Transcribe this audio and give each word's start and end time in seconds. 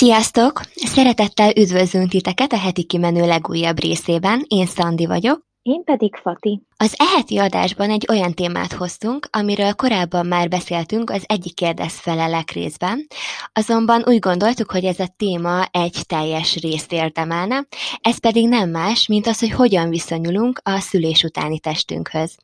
Sziasztok! 0.00 0.60
Szeretettel 0.74 1.56
üdvözlünk 1.56 2.08
titeket 2.08 2.52
a 2.52 2.58
heti 2.58 2.84
kimenő 2.84 3.26
legújabb 3.26 3.80
részében. 3.80 4.44
Én 4.48 4.66
Szandi 4.66 5.06
vagyok. 5.06 5.49
Én 5.62 5.84
pedig 5.84 6.14
Fati. 6.14 6.60
Az 6.76 6.94
eheti 6.96 7.38
adásban 7.38 7.90
egy 7.90 8.06
olyan 8.08 8.34
témát 8.34 8.72
hoztunk, 8.72 9.28
amiről 9.30 9.72
korábban 9.72 10.26
már 10.26 10.48
beszéltünk 10.48 11.10
az 11.10 11.24
egyik 11.26 11.54
kérdezfelelek 11.54 12.50
részben, 12.50 13.06
azonban 13.52 14.02
úgy 14.06 14.18
gondoltuk, 14.18 14.70
hogy 14.70 14.84
ez 14.84 14.98
a 14.98 15.14
téma 15.16 15.64
egy 15.64 15.98
teljes 16.06 16.56
részt 16.56 16.92
érdemelne, 16.92 17.66
ez 18.00 18.18
pedig 18.18 18.48
nem 18.48 18.70
más, 18.70 19.06
mint 19.06 19.26
az, 19.26 19.38
hogy 19.40 19.50
hogyan 19.50 19.88
viszonyulunk 19.88 20.60
a 20.64 20.78
szülés 20.78 21.22
utáni 21.22 21.58
testünkhöz. 21.58 22.36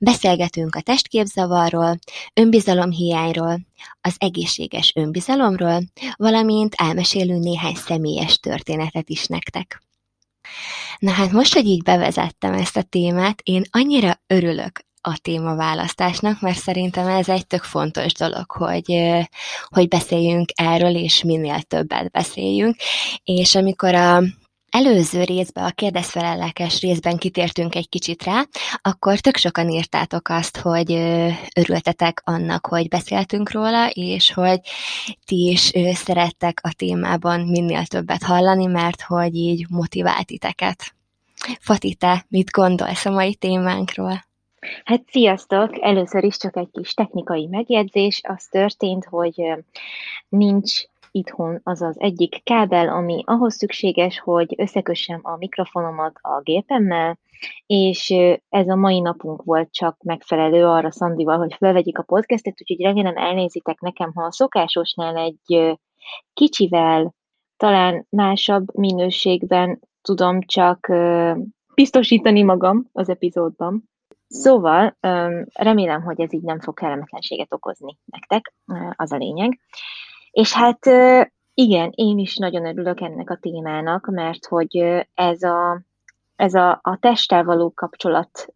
Beszélgetünk 0.00 0.74
a 0.74 0.80
testképzavarról, 0.80 1.98
önbizalomhiányról, 2.34 3.58
az 4.00 4.14
egészséges 4.18 4.92
önbizalomról, 4.94 5.78
valamint 6.16 6.74
elmesélünk 6.74 7.44
néhány 7.44 7.74
személyes 7.74 8.38
történetet 8.38 9.08
is 9.08 9.26
nektek. 9.26 9.83
Na 10.98 11.10
hát 11.10 11.32
most, 11.32 11.54
hogy 11.54 11.66
így 11.66 11.82
bevezettem 11.82 12.52
ezt 12.52 12.76
a 12.76 12.82
témát, 12.82 13.40
én 13.42 13.62
annyira 13.70 14.20
örülök 14.26 14.80
a 15.00 15.18
témaválasztásnak, 15.22 16.40
mert 16.40 16.58
szerintem 16.58 17.06
ez 17.08 17.28
egy 17.28 17.46
tök 17.46 17.62
fontos 17.62 18.12
dolog, 18.12 18.50
hogy, 18.50 19.00
hogy 19.68 19.88
beszéljünk 19.88 20.48
erről, 20.54 20.94
és 20.96 21.22
minél 21.22 21.62
többet 21.62 22.10
beszéljünk. 22.10 22.76
És 23.24 23.54
amikor 23.54 23.94
a 23.94 24.22
előző 24.74 25.24
részben, 25.24 25.64
a 25.64 25.70
kérdezfelelekes 25.70 26.80
részben 26.80 27.16
kitértünk 27.16 27.74
egy 27.74 27.88
kicsit 27.88 28.22
rá, 28.22 28.42
akkor 28.82 29.18
tök 29.18 29.36
sokan 29.36 29.68
írtátok 29.68 30.28
azt, 30.28 30.56
hogy 30.56 30.92
örültetek 31.56 32.22
annak, 32.24 32.66
hogy 32.66 32.88
beszéltünk 32.88 33.52
róla, 33.52 33.88
és 33.88 34.32
hogy 34.32 34.60
ti 35.26 35.50
is 35.50 35.72
szerettek 35.92 36.60
a 36.62 36.72
témában 36.76 37.40
minél 37.40 37.86
többet 37.86 38.22
hallani, 38.22 38.66
mert 38.66 39.02
hogy 39.02 39.34
így 39.34 39.66
motivált 39.68 40.26
titeket. 40.26 40.94
Fati, 41.60 41.94
te 41.94 42.24
mit 42.28 42.50
gondolsz 42.50 43.04
a 43.04 43.10
mai 43.10 43.34
témánkról? 43.34 44.24
Hát 44.84 45.02
sziasztok! 45.10 45.70
Először 45.80 46.24
is 46.24 46.36
csak 46.36 46.56
egy 46.56 46.70
kis 46.72 46.94
technikai 46.94 47.46
megjegyzés. 47.46 48.20
Az 48.22 48.46
történt, 48.50 49.04
hogy 49.04 49.42
nincs 50.28 50.82
itthon 51.14 51.60
az 51.62 51.82
az 51.82 52.00
egyik 52.00 52.40
kábel, 52.44 52.88
ami 52.88 53.22
ahhoz 53.26 53.54
szükséges, 53.54 54.18
hogy 54.18 54.54
összekössem 54.56 55.20
a 55.22 55.36
mikrofonomat 55.36 56.18
a 56.20 56.40
gépemmel, 56.40 57.18
és 57.66 58.10
ez 58.48 58.68
a 58.68 58.74
mai 58.74 59.00
napunk 59.00 59.42
volt 59.42 59.72
csak 59.72 60.02
megfelelő 60.02 60.66
arra 60.66 60.90
Szandival, 60.90 61.38
hogy 61.38 61.54
felvegyük 61.54 61.98
a 61.98 62.02
podcastet, 62.02 62.60
úgyhogy 62.60 62.86
remélem 62.86 63.16
elnézitek 63.16 63.80
nekem, 63.80 64.12
ha 64.14 64.24
a 64.24 64.32
szokásosnál 64.32 65.16
egy 65.16 65.76
kicsivel, 66.32 67.14
talán 67.56 68.06
másabb 68.08 68.74
minőségben 68.74 69.80
tudom 70.02 70.40
csak 70.40 70.92
biztosítani 71.74 72.42
magam 72.42 72.88
az 72.92 73.08
epizódban. 73.08 73.90
Szóval 74.28 74.96
remélem, 75.52 76.02
hogy 76.02 76.20
ez 76.20 76.32
így 76.32 76.42
nem 76.42 76.60
fog 76.60 76.74
kellemetlenséget 76.74 77.52
okozni 77.52 77.98
nektek, 78.04 78.54
az 78.96 79.12
a 79.12 79.16
lényeg. 79.16 79.60
És 80.34 80.52
hát 80.52 80.86
igen, 81.54 81.90
én 81.94 82.18
is 82.18 82.36
nagyon 82.36 82.66
örülök 82.66 83.00
ennek 83.00 83.30
a 83.30 83.38
témának, 83.40 84.06
mert 84.06 84.46
hogy 84.46 84.76
ez 85.14 85.42
a, 85.42 85.82
ez 86.36 86.54
a, 86.54 86.78
a 86.82 86.96
testtel 87.00 87.44
való 87.44 87.72
kapcsolat 87.74 88.46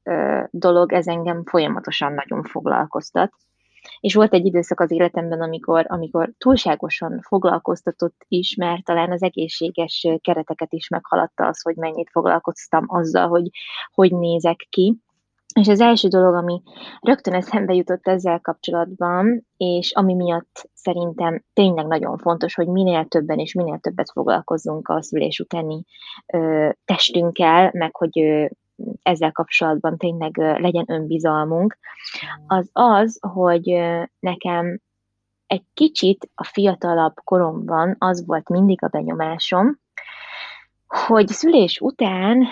dolog, 0.51 0.93
ez 0.93 1.07
engem 1.07 1.45
folyamatosan 1.45 2.12
nagyon 2.12 2.43
foglalkoztat. 2.43 3.33
És 4.01 4.15
volt 4.15 4.33
egy 4.33 4.47
időszak 4.47 4.81
az 4.81 4.91
életemben, 4.91 5.41
amikor, 5.41 5.85
amikor 5.89 6.33
túlságosan 6.39 7.20
foglalkoztatott 7.20 8.25
is, 8.29 8.55
mert 8.57 8.85
talán 8.85 9.13
az 9.13 9.23
egészséges 9.23 10.07
kereteket 10.20 10.73
is 10.73 10.89
meghaladta 10.89 11.47
az, 11.47 11.63
hogy 11.63 11.77
mennyit 11.77 12.11
foglalkoztam 12.11 12.85
azzal, 12.89 13.29
hogy 13.29 13.51
hogy 13.92 14.13
nézek 14.13 14.67
ki. 14.70 14.97
És 15.55 15.69
az 15.69 15.81
első 15.81 16.09
dolog, 16.09 16.35
ami 16.35 16.63
rögtön 17.01 17.35
eszembe 17.35 17.75
jutott 17.75 18.07
ezzel 18.07 18.41
kapcsolatban, 18.41 19.47
és 19.57 19.92
ami 19.92 20.14
miatt 20.14 20.70
szerintem 20.75 21.42
tényleg 21.53 21.86
nagyon 21.86 22.19
fontos, 22.19 22.55
hogy 22.55 22.67
minél 22.67 23.05
többen 23.05 23.39
és 23.39 23.55
minél 23.55 23.79
többet 23.79 24.11
foglalkozzunk 24.11 24.89
a 24.89 25.03
szülés 25.03 25.41
utáni 25.41 25.85
ö, 26.27 26.69
testünkkel, 26.85 27.70
meg 27.73 27.97
hogy 27.97 28.20
ö, 28.20 28.47
ezzel 29.03 29.33
kapcsolatban 29.33 29.97
tényleg 29.97 30.39
ö, 30.39 30.58
legyen 30.58 30.85
önbizalmunk, 30.89 31.79
az 32.47 32.69
az, 32.73 33.19
hogy 33.20 33.70
ö, 33.70 34.03
nekem 34.20 34.81
egy 35.47 35.64
kicsit 35.75 36.31
a 36.35 36.45
fiatalabb 36.45 37.14
koromban 37.25 37.97
az 37.98 38.27
volt 38.27 38.48
mindig 38.48 38.83
a 38.83 38.89
benyomásom, 38.89 39.79
hogy 40.87 41.29
szülés 41.29 41.81
után 41.81 42.47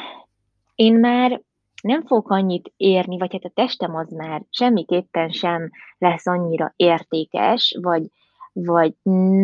én 0.75 0.95
már 0.95 1.41
nem 1.87 2.07
fogok 2.07 2.31
annyit 2.31 2.73
érni, 2.77 3.19
vagy 3.19 3.33
hát 3.33 3.45
a 3.45 3.51
testem 3.55 3.97
az 3.97 4.11
már 4.11 4.43
semmiképpen 4.51 5.29
sem 5.29 5.71
lesz 5.99 6.27
annyira 6.27 6.73
értékes, 6.77 7.77
vagy, 7.81 8.07
vagy 8.53 8.95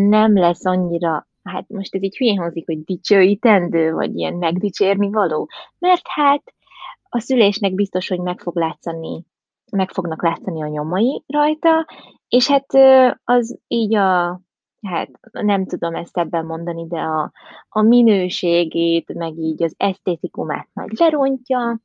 nem 0.09 0.39
lesz 0.39 0.65
annyira, 0.65 1.27
hát 1.43 1.69
most 1.69 1.95
ez 1.95 2.03
így 2.03 2.17
hülyén 2.17 2.39
hangzik, 2.39 2.67
hogy 2.67 2.85
dicsőítendő, 2.85 3.93
vagy 3.93 4.17
ilyen 4.17 4.35
megdicsérni 4.35 5.11
való, 5.11 5.49
mert 5.79 6.03
hát 6.05 6.43
a 7.09 7.19
szülésnek 7.19 7.75
biztos, 7.75 8.09
hogy 8.09 8.21
meg 8.21 8.41
fog 8.41 8.57
látszani, 8.57 9.25
meg 9.71 9.91
fognak 9.91 10.23
látszani 10.23 10.63
a 10.63 10.67
nyomai 10.67 11.23
rajta, 11.27 11.87
és 12.29 12.49
hát 12.49 12.67
az 13.25 13.59
így 13.69 13.95
a 13.95 14.41
hát 14.83 15.11
nem 15.31 15.67
tudom 15.67 15.95
ezt 15.95 16.19
ebben 16.19 16.45
mondani, 16.45 16.87
de 16.87 17.01
a, 17.01 17.33
a 17.69 17.83
minőségét, 17.83 19.15
meg 19.15 19.39
így 19.39 19.63
az 19.63 19.75
esztétikumát 19.77 20.69
majd 20.73 20.99
lerontja, 20.99 21.81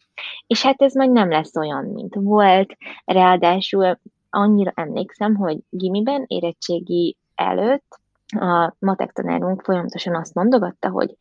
és 0.48 0.64
hát 0.64 0.82
ez 0.82 0.94
majd 0.94 1.12
nem 1.12 1.30
lesz 1.30 1.56
olyan, 1.56 1.86
mint 1.86 2.16
volt. 2.16 2.78
Ráadásul 3.06 4.00
annyira 4.30 4.72
emlékszem, 4.76 5.36
hogy 5.36 5.58
gimiben 5.70 6.24
érettségi 6.28 7.18
előtt 7.36 8.00
a 8.36 8.76
matek 8.80 9.12
tanárunk 9.12 9.62
folyamatosan 9.62 10.16
azt 10.16 10.34
mondogatta, 10.34 10.90
hogy 10.90 11.16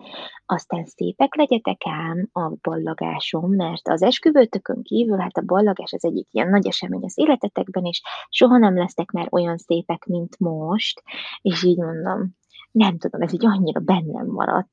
aztán 0.47 0.85
szépek 0.85 1.35
legyetek 1.35 1.81
ám 1.85 2.29
a 2.33 2.53
ballagáson, 2.63 3.51
mert 3.51 3.89
az 3.89 4.03
esküvőtökön 4.03 4.83
kívül, 4.83 5.19
hát 5.19 5.37
a 5.37 5.43
ballagás 5.47 5.93
az 5.93 6.05
egyik 6.05 6.29
ilyen 6.31 6.49
nagy 6.49 6.67
esemény 6.67 7.05
az 7.05 7.19
életetekben, 7.19 7.85
és 7.85 8.03
soha 8.29 8.59
nem 8.59 8.77
lesztek 8.77 9.11
már 9.11 9.27
olyan 9.31 9.57
szépek, 9.59 10.05
mint 10.05 10.39
most, 10.39 11.03
és 11.43 11.63
így 11.63 11.79
mondom, 11.79 12.37
nem 12.71 12.99
tudom, 12.99 13.21
ez 13.23 13.33
így 13.33 13.47
annyira 13.47 13.81
bennem 13.81 14.27
maradt. 14.27 14.69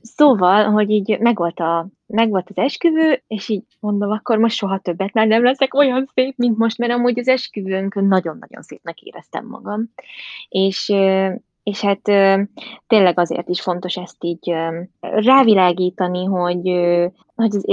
Szóval, 0.00 0.70
hogy 0.70 0.90
így 0.90 1.18
megvolt, 1.20 1.60
a, 1.60 1.88
megvolt 2.06 2.50
az 2.50 2.56
esküvő, 2.56 3.22
és 3.26 3.48
így 3.48 3.64
mondom, 3.80 4.10
akkor 4.10 4.38
most 4.38 4.56
soha 4.56 4.78
többet 4.78 5.12
már 5.12 5.26
nem 5.26 5.42
leszek 5.42 5.74
olyan 5.74 6.10
szép, 6.14 6.36
mint 6.36 6.58
most, 6.58 6.78
mert 6.78 6.92
amúgy 6.92 7.18
az 7.18 7.28
esküvőnkön 7.28 8.04
nagyon-nagyon 8.04 8.62
szépnek 8.62 9.00
éreztem 9.00 9.46
magam. 9.46 9.90
És 10.48 10.92
és 11.66 11.80
hát 11.80 12.00
tényleg 12.86 13.18
azért 13.18 13.48
is 13.48 13.60
fontos 13.60 13.96
ezt 13.96 14.24
így 14.24 14.54
rávilágítani, 15.00 16.24
hogy, 16.24 16.62
hogy 17.34 17.56
az 17.56 17.68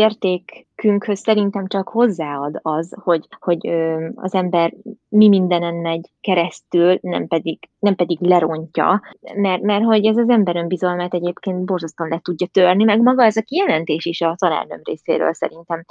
értékünkhöz 0.83 1.19
szerintem 1.19 1.67
csak 1.67 1.89
hozzáad 1.89 2.59
az, 2.61 2.93
hogy, 3.01 3.27
hogy 3.39 3.67
az 4.15 4.33
ember 4.33 4.73
mi 5.09 5.27
mindenen 5.27 5.73
megy 5.73 6.09
keresztül, 6.21 6.97
nem 7.01 7.27
pedig, 7.27 7.69
nem 7.79 7.95
pedig 7.95 8.21
lerontja, 8.21 9.01
mert, 9.35 9.61
mert 9.61 9.83
hogy 9.83 10.05
ez 10.05 10.17
az 10.17 10.29
ember 10.29 10.55
önbizalmát 10.55 11.13
egyébként 11.13 11.65
borzasztóan 11.65 12.09
le 12.09 12.19
tudja 12.23 12.47
törni, 12.47 12.83
meg 12.83 13.01
maga 13.01 13.23
ez 13.23 13.37
a 13.37 13.41
kijelentés 13.41 14.05
is 14.05 14.21
a 14.21 14.35
tanárnőm 14.37 14.81
részéről 14.83 15.33
szerintem. 15.33 15.83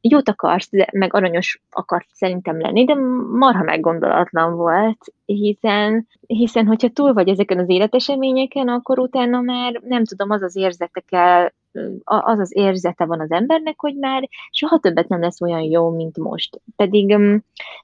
Jót 0.00 0.28
akarsz, 0.28 0.70
meg 0.92 1.14
aranyos 1.14 1.60
akart 1.70 2.06
szerintem 2.12 2.60
lenni, 2.60 2.84
de 2.84 2.94
marha 3.32 3.62
meggondolatlan 3.62 4.56
volt, 4.56 4.98
hiszen, 5.24 6.06
hiszen 6.26 6.66
hogyha 6.66 6.88
túl 6.88 7.12
vagy 7.12 7.28
ezeken 7.28 7.58
az 7.58 7.68
életeseményeken, 7.68 8.68
akkor 8.68 8.98
utána 8.98 9.40
már 9.40 9.80
nem 9.84 10.04
tudom, 10.04 10.30
az 10.30 10.42
az 10.42 10.56
érzetekkel 10.56 11.52
az 12.04 12.38
az 12.38 12.56
érzete 12.56 13.04
van 13.04 13.20
az 13.20 13.30
embernek, 13.30 13.80
hogy 13.80 13.94
már 13.94 14.28
soha 14.50 14.78
többet 14.78 15.08
nem 15.08 15.20
lesz 15.20 15.40
olyan 15.40 15.62
jó, 15.62 15.90
mint 15.90 16.18
most. 16.18 16.60
Pedig, 16.76 17.18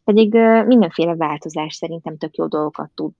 pedig 0.04 0.32
mindenféle 0.66 1.16
változás 1.16 1.74
szerintem 1.74 2.16
tök 2.16 2.36
jó 2.36 2.46
dolgokat 2.46 2.90
tud 2.94 3.14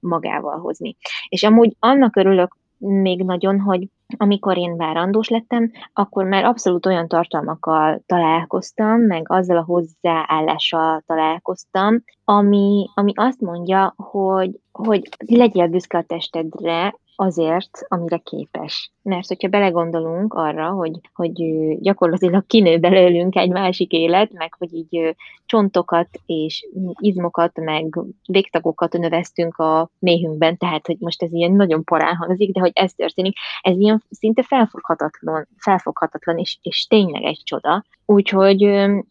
magával 0.00 0.58
hozni. 0.58 0.96
És 1.28 1.42
amúgy 1.42 1.76
annak 1.78 2.16
örülök 2.16 2.58
még 2.80 3.22
nagyon, 3.24 3.60
hogy 3.60 3.88
amikor 4.16 4.58
én 4.58 4.76
várandós 4.76 5.28
lettem, 5.28 5.70
akkor 5.92 6.24
már 6.24 6.44
abszolút 6.44 6.86
olyan 6.86 7.08
tartalmakkal 7.08 8.02
találkoztam, 8.06 9.00
meg 9.00 9.32
azzal 9.32 9.56
a 9.56 9.64
hozzáállással 9.64 11.02
találkoztam, 11.06 12.02
ami, 12.24 12.90
ami 12.94 13.12
azt 13.14 13.40
mondja, 13.40 13.94
hogy, 13.96 14.60
hogy 14.84 15.08
legyél 15.26 15.68
büszke 15.68 15.98
a 15.98 16.02
testedre, 16.02 16.94
azért, 17.20 17.84
amire 17.88 18.16
képes. 18.16 18.90
Mert 19.02 19.26
hogyha 19.26 19.48
belegondolunk 19.48 20.34
arra, 20.34 20.70
hogy, 20.70 21.00
hogy 21.14 21.32
gyakorlatilag 21.80 22.46
kinő 22.46 22.78
belőlünk 22.78 23.36
egy 23.36 23.50
másik 23.50 23.92
élet, 23.92 24.32
meg 24.32 24.54
hogy 24.58 24.74
így 24.74 25.16
csontokat 25.46 26.08
és 26.26 26.68
izmokat, 27.00 27.60
meg 27.60 28.00
végtagokat 28.26 28.92
növesztünk 28.92 29.56
a 29.56 29.90
méhünkben, 29.98 30.56
tehát 30.56 30.86
hogy 30.86 30.96
most 30.98 31.22
ez 31.22 31.32
ilyen 31.32 31.52
nagyon 31.52 31.84
porán 31.84 32.16
hangzik, 32.16 32.52
de 32.52 32.60
hogy 32.60 32.72
ez 32.74 32.92
történik, 32.92 33.36
ez 33.60 33.78
ilyen 33.78 34.02
szinte 34.10 34.42
felfoghatatlan, 34.42 35.48
felfoghatatlan 35.56 36.38
és, 36.38 36.58
és 36.62 36.86
tényleg 36.86 37.22
egy 37.22 37.40
csoda. 37.44 37.84
Úgyhogy, 38.06 38.64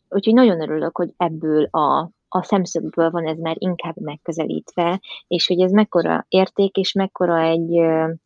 úgyhogy 0.09 0.33
nagyon 0.33 0.61
örülök, 0.61 0.97
hogy 0.97 1.09
ebből 1.17 1.63
a 1.63 2.09
a 2.29 2.43
szemszögből 2.43 3.09
van 3.09 3.27
ez 3.27 3.37
már 3.37 3.55
inkább 3.57 3.95
megközelítve, 4.01 5.01
és 5.27 5.47
hogy 5.47 5.61
ez 5.61 5.71
mekkora 5.71 6.25
érték, 6.27 6.75
és 6.75 6.93
mekkora 6.93 7.41
egy, 7.41 7.75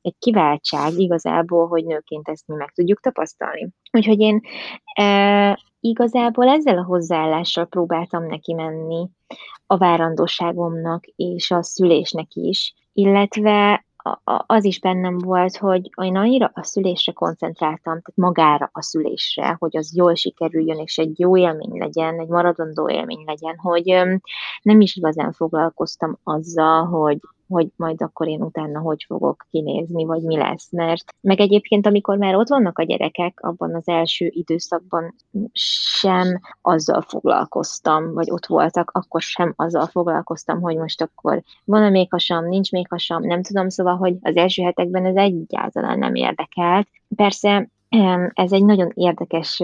egy 0.02 0.16
kiváltság 0.20 0.98
igazából, 0.98 1.68
hogy 1.68 1.86
nőként 1.86 2.30
ezt 2.30 2.48
mi 2.48 2.56
meg 2.56 2.72
tudjuk 2.72 3.00
tapasztalni. 3.00 3.70
Úgyhogy 3.92 4.20
én 4.20 4.42
e, 4.96 5.60
igazából 5.80 6.48
ezzel 6.48 6.78
a 6.78 6.84
hozzáállással 6.84 7.66
próbáltam 7.66 8.26
neki 8.26 8.54
menni 8.54 9.10
a 9.68 9.78
várandóságomnak 9.78 11.06
és 11.16 11.52
a 11.52 11.64
szülésnek 11.64 12.28
is, 12.34 12.74
illetve 12.94 13.86
az 14.46 14.64
is 14.64 14.80
bennem 14.80 15.18
volt, 15.18 15.58
hogy 15.58 15.90
én 16.02 16.18
annyira 16.18 16.52
a 16.54 16.64
szülésre 16.64 17.12
koncentráltam, 17.12 17.82
tehát 17.84 18.12
magára 18.16 18.70
a 18.74 18.82
szülésre, 18.82 19.56
hogy 19.60 19.78
az 19.78 19.96
jól 19.96 20.16
sikerüljön, 20.16 20.78
és 20.78 20.98
egy 20.98 21.20
jó 21.20 21.38
élmény 21.38 21.78
legyen, 21.78 22.20
egy 22.20 22.28
maradandó 22.28 22.90
élmény 22.90 23.24
legyen, 23.26 23.58
hogy 23.58 23.86
nem 24.62 24.82
is 24.82 24.96
igazán 24.96 25.32
foglalkoztam 25.32 26.18
azzal, 26.24 26.86
hogy 26.86 27.18
hogy 27.54 27.68
majd 27.76 28.02
akkor 28.02 28.28
én 28.28 28.42
utána 28.42 28.80
hogy 28.80 29.04
fogok 29.08 29.46
kinézni, 29.52 30.06
vagy 30.06 30.22
mi 30.22 30.38
lesz. 30.38 30.72
Mert 30.72 31.04
meg 31.22 31.40
egyébként, 31.40 31.86
amikor 31.86 32.18
már 32.18 32.36
ott 32.36 32.48
vannak 32.48 32.80
a 32.80 32.84
gyerekek, 32.84 33.40
abban 33.42 33.76
az 33.76 33.88
első 33.88 34.26
időszakban 34.30 35.16
sem 35.92 36.40
azzal 36.62 37.02
foglalkoztam, 37.02 38.14
vagy 38.14 38.32
ott 38.32 38.46
voltak, 38.46 38.92
akkor 38.94 39.22
sem 39.22 39.54
azzal 39.56 39.86
foglalkoztam, 39.86 40.62
hogy 40.62 40.78
most 40.78 41.02
akkor 41.02 41.42
van-e 41.66 41.90
még 41.90 42.12
hasam, 42.12 42.48
nincs 42.48 42.72
még 42.72 42.88
hasam, 42.90 43.24
nem 43.24 43.44
tudom, 43.44 43.70
szóval, 43.70 43.96
hogy 43.96 44.16
az 44.22 44.36
első 44.36 44.64
hetekben 44.64 45.06
ez 45.06 45.16
egyáltalán 45.16 46.00
nem 46.00 46.16
érdekelt. 46.16 46.88
Persze 47.16 47.70
ez 48.34 48.52
egy 48.52 48.66
nagyon 48.66 48.92
érdekes 48.94 49.62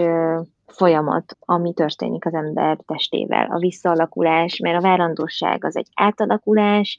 folyamat, 0.66 1.36
ami 1.40 1.72
történik 1.72 2.26
az 2.26 2.34
ember 2.34 2.78
testével. 2.86 3.46
A 3.50 3.58
visszaalakulás, 3.58 4.58
mert 4.58 4.76
a 4.76 4.80
várandóság 4.80 5.64
az 5.64 5.76
egy 5.76 5.88
átalakulás, 5.94 6.98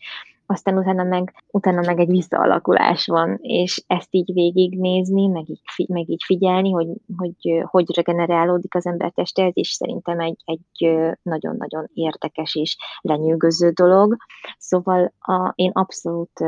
aztán 0.51 0.77
utána 0.77 1.03
meg, 1.03 1.33
utána 1.51 1.81
meg 1.85 1.99
egy 1.99 2.09
visszaalakulás 2.09 3.05
van, 3.05 3.37
és 3.41 3.83
ezt 3.87 4.07
így 4.09 4.33
végignézni, 4.33 5.27
meg 5.27 5.49
így, 5.49 5.89
meg 5.89 6.09
így 6.09 6.23
figyelni, 6.25 6.71
hogy, 6.71 6.87
hogy 7.17 7.63
hogy 7.63 7.95
regenerálódik 7.95 8.75
az 8.75 8.85
ember 8.85 9.11
teste, 9.11 9.43
ez 9.43 9.55
is 9.55 9.69
szerintem 9.69 10.19
egy, 10.19 10.41
egy 10.45 10.91
nagyon-nagyon 11.21 11.89
érdekes 11.93 12.55
és 12.55 12.77
lenyűgöző 13.01 13.69
dolog. 13.69 14.15
Szóval 14.57 15.13
a, 15.19 15.51
én 15.55 15.71
abszolút 15.73 16.39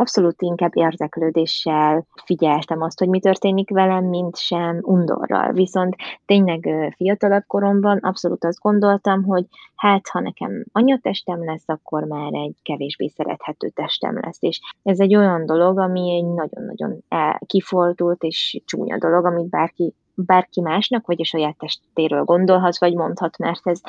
abszolút 0.00 0.42
inkább 0.42 0.76
érdeklődéssel 0.76 2.06
figyeltem 2.24 2.82
azt, 2.82 2.98
hogy 2.98 3.08
mi 3.08 3.20
történik 3.20 3.70
velem, 3.70 4.04
mint 4.04 4.36
sem 4.36 4.78
undorral. 4.82 5.52
Viszont 5.52 5.96
tényleg 6.26 6.92
fiatalabb 6.96 7.44
koromban 7.46 7.98
abszolút 7.98 8.44
azt 8.44 8.60
gondoltam, 8.60 9.24
hogy 9.24 9.44
hát, 9.74 10.08
ha 10.08 10.20
nekem 10.20 10.64
anyatestem 10.72 11.44
lesz, 11.44 11.68
akkor 11.68 12.04
már 12.04 12.32
egy 12.32 12.56
kevésbé 12.62 13.08
szerethető 13.08 13.68
testem 13.68 14.18
lesz. 14.20 14.42
És 14.42 14.60
ez 14.82 15.00
egy 15.00 15.16
olyan 15.16 15.46
dolog, 15.46 15.78
ami 15.78 16.14
egy 16.14 16.24
nagyon-nagyon 16.24 17.04
kifordult 17.46 18.22
és 18.22 18.62
csúnya 18.64 18.98
dolog, 18.98 19.24
amit 19.24 19.48
bárki 19.48 19.94
bárki 20.14 20.60
másnak, 20.60 21.06
vagy 21.06 21.20
a 21.20 21.24
saját 21.24 21.56
testéről 21.58 22.24
gondolhat, 22.24 22.78
vagy 22.78 22.94
mondhat, 22.94 23.38
mert 23.38 23.66
ez 23.66 23.80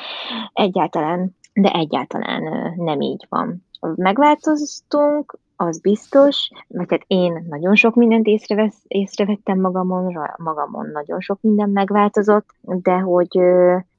egyáltalán, 0.53 1.35
de 1.53 1.71
egyáltalán 1.71 2.73
nem 2.75 3.01
így 3.01 3.25
van. 3.29 3.65
Megváltoztunk, 3.95 5.39
az 5.61 5.79
biztos, 5.79 6.49
vagy 6.67 6.87
hát 6.89 7.03
én 7.07 7.45
nagyon 7.49 7.75
sok 7.75 7.95
mindent 7.95 8.27
észrevesz, 8.27 8.83
észrevettem 8.87 9.59
magamon, 9.59 10.17
magamon 10.37 10.89
nagyon 10.93 11.19
sok 11.19 11.37
minden 11.41 11.69
megváltozott, 11.69 12.45
de 12.61 12.97
hogy, 12.97 13.39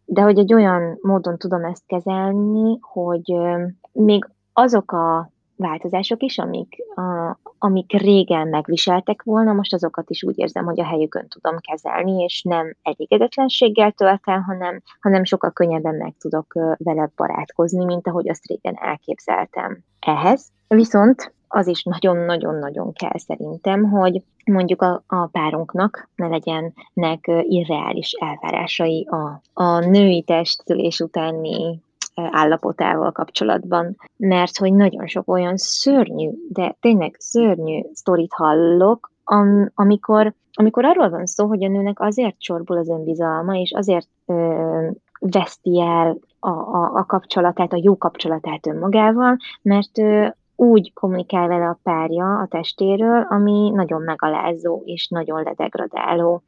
de 0.05 0.23
hogy 0.23 0.39
egy 0.39 0.55
olyan 0.55 0.99
módon 1.01 1.39
tudom 1.39 1.65
ezt 1.65 1.83
kezelni, 1.87 2.79
hogy 2.81 3.35
még 3.93 4.29
azok 4.53 4.93
a 4.93 5.31
változások 5.57 6.23
is, 6.23 6.39
amik, 6.39 6.77
a, 6.95 7.39
amik 7.59 7.93
régen 7.93 8.49
megviseltek 8.49 9.23
volna, 9.23 9.53
most 9.53 9.75
azokat 9.75 10.11
is 10.11 10.23
úgy 10.23 10.39
érzem, 10.39 10.65
hogy 10.65 10.81
a 10.81 10.87
helyükön 10.87 11.29
tudom 11.29 11.57
kezelni, 11.59 12.23
és 12.23 12.43
nem 12.43 12.75
elégedetlenséggel 12.83 13.93
tölt 13.93 14.21
el, 14.25 14.41
hanem, 14.41 14.83
hanem 15.01 15.25
sokkal 15.25 15.51
könnyebben 15.51 15.95
meg 15.95 16.15
tudok 16.21 16.53
vele 16.77 17.11
barátkozni, 17.17 17.85
mint 17.85 18.07
ahogy 18.07 18.29
azt 18.29 18.47
régen 18.47 18.77
elképzeltem. 18.81 19.79
Ehhez 20.01 20.53
viszont 20.69 21.33
az 21.55 21.67
is 21.67 21.83
nagyon-nagyon-nagyon 21.83 22.93
kell 22.93 23.19
szerintem, 23.19 23.91
hogy 23.91 24.23
mondjuk 24.45 24.83
a, 24.83 25.03
a 25.07 25.27
párunknak 25.27 26.09
ne 26.15 26.27
legyenek 26.27 27.31
irreális 27.43 28.13
elvárásai 28.13 29.07
a, 29.11 29.41
a 29.63 29.79
női 29.79 30.23
testszülés 30.23 31.01
utáni 31.01 31.81
állapotával 32.15 33.13
kapcsolatban, 33.13 33.97
mert 34.17 34.59
hogy 34.59 34.73
nagyon 34.73 35.07
sok 35.07 35.29
olyan 35.29 35.57
szörnyű, 35.57 36.31
de 36.49 36.77
tényleg 36.81 37.17
szörnyű 37.19 37.83
sztorit 37.93 38.33
hallok, 38.33 39.11
am, 39.25 39.71
amikor, 39.75 40.35
amikor 40.53 40.85
arról 40.85 41.11
van 41.11 41.27
szó, 41.27 41.47
hogy 41.47 41.65
a 41.65 41.69
nőnek 41.69 42.01
azért 42.01 42.39
csorbul 42.39 42.77
az 42.77 42.89
önbizalma, 42.89 43.57
és 43.57 43.73
azért 43.73 44.09
ö, 44.27 44.89
veszti 45.19 45.81
el 45.81 46.19
a, 46.41 46.51
a, 46.51 46.91
a 46.95 47.05
kapcsolatát, 47.07 47.73
a 47.73 47.81
jó 47.83 47.97
kapcsolatát 47.97 48.67
önmagával, 48.67 49.37
mert 49.63 49.99
ö, 49.99 50.27
úgy 50.57 50.93
kommunikál 50.93 51.49
vele 51.49 51.65
a 51.65 51.79
párja 51.83 52.39
a 52.39 52.47
testéről, 52.47 53.27
ami 53.29 53.71
nagyon 53.71 54.03
megalázó 54.03 54.83
és 54.85 55.09
nagyon 55.09 55.43
ledegradáló. 55.43 56.43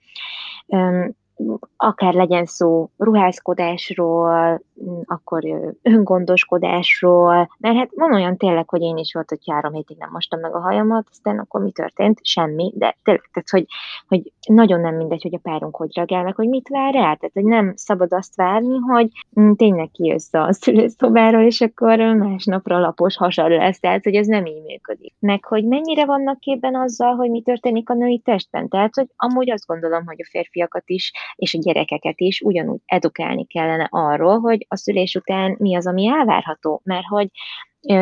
Akár 1.77 2.15
legyen 2.15 2.45
szó 2.45 2.91
ruházkodásról, 2.97 4.63
akkor 5.05 5.43
öngondoskodásról, 5.83 7.51
mert 7.59 7.77
hát 7.77 7.91
van 7.95 8.15
olyan 8.15 8.37
tényleg, 8.37 8.69
hogy 8.69 8.83
én 8.83 8.97
is 8.97 9.13
volt, 9.13 9.29
hogy 9.29 9.51
három 9.51 9.73
hétig 9.73 9.97
nem 9.99 10.09
mostam 10.13 10.41
meg 10.41 10.55
a 10.55 10.61
hajamat, 10.61 11.07
aztán 11.11 11.39
akkor 11.39 11.63
mi 11.63 11.71
történt? 11.71 12.19
Semmi, 12.23 12.73
de 12.77 12.97
tényleg, 13.03 13.31
tehát, 13.33 13.51
hogy, 13.51 13.67
hogy 14.09 14.33
nagyon 14.49 14.81
nem 14.81 14.95
mindegy, 14.95 15.23
hogy 15.23 15.35
a 15.35 15.39
párunk 15.43 15.77
hogy 15.77 15.95
reagál 15.95 16.23
meg, 16.23 16.35
hogy 16.35 16.49
mit 16.49 16.69
vár 16.69 16.95
el, 16.95 17.03
tehát, 17.03 17.31
hogy 17.33 17.45
nem 17.45 17.73
szabad 17.77 18.13
azt 18.13 18.37
várni, 18.37 18.77
hogy 18.79 19.09
mm, 19.41 19.53
tényleg 19.53 19.91
kijössz 19.91 20.35
a 20.35 20.53
szülőszobáról, 20.61 21.43
és 21.43 21.61
akkor 21.61 21.99
másnapra 21.99 22.79
lapos 22.79 23.17
hasad 23.17 23.51
lesz, 23.51 23.81
tehát, 23.81 24.05
hogy 24.05 24.15
ez 24.15 24.27
nem 24.27 24.47
így 24.47 24.63
működik. 24.63 25.15
Meg, 25.19 25.45
hogy 25.45 25.65
mennyire 25.65 26.05
vannak 26.05 26.41
képben 26.41 26.75
azzal, 26.75 27.15
hogy 27.15 27.31
mi 27.31 27.43
történik 27.43 27.91
a 27.91 27.95
női 27.95 28.19
testben, 28.19 28.69
tehát, 28.69 28.95
hogy 28.95 29.07
amúgy 29.17 29.51
azt 29.51 29.67
gondolom, 29.67 30.07
hogy 30.07 30.21
a 30.21 30.29
férfiakat 30.31 30.83
is 30.87 31.13
és 31.37 31.55
a 31.55 31.59
gyerekeket 31.59 32.21
is 32.21 32.41
ugyanúgy 32.41 32.81
edukálni 32.87 33.47
kellene 33.47 33.89
arról, 33.91 34.39
hogy 34.39 34.64
a 34.69 34.77
szülés 34.77 35.15
után 35.15 35.55
mi 35.59 35.77
az, 35.77 35.87
ami 35.87 36.07
elvárható. 36.07 36.81
Mert 36.85 37.07
hogy 37.07 37.29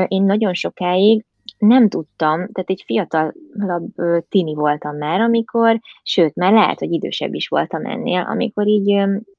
én 0.08 0.22
nagyon 0.22 0.54
sokáig 0.54 1.24
nem 1.58 1.88
tudtam, 1.88 2.36
tehát 2.36 2.70
egy 2.70 2.82
fiatalabb 2.86 3.94
tini 4.28 4.54
voltam 4.54 4.96
már, 4.96 5.20
amikor, 5.20 5.80
sőt, 6.02 6.34
már 6.34 6.52
lehet, 6.52 6.78
hogy 6.78 6.92
idősebb 6.92 7.34
is 7.34 7.48
voltam 7.48 7.86
ennél, 7.86 8.26
amikor 8.30 8.66
így, 8.66 8.88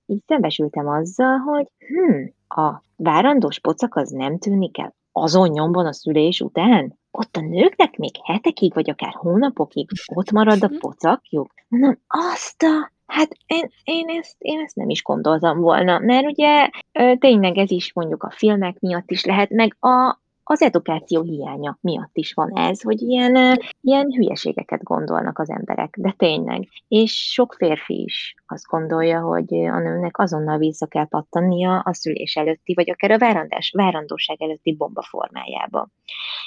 így 0.06 0.24
szembesültem 0.28 0.88
azzal, 0.88 1.38
hogy 1.38 1.68
hm, 1.78 2.24
a 2.62 2.84
várandós 2.96 3.60
pocak 3.60 3.96
az 3.96 4.10
nem 4.10 4.38
tűnik 4.38 4.78
el 4.78 4.96
azon 5.14 5.50
nyomban 5.50 5.86
a 5.86 5.94
szülés 5.94 6.42
után? 6.42 7.00
Ott 7.12 7.36
a 7.36 7.42
nőknek 7.42 7.98
még 7.98 8.12
hetekig, 8.24 8.74
vagy 8.74 8.90
akár 8.90 9.14
hónapokig 9.14 9.90
ott 10.14 10.32
marad 10.32 10.64
a 10.64 10.68
mhm. 10.68 10.78
pocakjuk? 10.78 11.54
Mondom, 11.68 12.00
azt 12.08 12.64
a 12.64 12.92
Hát 13.06 13.30
én, 13.46 13.70
én, 13.84 14.10
ezt, 14.10 14.36
én 14.38 14.60
ezt 14.60 14.76
nem 14.76 14.90
is 14.90 15.02
gondoltam 15.02 15.60
volna, 15.60 16.00
mert 16.00 16.26
ugye 16.26 16.70
tényleg 17.18 17.58
ez 17.58 17.72
is 17.72 17.94
mondjuk 17.94 18.24
a 18.24 18.32
filmek 18.32 18.80
miatt 18.80 19.12
is 19.12 19.26
lehet, 19.26 19.50
meg 19.50 19.78
a, 19.80 20.22
az 20.44 20.62
edukáció 20.62 21.22
hiánya 21.22 21.78
miatt 21.82 22.18
is 22.18 22.34
van 22.34 22.52
ez, 22.58 22.82
hogy 22.82 23.02
ilyen, 23.02 23.60
ilyen 23.82 24.12
hülyeségeket 24.12 24.84
gondolnak 24.84 25.40
az 25.40 25.50
emberek, 25.50 25.96
de 25.98 26.14
tényleg. 26.18 26.68
És 26.88 27.32
sok 27.32 27.54
férfi 27.54 28.04
is 28.04 28.36
azt 28.48 28.66
gondolja, 28.66 29.22
hogy 29.22 29.54
a 29.54 29.80
nőnek 29.80 30.20
azonnal 30.20 30.58
vissza 30.58 30.86
kell 30.86 31.08
pattannia 31.08 31.80
a 31.80 31.94
szülés 31.94 32.36
előtti, 32.36 32.74
vagy 32.74 32.90
akár 32.90 33.12
a 33.12 33.18
várandás, 33.18 33.72
várandóság 33.76 34.42
előtti 34.42 34.76
bomba 34.76 35.02
formájába. 35.02 35.90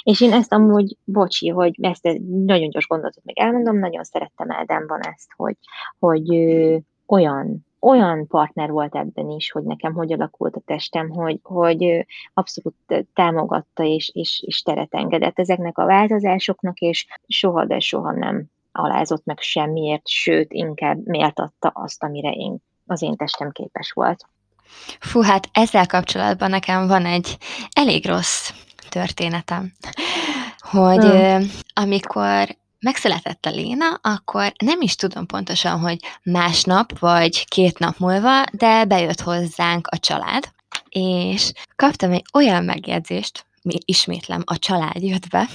És 0.03 0.21
én 0.21 0.33
ezt 0.33 0.53
amúgy, 0.53 0.97
bocsi, 1.05 1.49
hogy 1.49 1.75
ezt 1.81 2.09
nagyon 2.29 2.69
gyors 2.69 2.87
gondolatot 2.87 3.25
még 3.25 3.39
elmondom, 3.39 3.79
nagyon 3.79 4.05
szerettem 4.05 4.53
Ádámban 4.53 5.01
ezt, 5.01 5.29
hogy, 5.37 5.57
hogy 5.99 6.29
olyan 7.07 7.66
olyan 7.81 8.27
partner 8.27 8.71
volt 8.71 8.95
ebben 8.95 9.31
is, 9.31 9.51
hogy 9.51 9.63
nekem 9.63 9.95
hogy 9.95 10.13
alakult 10.13 10.57
a 10.57 10.61
testem, 10.67 11.11
hogy, 11.11 11.39
hogy 11.43 12.07
abszolút 12.35 13.07
támogatta 13.15 13.85
és, 13.85 14.11
és, 14.15 14.43
és 14.47 14.63
teret 14.63 14.95
engedett 14.95 15.39
ezeknek 15.39 15.79
a 15.79 15.85
változásoknak, 15.85 16.79
és 16.79 17.07
soha, 17.27 17.65
de 17.65 17.79
soha 17.79 18.13
nem 18.13 18.45
alázott 18.73 19.25
meg 19.25 19.39
semmiért, 19.41 20.09
sőt, 20.09 20.53
inkább 20.53 21.07
méltatta 21.07 21.69
azt, 21.69 22.03
amire 22.03 22.31
én, 22.31 22.57
az 22.87 23.03
én 23.03 23.17
testem 23.17 23.51
képes 23.51 23.93
volt. 23.93 24.29
Fú, 25.01 25.21
hát 25.21 25.49
ezzel 25.53 25.87
kapcsolatban 25.87 26.51
nekem 26.51 26.87
van 26.87 27.07
egy 27.07 27.37
elég 27.73 28.07
rossz 28.07 28.51
történetem, 28.89 29.73
hogy 30.59 31.05
hmm. 31.05 31.51
amikor 31.75 32.57
megszületett 32.81 33.47
a 33.47 33.51
Léna, 33.51 33.95
akkor 34.03 34.53
nem 34.65 34.81
is 34.81 34.95
tudom 34.95 35.27
pontosan, 35.27 35.81
hogy 35.81 35.99
másnap 36.23 36.99
vagy 36.99 37.49
két 37.49 37.79
nap 37.79 37.99
múlva, 37.99 38.45
de 38.53 38.85
bejött 38.85 39.21
hozzánk 39.21 39.87
a 39.87 39.99
család, 39.99 40.49
és 40.89 41.53
kaptam 41.77 42.13
egy 42.13 42.25
olyan 42.33 42.65
megjegyzést, 42.65 43.47
ismétlem, 43.85 44.43
a 44.45 44.59
család 44.59 45.03
jött 45.03 45.29
be, 45.29 45.49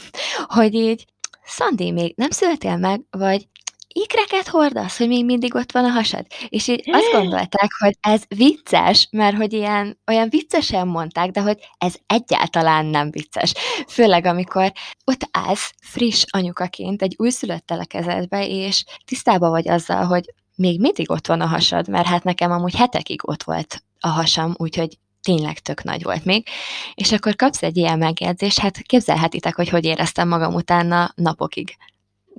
hogy 0.47 0.73
így, 0.73 1.05
Szandi, 1.43 1.91
még 1.91 2.13
nem 2.15 2.29
születél 2.29 2.77
meg, 2.77 3.01
vagy 3.09 3.47
ikreket 3.93 4.47
hordasz, 4.47 4.97
hogy 4.97 5.07
még 5.07 5.25
mindig 5.25 5.55
ott 5.55 5.71
van 5.71 5.85
a 5.85 5.89
hasad? 5.89 6.25
És 6.49 6.67
így 6.67 6.89
azt 6.91 7.11
gondolták, 7.11 7.69
hogy 7.77 7.97
ez 7.99 8.23
vicces, 8.27 9.07
mert 9.11 9.35
hogy 9.35 9.53
ilyen, 9.53 9.99
olyan 10.07 10.29
viccesen 10.29 10.87
mondták, 10.87 11.29
de 11.29 11.41
hogy 11.41 11.57
ez 11.77 11.95
egyáltalán 12.07 12.85
nem 12.85 13.11
vicces. 13.11 13.53
Főleg, 13.87 14.25
amikor 14.25 14.71
ott 15.05 15.29
állsz 15.31 15.73
friss 15.81 16.23
anyukaként 16.29 17.01
egy 17.01 17.15
újszülöttel 17.17 17.79
a 17.79 17.85
kezedbe, 17.85 18.47
és 18.47 18.83
tisztában 19.05 19.49
vagy 19.49 19.69
azzal, 19.69 20.05
hogy 20.05 20.33
még 20.55 20.79
mindig 20.79 21.11
ott 21.11 21.27
van 21.27 21.41
a 21.41 21.47
hasad, 21.47 21.87
mert 21.87 22.07
hát 22.07 22.23
nekem 22.23 22.51
amúgy 22.51 22.75
hetekig 22.75 23.27
ott 23.27 23.43
volt 23.43 23.83
a 23.99 24.07
hasam, 24.07 24.53
úgyhogy 24.57 24.97
tényleg 25.21 25.59
tök 25.59 25.83
nagy 25.83 26.03
volt 26.03 26.25
még, 26.25 26.47
és 26.93 27.11
akkor 27.11 27.35
kapsz 27.35 27.63
egy 27.63 27.77
ilyen 27.77 27.97
megjegyzést, 27.97 28.59
hát 28.59 28.81
képzelhetitek, 28.81 29.55
hogy 29.55 29.69
hogy 29.69 29.85
éreztem 29.85 30.27
magam 30.27 30.53
utána 30.53 31.11
napokig. 31.15 31.75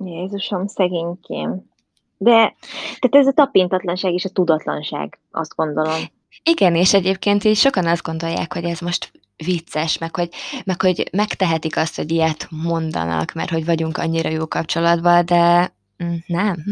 Jézusom, 0.07 0.67
szegénykém. 0.67 1.71
De 2.17 2.55
tehát 2.99 3.11
ez 3.11 3.27
a 3.27 3.33
tapintatlanság 3.33 4.13
és 4.13 4.25
a 4.25 4.29
tudatlanság, 4.29 5.19
azt 5.31 5.55
gondolom. 5.57 6.01
Igen, 6.43 6.75
és 6.75 6.95
egyébként 6.95 7.45
így 7.45 7.57
sokan 7.57 7.87
azt 7.87 8.03
gondolják, 8.03 8.53
hogy 8.53 8.65
ez 8.65 8.81
most 8.81 9.13
vicces, 9.37 9.99
meg 9.99 10.17
hogy, 10.17 10.29
meg 10.65 10.83
hogy 10.83 11.09
megtehetik 11.13 11.77
azt, 11.77 11.97
hogy 11.97 12.11
ilyet 12.11 12.49
mondanak, 12.51 13.33
mert 13.33 13.51
hogy 13.51 13.65
vagyunk 13.65 13.99
annyira 13.99 14.29
jó 14.29 14.47
kapcsolatban, 14.47 15.25
de 15.25 15.73
mm, 16.05 16.15
nem. 16.27 16.65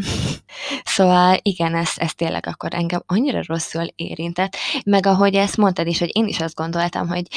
Szóval 0.83 1.37
igen, 1.41 1.75
ez, 1.75 1.91
ez 1.95 2.13
tényleg 2.13 2.47
akkor 2.47 2.73
engem 2.73 3.03
annyira 3.05 3.41
rosszul 3.45 3.87
érintett, 3.95 4.55
meg 4.85 5.05
ahogy 5.05 5.35
ezt 5.35 5.57
mondtad 5.57 5.87
is, 5.87 5.99
hogy 5.99 6.09
én 6.13 6.27
is 6.27 6.39
azt 6.39 6.55
gondoltam, 6.55 7.07
hogy 7.07 7.27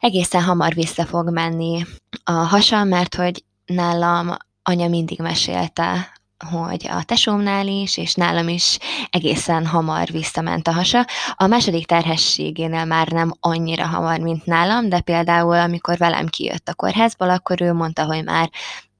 egészen 0.00 0.42
hamar 0.42 0.74
vissza 0.74 1.04
fog 1.04 1.30
menni 1.30 1.84
a 2.24 2.32
hasam, 2.32 2.88
mert 2.88 3.14
hogy 3.14 3.44
nálam 3.66 4.36
anya 4.64 4.88
mindig 4.88 5.18
mesélte, 5.18 6.12
hogy 6.50 6.86
a 6.88 7.02
tesómnál 7.04 7.66
is, 7.66 7.96
és 7.96 8.14
nálam 8.14 8.48
is 8.48 8.78
egészen 9.10 9.66
hamar 9.66 10.08
visszament 10.10 10.68
a 10.68 10.72
hasa. 10.72 11.06
A 11.34 11.46
második 11.46 11.86
terhességénél 11.86 12.84
már 12.84 13.08
nem 13.08 13.34
annyira 13.40 13.86
hamar, 13.86 14.18
mint 14.18 14.46
nálam, 14.46 14.88
de 14.88 15.00
például 15.00 15.56
amikor 15.56 15.96
velem 15.96 16.26
kijött 16.26 16.68
a 16.68 16.74
kórházból, 16.74 17.30
akkor 17.30 17.62
ő 17.62 17.72
mondta, 17.72 18.04
hogy 18.04 18.24
már 18.24 18.50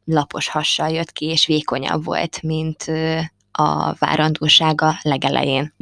lapos 0.05 0.49
hassal 0.49 0.89
jött 0.89 1.13
ki, 1.13 1.25
és 1.25 1.47
vékonyabb 1.47 2.05
volt, 2.05 2.43
mint 2.43 2.85
a 3.53 3.95
várandósága 3.99 4.99
legelején. 5.03 5.75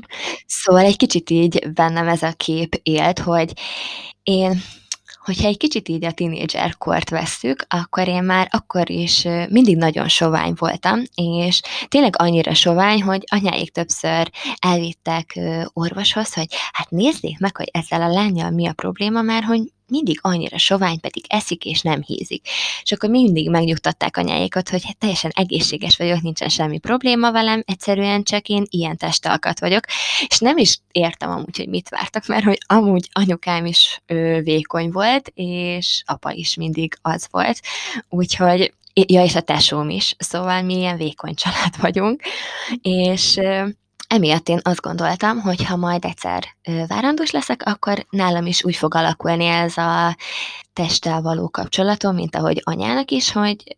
Szóval 0.47 0.85
egy 0.85 0.97
kicsit 0.97 1.31
így 1.31 1.73
bennem 1.75 2.09
ez 2.09 2.23
a 2.23 2.33
kép 2.33 2.81
élt, 2.83 3.19
hogy 3.19 3.53
én 4.23 4.63
hogyha 5.25 5.49
egy 5.49 5.57
kicsit 5.57 5.89
így 5.89 6.05
a 6.05 6.13
tínédzserkort 6.13 7.11
vesszük, 7.11 7.65
akkor 7.69 8.09
én 8.09 8.23
már 8.23 8.49
akkor 8.51 8.91
is 8.91 9.23
mindig 9.49 9.77
nagyon 9.77 10.09
sovány 10.09 10.53
voltam, 10.57 11.03
és 11.15 11.61
tényleg 11.89 12.15
annyira 12.19 12.55
sovány, 12.55 13.03
hogy 13.03 13.25
anyáik 13.27 13.73
többször 13.73 14.31
elvittek 14.59 15.39
orvoshoz, 15.73 16.35
hogy 16.35 16.47
hát 16.73 16.91
nézzék 16.91 17.39
meg, 17.39 17.57
hogy 17.57 17.69
ezzel 17.73 18.03
a 18.03 18.13
lányjal 18.13 18.51
mi 18.51 18.67
a 18.67 18.73
probléma, 18.73 19.23
mert 19.23 19.45
hogy 19.45 19.73
mindig 19.93 20.19
annyira 20.23 20.59
sovány, 20.59 21.01
pedig 21.01 21.25
eszik 21.29 21.65
és 21.65 21.81
nem 21.81 22.03
hízik. 22.03 22.49
És 22.83 22.93
akkor 22.93 23.11
mindig 23.11 23.51
megnyugtatták 23.51 24.17
anyáikat, 24.17 24.69
hogy 24.69 24.85
hát 24.85 24.99
teljesen 24.99 25.31
egészséges 25.35 25.97
vagyok, 25.97 26.21
nincsen 26.21 26.49
semmi 26.49 26.79
probléma 26.79 27.33
velem, 27.33 27.63
egyszerűen 27.67 28.23
csak 28.23 28.49
én 28.49 28.65
ilyen 28.71 28.97
testalkat 28.97 29.61
vagyok, 29.61 29.85
és 30.27 30.39
nem 30.39 30.57
is 30.57 30.79
értem 30.93 31.31
amúgy, 31.31 31.57
hogy 31.57 31.69
mit 31.69 31.89
vártak, 31.89 32.27
mert 32.27 32.45
hogy 32.45 32.59
amúgy 32.67 33.09
anyukám 33.13 33.67
is 33.67 34.03
ő, 34.07 34.41
vékony 34.41 34.91
volt, 34.91 35.31
és 35.35 36.03
apa 36.07 36.31
is 36.31 36.55
mindig 36.55 36.95
az 37.03 37.27
volt, 37.31 37.61
úgyhogy 38.09 38.73
Ja, 38.95 39.25
és 39.25 39.35
a 39.35 39.41
tesóm 39.41 39.91
is, 39.91 40.15
szóval 40.19 40.63
mi 40.63 40.75
ilyen 40.75 40.97
vékony 40.97 41.35
család 41.35 41.81
vagyunk, 41.81 42.23
és 42.83 43.41
emiatt 44.13 44.49
én 44.49 44.61
azt 44.63 44.81
gondoltam, 44.81 45.41
hogy 45.41 45.65
ha 45.65 45.77
majd 45.77 46.05
egyszer 46.05 46.45
várandós 46.87 47.31
leszek, 47.31 47.63
akkor 47.65 48.07
nálam 48.11 48.47
is 48.47 48.65
úgy 48.65 48.77
fog 48.77 48.95
alakulni 48.95 49.47
ez 49.47 49.77
a 49.77 50.17
testtel 50.73 51.23
való 51.23 51.49
kapcsolatom, 51.49 52.15
mint 52.15 52.37
ahogy 52.37 52.61
anyának 52.65 53.11
is, 53.11 53.33
hogy 53.33 53.77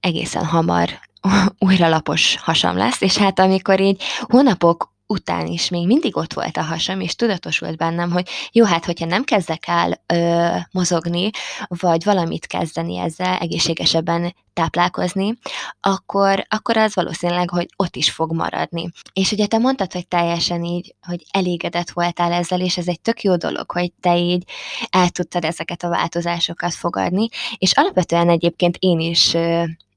egészen 0.00 0.44
hamar 0.44 0.88
újra 1.66 1.88
lapos 1.88 2.36
hasam 2.36 2.76
lesz, 2.76 3.00
és 3.00 3.16
hát 3.16 3.38
amikor 3.38 3.80
így 3.80 4.02
hónapok 4.20 4.94
után 5.06 5.46
is 5.46 5.68
még 5.68 5.86
mindig 5.86 6.16
ott 6.16 6.32
volt 6.32 6.56
a 6.56 6.62
hasam, 6.62 7.00
és 7.00 7.14
tudatosult 7.14 7.76
bennem, 7.76 8.10
hogy 8.10 8.28
jó, 8.52 8.64
hát 8.64 8.84
hogyha 8.84 9.06
nem 9.06 9.24
kezdek 9.24 9.64
el 9.66 10.02
ö, 10.06 10.56
mozogni, 10.70 11.30
vagy 11.68 12.04
valamit 12.04 12.46
kezdeni 12.46 12.98
ezzel, 12.98 13.36
egészségesebben 13.36 14.34
táplálkozni, 14.52 15.38
akkor, 15.80 16.46
akkor 16.48 16.76
az 16.76 16.94
valószínűleg, 16.94 17.50
hogy 17.50 17.66
ott 17.76 17.96
is 17.96 18.10
fog 18.10 18.32
maradni. 18.32 18.90
És 19.12 19.32
ugye 19.32 19.46
te 19.46 19.58
mondtad, 19.58 19.92
hogy 19.92 20.08
teljesen 20.08 20.64
így, 20.64 20.94
hogy 21.06 21.24
elégedett 21.30 21.90
voltál 21.90 22.32
ezzel, 22.32 22.60
és 22.60 22.76
ez 22.76 22.88
egy 22.88 23.00
tök 23.00 23.22
jó 23.22 23.36
dolog, 23.36 23.70
hogy 23.70 23.92
te 24.00 24.16
így 24.16 24.44
el 24.90 25.08
tudtad 25.08 25.44
ezeket 25.44 25.82
a 25.82 25.88
változásokat 25.88 26.74
fogadni, 26.74 27.28
és 27.58 27.72
alapvetően 27.72 28.28
egyébként 28.28 28.76
én 28.78 29.00
is 29.00 29.36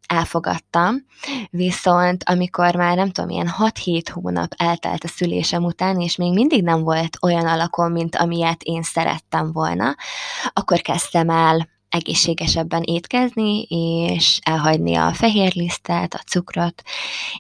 elfogadtam, 0.10 1.06
viszont 1.50 2.24
amikor 2.25 2.75
már 2.75 2.96
nem 2.96 3.10
tudom, 3.12 3.30
ilyen 3.30 3.54
6-7 3.60 4.06
hónap 4.13 4.54
eltelt 4.58 5.04
a 5.04 5.08
szülésem 5.08 5.63
után, 5.63 6.00
és 6.00 6.16
még 6.16 6.34
mindig 6.34 6.63
nem 6.63 6.84
volt 6.84 7.18
olyan 7.22 7.48
alakom, 7.48 7.92
mint 7.92 8.16
amilyet 8.16 8.63
én 8.63 8.82
szerettem 8.82 9.51
volna, 9.51 9.96
akkor 10.54 10.82
kezdtem 10.82 11.30
el 11.30 11.68
egészségesebben 11.89 12.84
étkezni, 12.84 13.62
és 13.62 14.39
elhagyni 14.44 14.96
a 14.96 15.13
fehérlisztet, 15.13 16.13
a 16.13 16.22
cukrot, 16.28 16.82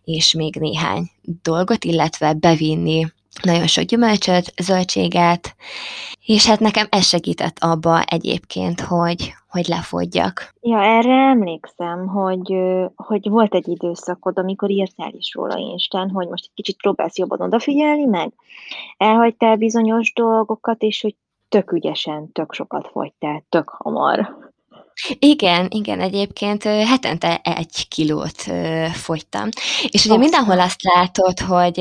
és 0.03 0.33
még 0.33 0.55
néhány 0.55 1.09
dolgot, 1.21 1.83
illetve 1.83 2.33
bevinni 2.33 3.07
nagyon 3.41 3.67
sok 3.67 3.83
gyümölcsöt, 3.83 4.53
zöldséget, 4.61 5.55
és 6.25 6.45
hát 6.45 6.59
nekem 6.59 6.87
ez 6.89 7.07
segített 7.07 7.57
abba 7.59 8.01
egyébként, 8.01 8.81
hogy, 8.81 9.33
hogy 9.49 9.67
lefogyjak. 9.67 10.53
Ja, 10.61 10.81
erre 10.81 11.13
emlékszem, 11.13 12.07
hogy, 12.07 12.55
hogy 12.95 13.29
volt 13.29 13.53
egy 13.53 13.67
időszakod, 13.67 14.37
amikor 14.37 14.69
írtál 14.69 15.11
is 15.13 15.33
róla 15.33 15.57
Instán, 15.57 16.09
hogy 16.09 16.27
most 16.27 16.43
egy 16.43 16.53
kicsit 16.53 16.77
próbálsz 16.77 17.17
jobban 17.17 17.41
odafigyelni 17.41 18.05
meg. 18.05 18.33
Elhagytál 18.97 19.55
bizonyos 19.55 20.13
dolgokat, 20.13 20.81
és 20.81 21.01
hogy 21.01 21.15
tök 21.49 21.71
ügyesen, 21.71 22.31
tök 22.31 22.53
sokat 22.53 22.87
fogytál, 22.87 23.43
tök 23.49 23.69
hamar. 23.69 24.48
Igen, 25.19 25.67
igen, 25.69 25.99
egyébként 25.99 26.63
hetente 26.63 27.41
egy 27.43 27.87
kilót 27.87 28.43
fogytam. 28.93 29.49
És 29.87 30.05
ugye 30.05 30.17
mindenhol 30.17 30.59
azt 30.59 30.83
látod, 30.83 31.39
hogy, 31.39 31.77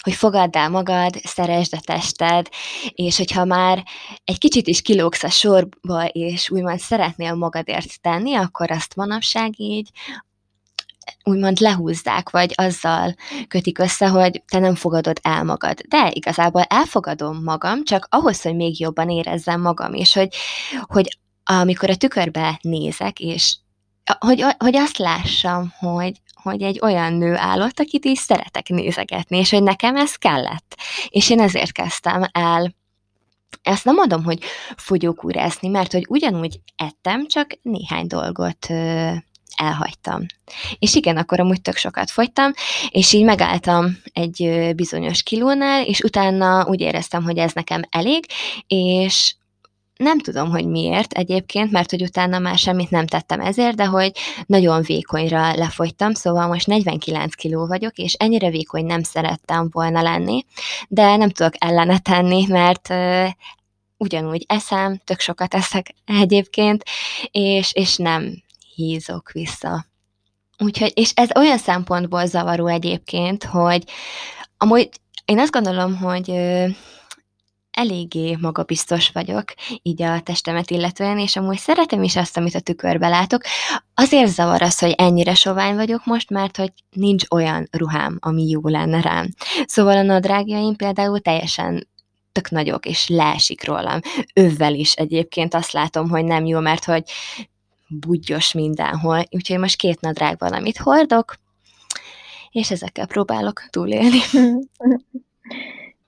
hogy 0.00 0.12
fogadd 0.12 0.56
el 0.56 0.68
magad, 0.68 1.16
szeresd 1.24 1.74
a 1.74 1.80
tested, 1.84 2.48
és 2.90 3.16
hogyha 3.16 3.44
már 3.44 3.84
egy 4.24 4.38
kicsit 4.38 4.66
is 4.66 4.82
kilógsz 4.82 5.22
a 5.22 5.28
sorba, 5.28 6.04
és 6.04 6.50
úgymond 6.50 6.78
szeretnél 6.78 7.34
magadért 7.34 8.00
tenni, 8.00 8.34
akkor 8.34 8.70
azt 8.70 8.96
manapság 8.96 9.60
így 9.60 9.90
úgymond 11.24 11.60
lehúzzák, 11.60 12.30
vagy 12.30 12.52
azzal 12.54 13.14
kötik 13.48 13.78
össze, 13.78 14.08
hogy 14.08 14.42
te 14.48 14.58
nem 14.58 14.74
fogadod 14.74 15.18
el 15.22 15.44
magad. 15.44 15.80
De 15.88 16.10
igazából 16.12 16.62
elfogadom 16.62 17.42
magam, 17.42 17.84
csak 17.84 18.06
ahhoz, 18.10 18.42
hogy 18.42 18.54
még 18.54 18.80
jobban 18.80 19.10
érezzem 19.10 19.60
magam, 19.60 19.94
és 19.94 20.12
hogy, 20.12 20.28
hogy 20.82 21.18
amikor 21.50 21.90
a 21.90 21.96
tükörbe 21.96 22.58
nézek, 22.62 23.20
és 23.20 23.56
hogy, 24.18 24.44
hogy 24.58 24.76
azt 24.76 24.98
lássam, 24.98 25.72
hogy, 25.78 26.20
hogy 26.42 26.62
egy 26.62 26.78
olyan 26.82 27.12
nő 27.12 27.36
állott, 27.36 27.80
akit 27.80 28.04
is 28.04 28.18
szeretek 28.18 28.68
nézegetni, 28.68 29.38
és 29.38 29.50
hogy 29.50 29.62
nekem 29.62 29.96
ez 29.96 30.14
kellett. 30.14 30.76
És 31.08 31.30
én 31.30 31.40
ezért 31.40 31.72
kezdtem 31.72 32.24
el 32.32 32.76
ezt 33.62 33.84
nem 33.84 33.94
mondom, 33.94 34.24
hogy 34.24 34.38
fogyókúrázni, 34.76 35.68
mert 35.68 35.92
hogy 35.92 36.04
ugyanúgy 36.08 36.60
ettem, 36.76 37.26
csak 37.26 37.58
néhány 37.62 38.06
dolgot 38.06 38.66
elhagytam. 39.56 40.26
És 40.78 40.94
igen, 40.94 41.16
akkor 41.16 41.40
amúgy 41.40 41.62
tök 41.62 41.76
sokat 41.76 42.10
fogytam, 42.10 42.52
és 42.88 43.12
így 43.12 43.24
megálltam 43.24 43.98
egy 44.12 44.70
bizonyos 44.76 45.22
kilónál, 45.22 45.84
és 45.84 46.00
utána 46.00 46.66
úgy 46.66 46.80
éreztem, 46.80 47.22
hogy 47.22 47.38
ez 47.38 47.52
nekem 47.52 47.82
elég, 47.90 48.26
és 48.66 49.34
nem 49.98 50.18
tudom, 50.18 50.50
hogy 50.50 50.66
miért 50.66 51.12
egyébként, 51.12 51.70
mert 51.70 51.90
hogy 51.90 52.02
utána 52.02 52.38
már 52.38 52.58
semmit 52.58 52.90
nem 52.90 53.06
tettem 53.06 53.40
ezért, 53.40 53.76
de 53.76 53.84
hogy 53.84 54.12
nagyon 54.46 54.82
vékonyra 54.82 55.54
lefogytam, 55.54 56.14
szóval 56.14 56.46
most 56.46 56.66
49 56.66 57.34
kiló 57.34 57.66
vagyok, 57.66 57.96
és 57.96 58.12
ennyire 58.12 58.50
vékony 58.50 58.84
nem 58.84 59.02
szerettem 59.02 59.68
volna 59.72 60.02
lenni, 60.02 60.44
de 60.88 61.16
nem 61.16 61.30
tudok 61.30 61.54
ellene 61.58 61.98
tenni, 61.98 62.46
mert 62.48 62.94
ugyanúgy 63.96 64.44
eszem, 64.48 65.00
tök 65.04 65.20
sokat 65.20 65.54
eszek 65.54 65.94
egyébként, 66.04 66.84
és, 67.30 67.72
és 67.72 67.96
nem 67.96 68.42
hízok 68.74 69.30
vissza. 69.32 69.86
Úgyhogy, 70.58 70.92
és 70.94 71.12
ez 71.14 71.28
olyan 71.34 71.58
szempontból 71.58 72.26
zavaró 72.26 72.66
egyébként, 72.66 73.44
hogy 73.44 73.84
amúgy 74.56 74.88
én 75.24 75.38
azt 75.38 75.52
gondolom, 75.52 75.96
hogy 75.96 76.32
eléggé 77.78 78.36
magabiztos 78.40 79.10
vagyok, 79.10 79.44
így 79.82 80.02
a 80.02 80.20
testemet 80.20 80.70
illetően, 80.70 81.18
és 81.18 81.36
amúgy 81.36 81.58
szeretem 81.58 82.02
is 82.02 82.16
azt, 82.16 82.36
amit 82.36 82.54
a 82.54 82.60
tükörbe 82.60 83.08
látok. 83.08 83.42
Azért 83.94 84.30
zavar 84.30 84.62
az, 84.62 84.78
hogy 84.78 84.94
ennyire 84.96 85.34
sovány 85.34 85.74
vagyok 85.74 86.04
most, 86.04 86.30
mert 86.30 86.56
hogy 86.56 86.72
nincs 86.90 87.24
olyan 87.30 87.68
ruhám, 87.70 88.18
ami 88.20 88.48
jó 88.48 88.60
lenne 88.68 89.00
rám. 89.00 89.28
Szóval 89.66 89.96
a 89.96 90.02
nadrágjaim 90.02 90.76
például 90.76 91.20
teljesen 91.20 91.88
tök 92.32 92.50
nagyok, 92.50 92.86
és 92.86 93.08
leesik 93.08 93.64
rólam. 93.64 94.00
Övvel 94.34 94.74
is 94.74 94.92
egyébként 94.92 95.54
azt 95.54 95.72
látom, 95.72 96.08
hogy 96.08 96.24
nem 96.24 96.46
jó, 96.46 96.60
mert 96.60 96.84
hogy 96.84 97.02
budgyos 97.88 98.52
mindenhol. 98.52 99.24
Úgyhogy 99.30 99.58
most 99.58 99.76
két 99.76 100.00
nadrág 100.00 100.38
van, 100.38 100.52
amit 100.52 100.78
hordok, 100.78 101.34
és 102.50 102.70
ezekkel 102.70 103.06
próbálok 103.06 103.62
túlélni. 103.70 104.18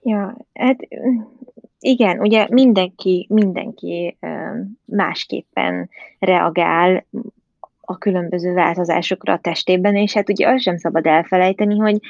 Ja, 0.02 0.36
hát 0.52 0.78
igen, 1.80 2.20
ugye 2.20 2.46
mindenki, 2.50 3.26
mindenki 3.28 4.18
másképpen 4.84 5.90
reagál 6.18 7.06
a 7.80 7.98
különböző 7.98 8.52
változásokra 8.52 9.32
a 9.32 9.38
testében, 9.38 9.96
és 9.96 10.12
hát 10.12 10.28
ugye 10.28 10.48
azt 10.48 10.62
sem 10.62 10.76
szabad 10.76 11.06
elfelejteni, 11.06 11.78
hogy 11.78 12.00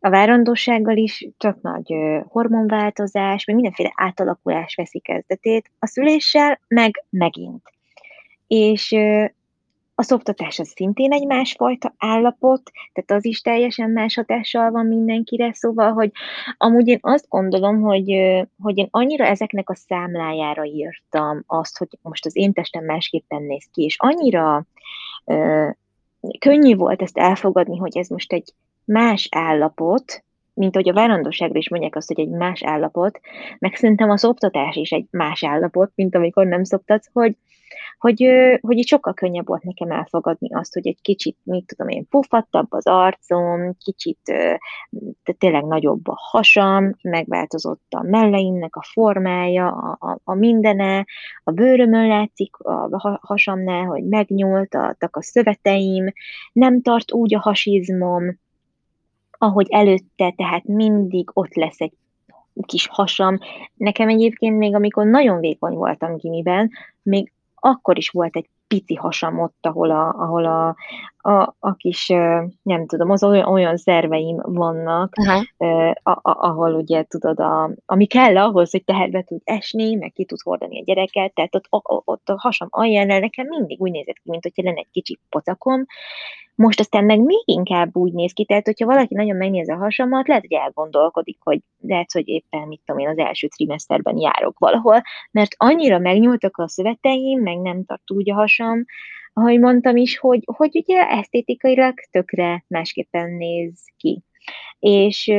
a 0.00 0.10
várandósággal 0.10 0.96
is 0.96 1.28
csak 1.38 1.60
nagy 1.60 1.94
hormonváltozás, 2.28 3.44
meg 3.44 3.56
mindenféle 3.56 3.92
átalakulás 3.94 4.74
veszi 4.74 4.98
kezdetét, 4.98 5.70
a 5.78 5.86
szüléssel 5.86 6.60
meg 6.68 7.04
megint. 7.10 7.62
És 8.46 8.96
a 10.02 10.04
szoptatás 10.04 10.58
az 10.58 10.68
szintén 10.68 11.12
egy 11.12 11.26
másfajta 11.26 11.94
állapot, 11.98 12.62
tehát 12.92 13.10
az 13.10 13.24
is 13.24 13.40
teljesen 13.40 13.90
más 13.90 14.14
hatással 14.14 14.70
van 14.70 14.86
mindenkire, 14.86 15.52
szóval, 15.52 15.92
hogy 15.92 16.10
amúgy 16.56 16.88
én 16.88 16.98
azt 17.00 17.28
gondolom, 17.28 17.80
hogy, 17.80 18.06
hogy 18.62 18.78
én 18.78 18.88
annyira 18.90 19.24
ezeknek 19.24 19.70
a 19.70 19.74
számlájára 19.74 20.64
írtam 20.64 21.42
azt, 21.46 21.78
hogy 21.78 21.88
most 22.02 22.26
az 22.26 22.36
én 22.36 22.52
testem 22.52 22.84
másképpen 22.84 23.42
néz 23.42 23.68
ki, 23.72 23.82
és 23.82 23.96
annyira 23.98 24.66
ö, 25.24 25.68
könnyű 26.38 26.76
volt 26.76 27.02
ezt 27.02 27.18
elfogadni, 27.18 27.76
hogy 27.76 27.96
ez 27.96 28.08
most 28.08 28.32
egy 28.32 28.52
más 28.84 29.28
állapot, 29.30 30.24
mint 30.54 30.76
ahogy 30.76 30.88
a 30.88 30.94
várandóságra 30.94 31.58
is 31.58 31.68
mondják 31.68 31.96
azt, 31.96 32.08
hogy 32.08 32.20
egy 32.20 32.30
más 32.30 32.62
állapot, 32.62 33.20
meg 33.58 33.74
szerintem 33.74 34.10
az 34.10 34.24
oktatás 34.24 34.76
is 34.76 34.90
egy 34.90 35.06
más 35.10 35.44
állapot, 35.44 35.92
mint 35.94 36.14
amikor 36.14 36.46
nem 36.46 36.64
szoktatsz, 36.64 37.08
hogy, 37.12 37.36
hogy, 38.02 38.26
hogy 38.60 38.76
így 38.76 38.86
sokkal 38.86 39.14
könnyebb 39.14 39.46
volt 39.46 39.62
nekem 39.62 39.90
elfogadni 39.90 40.54
azt, 40.54 40.74
hogy 40.74 40.86
egy 40.86 40.98
kicsit, 41.02 41.36
mit 41.42 41.66
tudom 41.66 41.88
én, 41.88 42.08
puffattabb 42.08 42.66
az 42.72 42.86
arcom, 42.86 43.76
kicsit 43.84 44.18
tényleg 45.38 45.64
nagyobb 45.64 46.08
a 46.08 46.14
hasam, 46.16 46.96
megváltozott 47.02 47.82
a 47.90 48.02
melleimnek 48.02 48.76
a 48.76 48.82
formája, 48.92 49.68
a, 49.68 49.96
a, 50.00 50.18
a 50.24 50.34
mindene, 50.34 51.06
a 51.44 51.50
bőrömön 51.50 52.06
látszik 52.06 52.56
a 52.56 53.18
hasamnál, 53.22 53.84
hogy 53.84 54.04
megnyúltak 54.04 55.16
a 55.16 55.22
szöveteim, 55.22 56.12
nem 56.52 56.82
tart 56.82 57.12
úgy 57.12 57.34
a 57.34 57.40
hasizmom, 57.40 58.38
ahogy 59.30 59.66
előtte, 59.70 60.32
tehát 60.36 60.64
mindig 60.64 61.30
ott 61.32 61.54
lesz 61.54 61.80
egy 61.80 61.92
kis 62.66 62.86
hasam. 62.86 63.38
Nekem 63.74 64.08
egyébként 64.08 64.58
még 64.58 64.74
amikor 64.74 65.06
nagyon 65.06 65.40
vékony 65.40 65.74
voltam 65.74 66.16
gimiben, 66.16 66.70
még 67.02 67.32
akkor 67.64 67.98
is 67.98 68.08
volt 68.08 68.36
egy 68.36 68.48
pici 68.66 68.94
hasam 68.94 69.38
ott, 69.38 69.66
ahol 69.66 69.90
a, 69.90 70.08
ahol 70.08 70.44
a, 70.44 70.76
a, 71.22 71.56
a 71.58 71.74
kis, 71.76 72.06
nem 72.62 72.86
tudom, 72.86 73.10
az 73.10 73.24
olyan, 73.24 73.48
olyan 73.48 73.76
szerveim 73.76 74.40
vannak, 74.42 75.12
uh, 75.58 75.90
a, 76.02 76.10
a, 76.10 76.20
ahol 76.22 76.74
ugye 76.74 77.02
tudod, 77.02 77.40
a, 77.40 77.70
ami 77.86 78.06
kell 78.06 78.38
ahhoz, 78.38 78.70
hogy 78.70 78.84
teherbe 78.84 79.22
tud 79.22 79.40
esni, 79.44 79.94
meg 79.94 80.12
ki 80.12 80.24
tud 80.24 80.40
hordani 80.40 80.80
a 80.80 80.84
gyereket, 80.84 81.34
tehát 81.34 81.54
ott, 81.54 81.66
ott 82.04 82.28
a 82.28 82.34
hasam 82.38 82.68
aljánál 82.70 83.20
nekem 83.20 83.46
mindig 83.46 83.80
úgy 83.80 83.90
nézett 83.90 84.18
ki, 84.22 84.30
mint 84.30 84.42
hogyha 84.42 84.62
lenne 84.62 84.78
egy 84.78 84.90
kicsi 84.92 85.18
pocakom, 85.28 85.84
most 86.54 86.80
aztán 86.80 87.04
meg 87.04 87.20
még 87.20 87.42
inkább 87.44 87.96
úgy 87.96 88.12
néz 88.12 88.32
ki, 88.32 88.44
tehát 88.44 88.64
hogyha 88.64 88.86
valaki 88.86 89.14
nagyon 89.14 89.36
megnéz 89.36 89.68
a 89.68 89.76
hasamat, 89.76 90.28
lehet, 90.28 90.42
hogy 90.42 90.52
elgondolkodik, 90.52 91.38
hogy 91.40 91.60
lehet, 91.80 92.12
hogy 92.12 92.28
éppen, 92.28 92.68
mit 92.68 92.80
tudom 92.84 93.00
én, 93.00 93.08
az 93.08 93.18
első 93.18 93.46
trimeszterben 93.46 94.18
járok 94.18 94.58
valahol, 94.58 95.02
mert 95.30 95.54
annyira 95.56 95.98
megnyúltak 95.98 96.56
a 96.58 96.68
szöveteim, 96.68 97.42
meg 97.42 97.58
nem 97.58 97.84
tart 97.84 98.10
úgy 98.10 98.30
a 98.30 98.34
hasam, 98.34 98.84
ahogy 99.32 99.58
mondtam 99.58 99.96
is, 99.96 100.18
hogy, 100.18 100.42
hogy 100.44 100.76
ugye 100.76 101.08
esztétikailag 101.08 101.94
tökre 102.10 102.64
másképpen 102.68 103.30
néz 103.30 103.80
ki. 103.96 104.22
És 104.78 105.32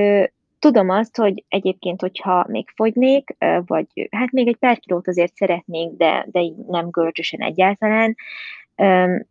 tudom 0.59 0.89
azt, 0.89 1.15
hogy 1.17 1.43
egyébként, 1.47 2.01
hogyha 2.01 2.45
még 2.47 2.69
fogynék, 2.75 3.35
vagy 3.65 4.07
hát 4.11 4.31
még 4.31 4.47
egy 4.47 4.57
pár 4.57 4.79
kilót 4.79 5.07
azért 5.07 5.35
szeretnék, 5.35 5.91
de, 5.97 6.27
de 6.31 6.41
nem 6.67 6.89
görcsösen 6.89 7.41
egyáltalán, 7.41 8.15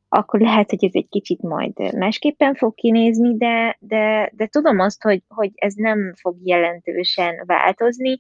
akkor 0.09 0.41
lehet, 0.41 0.71
hogy 0.71 0.85
ez 0.85 0.95
egy 0.95 1.09
kicsit 1.09 1.43
majd 1.43 1.95
másképpen 1.95 2.55
fog 2.55 2.75
kinézni, 2.75 3.37
de, 3.37 3.77
de, 3.81 4.33
de 4.37 4.47
tudom 4.47 4.79
azt, 4.79 5.03
hogy, 5.03 5.23
hogy 5.29 5.51
ez 5.55 5.75
nem 5.75 6.15
fog 6.21 6.37
jelentősen 6.43 7.43
változni. 7.47 8.17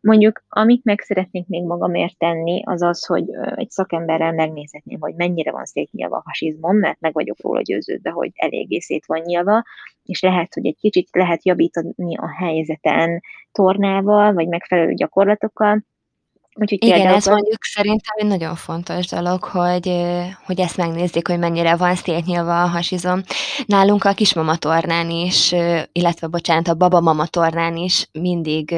Mondjuk, 0.00 0.44
amit 0.48 0.84
meg 0.84 1.00
szeretnék 1.00 1.46
még 1.46 1.64
magamért 1.64 2.18
tenni, 2.18 2.62
az 2.64 2.82
az, 2.82 3.06
hogy 3.06 3.24
egy 3.54 3.70
szakemberrel 3.70 4.32
megnézhetném, 4.32 5.00
hogy 5.00 5.14
mennyire 5.14 5.50
van 5.50 5.64
szétnyilva 5.64 6.16
a 6.16 6.22
hasizmom, 6.24 6.76
mert 6.76 7.00
meg 7.00 7.12
vagyok 7.12 7.42
róla 7.42 7.60
győződve, 7.62 8.10
hogy 8.10 8.30
eléggé 8.34 8.78
szét 8.78 9.06
van 9.06 9.20
nyilva, 9.20 9.64
és 10.02 10.20
lehet, 10.20 10.54
hogy 10.54 10.66
egy 10.66 10.78
kicsit 10.80 11.08
lehet 11.12 11.44
javítani 11.44 12.16
a 12.16 12.34
helyzeten 12.34 13.20
tornával, 13.52 14.32
vagy 14.32 14.48
megfelelő 14.48 14.94
gyakorlatokkal, 14.94 15.84
Úgyhogy 16.60 16.84
Igen, 16.84 17.06
ez 17.06 17.26
mondjuk 17.26 17.64
szerintem 17.64 18.14
egy 18.16 18.26
nagyon 18.26 18.54
fontos 18.54 19.06
dolog, 19.06 19.44
hogy, 19.44 19.92
hogy 20.44 20.60
ezt 20.60 20.76
megnézzék, 20.76 21.28
hogy 21.28 21.38
mennyire 21.38 21.76
van 21.76 21.94
szétnyilva 21.94 22.62
a 22.62 22.66
hasizom. 22.66 23.22
Nálunk 23.66 24.04
a 24.04 24.12
kismama 24.12 24.56
tornán 24.56 25.10
is, 25.10 25.52
illetve 25.92 26.26
bocsánat, 26.26 26.68
a 26.68 26.74
babamama 26.74 27.26
tornán 27.26 27.76
is 27.76 28.08
mindig 28.12 28.74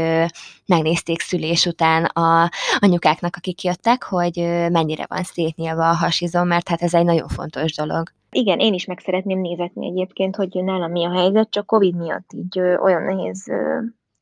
megnézték 0.66 1.20
szülés 1.20 1.66
után 1.66 2.04
a 2.04 2.50
anyukáknak, 2.78 3.36
akik 3.36 3.62
jöttek, 3.62 4.02
hogy 4.02 4.36
mennyire 4.70 5.04
van 5.08 5.22
szétnyilva 5.22 5.88
a 5.88 5.94
hasizom, 5.94 6.46
mert 6.46 6.68
hát 6.68 6.82
ez 6.82 6.94
egy 6.94 7.04
nagyon 7.04 7.28
fontos 7.28 7.74
dolog. 7.74 8.08
Igen, 8.30 8.58
én 8.58 8.74
is 8.74 8.84
meg 8.84 8.98
szeretném 8.98 9.40
nézetni 9.40 9.86
egyébként, 9.86 10.36
hogy 10.36 10.48
nálam 10.52 10.90
mi 10.90 11.04
a 11.04 11.12
helyzet, 11.12 11.50
csak 11.50 11.66
Covid 11.66 11.96
miatt 11.96 12.32
így 12.32 12.60
olyan 12.60 13.02
nehéz 13.02 13.44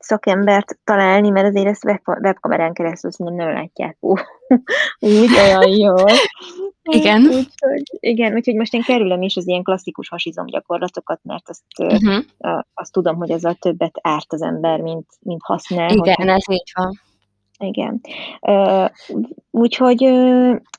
szakembert 0.08 0.78
találni, 0.84 1.30
mert 1.30 1.46
azért 1.46 1.66
ezt 1.66 1.84
web, 1.84 2.00
webkamerán 2.06 2.72
keresztül 2.72 3.10
szerintem 3.10 3.46
nem 3.46 3.54
látják 3.54 3.96
úgy 5.00 5.30
olyan 5.44 5.68
jól. 5.68 6.10
Igen. 6.82 7.22
Úgyhogy, 7.22 7.82
igen, 8.00 8.34
úgyhogy 8.34 8.54
most 8.54 8.74
én 8.74 8.82
kerülöm 8.82 9.22
is 9.22 9.36
az 9.36 9.46
ilyen 9.46 9.62
klasszikus 9.62 10.08
hasizom 10.08 10.46
gyakorlatokat, 10.46 11.20
mert 11.22 11.48
azt, 11.48 11.62
uh-huh. 11.78 12.24
azt 12.74 12.92
tudom, 12.92 13.16
hogy 13.16 13.30
ezzel 13.30 13.54
többet 13.54 13.98
árt 14.02 14.32
az 14.32 14.42
ember, 14.42 14.80
mint, 14.80 15.06
mint 15.20 15.40
használ. 15.42 15.90
Igen, 15.90 16.28
ez 16.28 16.50
így 16.50 16.72
van. 16.74 17.00
Igen. 17.58 18.00
Úgyhogy 19.50 20.04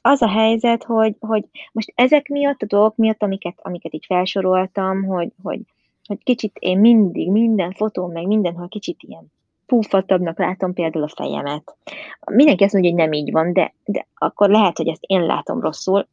az 0.02 0.22
a 0.22 0.30
helyzet, 0.30 0.84
hogy, 0.84 1.16
hogy 1.20 1.44
most 1.72 1.92
ezek 1.96 2.28
miatt, 2.28 2.62
a 2.62 2.66
dolgok 2.66 2.96
miatt, 2.96 3.24
amiket, 3.24 3.60
amiket 3.62 3.94
így 3.94 4.06
felsoroltam, 4.06 5.04
hogy, 5.04 5.32
hogy 5.44 5.60
hogy 6.10 6.24
kicsit 6.24 6.58
én 6.60 6.80
mindig, 6.80 7.32
minden 7.32 7.72
fotón, 7.72 8.12
meg 8.12 8.28
mindenhol 8.28 8.68
kicsit 8.68 8.98
ilyen 9.00 9.32
púfatabbnak 9.66 10.40
látom 10.40 10.74
például 10.74 11.04
a 11.04 11.14
fejemet. 11.16 11.76
Mindenki 12.32 12.64
azt 12.64 12.74
mondja, 12.74 12.92
hogy 12.92 13.00
nem 13.00 13.12
így 13.12 13.32
van, 13.32 13.54
de, 13.54 13.74
de 13.86 14.08
akkor 14.16 14.50
lehet, 14.50 14.78
hogy 14.78 14.88
ezt 14.88 15.04
én 15.08 15.26
látom 15.26 15.62
rosszul. 15.62 16.08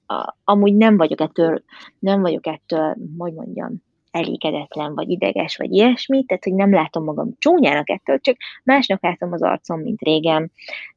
Amúgy 0.45 0.75
nem 0.75 0.97
vagyok 0.97 1.21
ettől, 1.21 1.63
nem 1.99 2.21
vagyok 2.21 2.47
ettől, 2.47 2.97
hogy 3.19 3.33
mondjam, 3.33 3.85
elégedetlen, 4.11 4.95
vagy 4.95 5.11
ideges, 5.11 5.57
vagy 5.57 5.73
ilyesmi, 5.73 6.25
tehát 6.25 6.45
hogy 6.45 6.55
nem 6.55 6.73
látom 6.73 7.05
magam 7.05 7.35
csúnyának 7.39 7.91
ettől, 7.91 8.19
csak 8.21 8.37
másnak 8.65 9.03
látom 9.03 9.33
az 9.33 9.43
arcom, 9.43 9.81
mint 9.81 10.01
régen. 10.01 10.53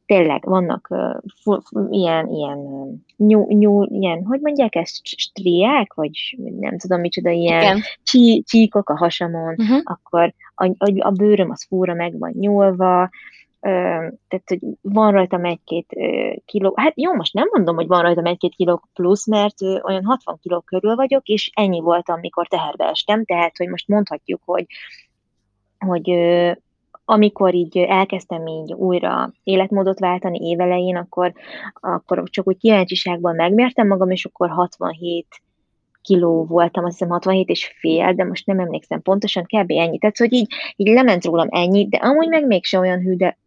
Tényleg 0.10 0.44
vannak 0.46 0.88
uh, 0.90 1.16
fu, 1.42 1.58
ilyen, 1.90 2.28
ilyen, 2.28 2.58
nyú, 3.18 3.48
nyú, 3.48 3.84
ilyen, 3.84 4.26
hogy 4.26 4.40
mondják 4.42 4.76
ezt, 4.76 5.00
striák, 5.04 5.94
vagy 5.94 6.38
nem 6.60 6.78
tudom 6.78 7.00
micsoda, 7.00 7.30
ilyen 7.30 7.82
csí, 8.04 8.44
csíkok 8.48 8.90
a 8.90 8.98
hasamon, 8.98 9.56
uh-huh. 9.58 9.82
akkor 9.84 10.34
a, 10.56 10.66
a, 10.66 10.94
a 11.00 11.10
bőröm 11.10 11.52
az 11.52 11.66
fúra 11.68 11.94
meg 11.94 12.20
van 12.20 12.34
nyúlva, 12.40 13.10
tehát, 13.60 14.44
hogy 14.46 14.60
van 14.82 15.12
rajtam 15.12 15.46
egy-két 15.46 15.96
kiló, 16.46 16.74
hát 16.76 16.94
jó, 16.96 17.14
most 17.14 17.34
nem 17.34 17.48
mondom, 17.52 17.76
hogy 17.76 17.88
van 17.88 18.02
rajtam 18.02 18.26
egy-két 18.26 18.56
kiló 18.56 18.84
plusz, 18.94 19.28
mert 19.28 19.62
olyan 19.62 20.06
60 20.06 20.40
kiló 20.42 20.60
körül 20.60 20.96
vagyok, 20.96 21.28
és 21.28 21.52
ennyi 21.54 21.80
voltam, 21.80 22.16
amikor 22.16 22.48
teherbe 22.48 22.86
estem, 22.86 23.26
tehát, 23.26 23.58
hogy 23.58 23.68
most 23.68 23.88
mondhatjuk, 23.88 24.42
hogy, 24.46 24.66
hogy 25.78 26.10
amikor 27.12 27.54
így 27.54 27.78
elkezdtem 27.78 28.48
így 28.48 28.74
újra 28.74 29.34
életmódot 29.44 30.00
váltani 30.00 30.50
évelején, 30.50 30.96
akkor, 30.96 31.34
akkor 31.74 32.24
csak 32.30 32.48
úgy 32.48 32.58
kíváncsiságban 32.58 33.36
megmértem 33.36 33.88
magam, 33.88 34.10
és 34.10 34.26
akkor 34.26 34.50
67 34.50 35.28
kiló 36.02 36.46
voltam, 36.46 36.86
azt 36.86 36.98
hiszem 36.98 37.12
67 37.12 37.50
és 37.50 37.76
fél, 37.80 38.14
de 38.14 38.24
most 38.24 38.46
nem 38.46 38.60
emlékszem 38.60 39.02
pontosan, 39.02 39.44
kb. 39.44 39.72
ennyi. 39.72 39.98
Tehát, 39.98 40.18
hogy 40.18 40.34
így, 40.34 40.54
így 40.76 40.88
lement 40.88 41.26
rólam 41.26 41.48
ennyi, 41.52 41.88
de 41.88 41.98
amúgy 41.98 42.28
meg 42.28 42.48
mégse 42.48 42.80
olyan 42.80 43.00
hű, 43.00 43.16
de 43.16 43.38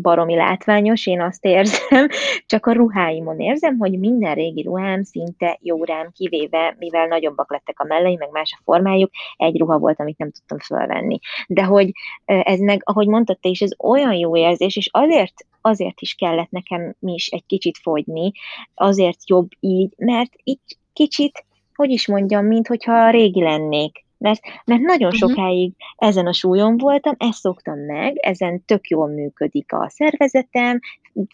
baromi 0.00 0.34
látványos, 0.34 1.06
én 1.06 1.20
azt 1.20 1.44
érzem, 1.44 2.08
csak 2.46 2.66
a 2.66 2.72
ruháimon 2.72 3.40
érzem, 3.40 3.78
hogy 3.78 3.98
minden 3.98 4.34
régi 4.34 4.62
ruhám 4.62 5.02
szinte 5.02 5.58
jó 5.60 5.84
rám, 5.84 6.10
kivéve, 6.12 6.76
mivel 6.78 7.06
nagyobbak 7.06 7.50
lettek 7.50 7.80
a 7.80 7.84
mellei, 7.84 8.16
meg 8.16 8.30
más 8.30 8.56
a 8.58 8.62
formájuk, 8.64 9.10
egy 9.36 9.58
ruha 9.58 9.78
volt, 9.78 10.00
amit 10.00 10.18
nem 10.18 10.30
tudtam 10.30 10.58
fölvenni. 10.58 11.18
De 11.46 11.64
hogy 11.64 11.90
ez 12.24 12.58
meg, 12.58 12.80
ahogy 12.84 13.06
mondtad 13.06 13.38
te 13.38 13.48
is, 13.48 13.60
ez 13.60 13.70
olyan 13.78 14.14
jó 14.14 14.36
érzés, 14.36 14.76
és 14.76 14.88
azért 14.92 15.46
azért 15.60 16.00
is 16.00 16.14
kellett 16.14 16.50
nekem 16.50 16.94
is 17.00 17.26
egy 17.26 17.46
kicsit 17.46 17.78
fogyni, 17.82 18.32
azért 18.74 19.28
jobb 19.28 19.48
így, 19.60 19.92
mert 19.96 20.32
így 20.44 20.60
kicsit, 20.92 21.44
hogy 21.74 21.90
is 21.90 22.06
mondjam, 22.06 22.46
mint 22.46 22.66
hogyha 22.66 23.10
régi 23.10 23.42
lennék 23.42 24.03
mert, 24.24 24.40
mert 24.64 24.80
nagyon 24.80 25.12
uh-huh. 25.12 25.30
sokáig 25.30 25.72
ezen 25.96 26.26
a 26.26 26.32
súlyon 26.32 26.76
voltam, 26.76 27.14
ezt 27.18 27.40
szoktam 27.40 27.78
meg, 27.78 28.16
ezen 28.16 28.64
tök 28.64 28.88
jól 28.88 29.08
működik 29.08 29.72
a 29.72 29.86
szervezetem, 29.88 30.80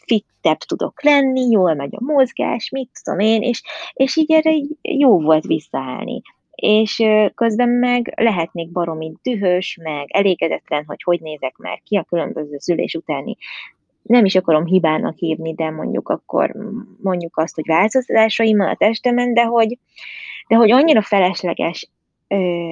fittebb 0.06 0.58
tudok 0.58 1.02
lenni, 1.02 1.50
jól 1.50 1.74
megy 1.74 1.94
a 1.96 2.04
mozgás, 2.04 2.70
mit 2.70 2.90
tudom 3.02 3.18
én, 3.18 3.42
és, 3.42 3.62
és 3.92 4.16
így 4.16 4.32
erre 4.32 4.52
jó 4.82 5.20
volt 5.20 5.44
visszaállni 5.44 6.22
és 6.54 7.02
közben 7.34 7.68
meg 7.68 8.12
lehetnék 8.16 8.70
baromi 8.70 9.12
dühös, 9.22 9.78
meg 9.82 10.06
elégedetlen, 10.08 10.84
hogy 10.86 11.02
hogy 11.02 11.20
nézek 11.20 11.56
már 11.56 11.80
ki 11.84 11.96
a 11.96 12.02
különböző 12.02 12.56
szülés 12.58 12.94
utáni 12.94 13.36
nem 14.02 14.24
is 14.24 14.34
akarom 14.34 14.64
hibának 14.66 15.16
hívni, 15.16 15.54
de 15.54 15.70
mondjuk 15.70 16.08
akkor 16.08 16.54
mondjuk 17.02 17.36
azt, 17.36 17.54
hogy 17.54 17.66
változásaim 17.66 18.60
a 18.60 18.74
testemen, 18.74 19.34
de 19.34 19.44
hogy, 19.44 19.78
de 20.48 20.56
hogy 20.56 20.70
annyira 20.70 21.02
felesleges 21.02 21.88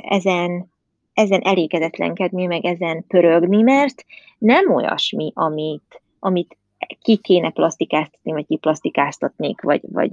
ezen, 0.02 0.72
ezen 1.14 1.40
elégedetlenkedni, 1.40 2.46
meg 2.46 2.64
ezen 2.64 3.04
pörögni, 3.06 3.62
mert 3.62 4.04
nem 4.38 4.74
olyasmi, 4.74 5.32
amit, 5.34 6.00
amit 6.18 6.56
ki 7.02 7.16
kéne 7.16 7.50
plastikáztatni, 7.50 8.32
vagy 8.32 8.46
kiplastikáztatnék, 8.46 9.60
vagy, 9.60 9.80
vagy, 9.92 10.10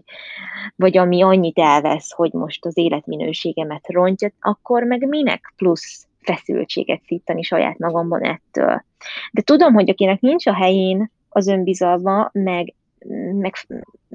vagy 0.76 0.98
ami 0.98 1.22
annyit 1.22 1.60
elvesz, 1.60 2.12
hogy 2.12 2.32
most 2.34 2.66
az 2.66 2.78
életminőségemet 2.78 3.88
rontja, 3.88 4.30
akkor 4.40 4.84
meg 4.84 5.08
minek 5.08 5.54
plusz 5.56 6.08
feszültséget 6.22 7.02
szítani 7.06 7.42
saját 7.42 7.78
magamban 7.78 8.24
ettől. 8.24 8.84
De 9.32 9.42
tudom, 9.42 9.74
hogy 9.74 9.90
akinek 9.90 10.20
nincs 10.20 10.46
a 10.48 10.54
helyén 10.54 11.12
az 11.30 11.48
önbizalma, 11.48 12.30
meg 12.34 12.74
meg, 13.34 13.54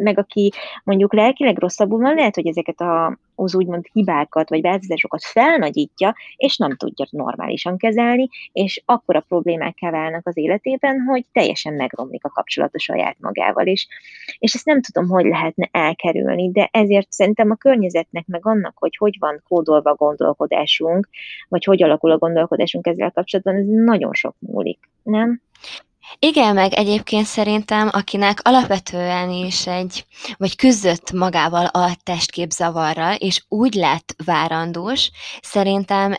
meg 0.02 0.18
aki 0.18 0.52
mondjuk 0.84 1.14
lelkileg 1.14 1.58
rosszabbul 1.58 1.98
van, 1.98 2.14
lehet, 2.14 2.34
hogy 2.34 2.46
ezeket 2.46 2.80
a, 2.80 3.18
az 3.34 3.54
úgymond 3.54 3.86
hibákat 3.92 4.48
vagy 4.48 4.60
változásokat 4.60 5.24
felnagyítja, 5.24 6.14
és 6.36 6.56
nem 6.56 6.76
tudja 6.76 7.06
normálisan 7.10 7.76
kezelni, 7.76 8.28
és 8.52 8.82
akkor 8.84 9.16
a 9.16 9.24
problémák 9.28 9.78
válnak 9.78 10.26
az 10.26 10.36
életében, 10.36 11.00
hogy 11.00 11.24
teljesen 11.32 11.74
megromlik 11.74 12.24
a 12.24 12.28
kapcsolat 12.28 12.74
a 12.74 12.78
saját 12.78 13.16
magával, 13.20 13.66
és, 13.66 13.86
és 14.38 14.54
ezt 14.54 14.64
nem 14.64 14.80
tudom, 14.82 15.08
hogy 15.08 15.24
lehetne 15.24 15.68
elkerülni, 15.72 16.50
de 16.50 16.68
ezért 16.72 17.12
szerintem 17.12 17.50
a 17.50 17.54
környezetnek, 17.54 18.26
meg 18.26 18.46
annak, 18.46 18.78
hogy 18.78 18.96
hogy 18.96 19.16
van 19.18 19.42
kódolva 19.48 19.90
a 19.90 19.94
gondolkodásunk, 19.94 21.08
vagy 21.48 21.64
hogy 21.64 21.82
alakul 21.82 22.10
a 22.10 22.18
gondolkodásunk 22.18 22.86
ezzel 22.86 23.10
kapcsolatban, 23.10 23.54
ez 23.54 23.66
nagyon 23.66 24.12
sok 24.12 24.34
múlik, 24.38 24.88
nem? 25.02 25.40
Igen, 26.18 26.54
meg 26.54 26.72
egyébként 26.72 27.26
szerintem, 27.26 27.88
akinek 27.92 28.38
alapvetően 28.42 29.30
is 29.30 29.66
egy, 29.66 30.06
vagy 30.36 30.56
küzdött 30.56 31.12
magával 31.12 31.66
a 31.66 31.96
testképzavarral, 32.02 33.14
és 33.14 33.44
úgy 33.48 33.74
lett 33.74 34.14
várandós, 34.24 35.10
szerintem 35.42 36.14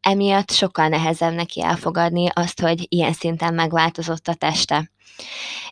emiatt 0.00 0.50
sokkal 0.50 0.88
nehezebb 0.88 1.34
neki 1.34 1.62
elfogadni 1.62 2.28
azt, 2.32 2.60
hogy 2.60 2.86
ilyen 2.88 3.12
szinten 3.12 3.54
megváltozott 3.54 4.28
a 4.28 4.34
teste. 4.34 4.90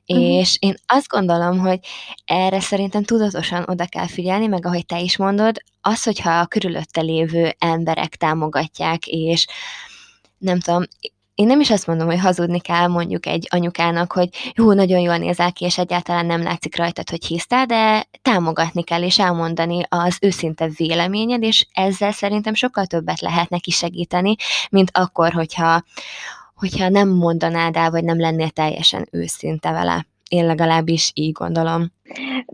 Uh-huh. 0.06 0.26
És 0.26 0.56
én 0.60 0.74
azt 0.86 1.08
gondolom, 1.08 1.58
hogy 1.58 1.78
erre 2.24 2.60
szerintem 2.60 3.04
tudatosan 3.04 3.64
oda 3.66 3.86
kell 3.86 4.06
figyelni, 4.06 4.46
meg 4.46 4.66
ahogy 4.66 4.86
te 4.86 5.00
is 5.00 5.16
mondod, 5.16 5.56
az, 5.80 6.02
hogyha 6.02 6.38
a 6.38 6.46
körülötte 6.46 7.00
lévő 7.00 7.54
emberek 7.58 8.16
támogatják, 8.16 9.06
és 9.06 9.46
nem 10.38 10.60
tudom, 10.60 10.82
én 11.34 11.46
nem 11.46 11.60
is 11.60 11.70
azt 11.70 11.86
mondom, 11.86 12.06
hogy 12.06 12.20
hazudni 12.20 12.60
kell 12.60 12.86
mondjuk 12.86 13.26
egy 13.26 13.48
anyukának, 13.50 14.12
hogy 14.12 14.28
jó, 14.54 14.72
nagyon 14.72 15.00
jól 15.00 15.16
nézel 15.16 15.52
ki, 15.52 15.64
és 15.64 15.78
egyáltalán 15.78 16.26
nem 16.26 16.42
látszik 16.42 16.76
rajtad, 16.76 17.10
hogy 17.10 17.24
hisztál, 17.24 17.66
de 17.66 18.04
támogatni 18.22 18.82
kell, 18.82 19.02
és 19.02 19.18
elmondani 19.18 19.82
az 19.88 20.18
őszinte 20.20 20.68
véleményed, 20.76 21.42
és 21.42 21.66
ezzel 21.72 22.12
szerintem 22.12 22.54
sokkal 22.54 22.86
többet 22.86 23.20
lehet 23.20 23.48
neki 23.48 23.70
segíteni, 23.70 24.34
mint 24.70 24.90
akkor, 24.92 25.32
hogyha, 25.32 25.82
hogyha 26.54 26.88
nem 26.88 27.08
mondanád 27.08 27.76
el, 27.76 27.90
vagy 27.90 28.04
nem 28.04 28.20
lennél 28.20 28.50
teljesen 28.50 29.08
őszinte 29.10 29.72
vele. 29.72 30.06
Én 30.28 30.46
legalábbis 30.46 31.10
így 31.14 31.32
gondolom. 31.32 31.92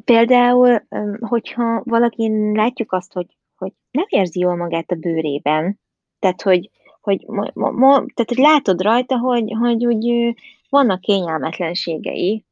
Például, 0.05 0.83
hogyha 1.21 1.83
valaki 1.85 2.31
látjuk 2.55 2.93
azt, 2.93 3.13
hogy, 3.13 3.27
hogy 3.57 3.73
nem 3.91 4.07
érzi 4.09 4.41
jól 4.41 4.57
magát 4.57 4.91
a 4.91 4.95
bőrében, 4.95 5.81
tehát, 6.19 6.43
hogy 6.43 6.71
hogy, 7.11 7.53
mo, 7.55 7.71
mo, 7.71 7.91
tehát, 7.91 8.29
hogy 8.29 8.39
látod 8.39 8.83
rajta, 8.83 9.19
hogy, 9.19 9.53
hogy 9.59 9.87
úgy 9.87 10.35
vannak 10.69 11.01
kényelmetlenségei, 11.01 12.45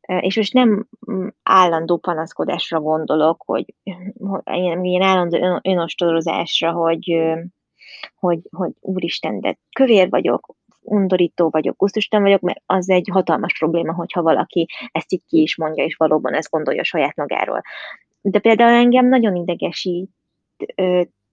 és 0.00 0.36
most 0.36 0.52
nem 0.52 0.86
mm, 1.10 1.26
állandó 1.42 1.96
panaszkodásra 1.96 2.80
gondolok, 2.80 3.42
hogy, 3.46 3.74
hogy 4.18 4.42
ilyen 4.82 5.02
állandó 5.02 5.60
önostorozásra, 5.62 6.72
hogy, 6.72 7.18
hogy, 8.14 8.38
hogy 8.50 8.72
úristen, 8.80 9.40
de 9.40 9.58
kövér 9.72 10.08
vagyok, 10.08 10.54
undorító 10.80 11.48
vagyok, 11.50 11.76
gusztustalan 11.76 12.24
vagyok, 12.24 12.40
mert 12.40 12.62
az 12.66 12.90
egy 12.90 13.08
hatalmas 13.12 13.58
probléma, 13.58 13.94
hogyha 13.94 14.22
valaki 14.22 14.66
ezt 14.92 15.12
így 15.12 15.22
ki 15.26 15.40
is 15.40 15.56
mondja, 15.56 15.84
és 15.84 15.96
valóban 15.96 16.34
ezt 16.34 16.50
gondolja 16.50 16.84
saját 16.84 17.16
magáról. 17.16 17.62
De 18.20 18.38
például 18.38 18.74
engem 18.74 19.08
nagyon 19.08 19.36
idegesít 19.36 20.10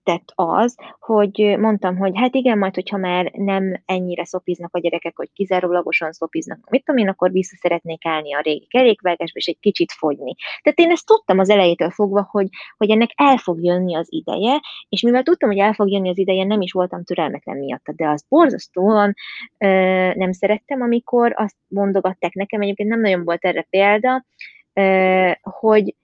tett 0.06 0.32
az, 0.34 0.76
hogy 1.00 1.56
mondtam, 1.58 1.96
hogy 1.96 2.12
hát 2.14 2.34
igen, 2.34 2.58
majd, 2.58 2.74
hogyha 2.74 2.96
már 2.96 3.30
nem 3.32 3.82
ennyire 3.86 4.24
szopiznak 4.24 4.74
a 4.74 4.78
gyerekek, 4.78 5.16
hogy 5.16 5.30
kizárólagosan 5.32 6.12
szopiznak, 6.12 6.70
mit 6.70 6.84
tudom 6.84 7.00
én, 7.00 7.08
akkor 7.08 7.30
vissza 7.30 7.56
szeretnék 7.60 8.06
állni 8.06 8.34
a 8.34 8.40
régi 8.40 8.66
kerékvágásba, 8.66 9.38
és 9.38 9.46
egy 9.46 9.58
kicsit 9.60 9.92
fogyni. 9.92 10.34
Tehát 10.62 10.78
én 10.78 10.90
ezt 10.90 11.06
tudtam 11.06 11.38
az 11.38 11.50
elejétől 11.50 11.90
fogva, 11.90 12.28
hogy, 12.30 12.48
hogy 12.76 12.90
ennek 12.90 13.10
el 13.14 13.36
fog 13.36 13.64
jönni 13.64 13.96
az 13.96 14.06
ideje, 14.10 14.60
és 14.88 15.00
mivel 15.02 15.22
tudtam, 15.22 15.48
hogy 15.48 15.58
el 15.58 15.72
fog 15.72 15.90
jönni 15.90 16.08
az 16.08 16.18
ideje, 16.18 16.44
nem 16.44 16.60
is 16.60 16.72
voltam 16.72 17.04
türelmetlen 17.04 17.56
miatta, 17.56 17.92
de 17.92 18.08
az 18.08 18.24
borzasztóan 18.28 19.14
ö, 19.58 19.68
nem 20.14 20.32
szerettem, 20.32 20.80
amikor 20.80 21.32
azt 21.36 21.56
mondogatták 21.68 22.32
nekem, 22.32 22.60
egyébként 22.60 22.88
nem 22.88 23.00
nagyon 23.00 23.24
volt 23.24 23.44
erre 23.44 23.66
példa, 23.70 24.24
ö, 24.72 25.30
hogy 25.42 25.94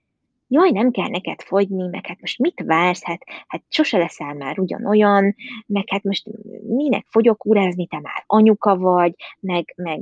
jaj, 0.52 0.70
nem 0.70 0.90
kell 0.90 1.08
neked 1.08 1.40
fogyni, 1.40 1.88
meg 1.88 2.06
hát 2.06 2.20
most 2.20 2.38
mit 2.38 2.62
vársz, 2.66 3.04
hát, 3.04 3.22
hát 3.46 3.62
sose 3.68 3.98
leszel 3.98 4.34
már 4.34 4.58
ugyanolyan, 4.58 5.34
meg 5.66 5.84
hát 5.90 6.02
most 6.02 6.28
minek 6.66 7.06
fogyókúrázni, 7.08 7.86
te 7.86 8.00
már 8.02 8.24
anyuka 8.26 8.76
vagy, 8.76 9.14
meg, 9.40 9.74
meg 9.76 10.00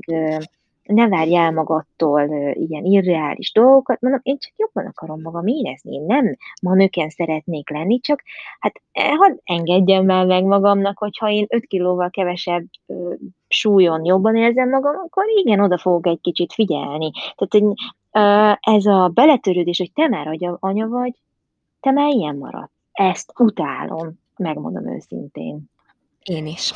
ne 0.82 1.08
várj 1.08 1.36
el 1.36 1.52
magadtól 1.52 2.52
ilyen 2.52 2.84
irreális 2.84 3.52
dolgokat, 3.52 4.00
mondom, 4.00 4.20
én 4.22 4.38
csak 4.38 4.52
jobban 4.56 4.86
akarom 4.86 5.20
magam 5.20 5.46
érezni, 5.46 5.94
én 5.94 6.04
nem 6.06 6.36
manőken 6.62 7.08
szeretnék 7.08 7.70
lenni, 7.70 8.00
csak 8.00 8.22
hát 8.58 8.80
e, 8.92 9.14
hadd 9.14 9.36
engedjem 9.44 10.10
el 10.10 10.26
meg 10.26 10.44
magamnak, 10.44 10.98
hogyha 10.98 11.30
én 11.30 11.46
5 11.48 11.66
kilóval 11.66 12.10
kevesebb 12.10 12.64
súlyon 13.48 14.04
jobban 14.04 14.36
érzem 14.36 14.68
magam, 14.68 14.96
akkor 14.96 15.24
igen, 15.44 15.60
oda 15.60 15.78
fogok 15.78 16.06
egy 16.06 16.20
kicsit 16.20 16.52
figyelni. 16.52 17.10
Tehát 17.10 17.76
ez 18.60 18.86
a 18.86 19.10
beletörődés, 19.14 19.78
hogy 19.78 19.92
te 19.92 20.08
már 20.08 20.56
anya 20.60 20.86
vagy, 20.86 21.12
te 21.80 21.90
már 21.90 22.10
ilyen 22.10 22.36
marad. 22.36 22.68
Ezt 22.92 23.32
utálom 23.38 24.20
megmondom 24.36 24.94
őszintén. 24.94 25.70
Én 26.22 26.46
is. 26.46 26.72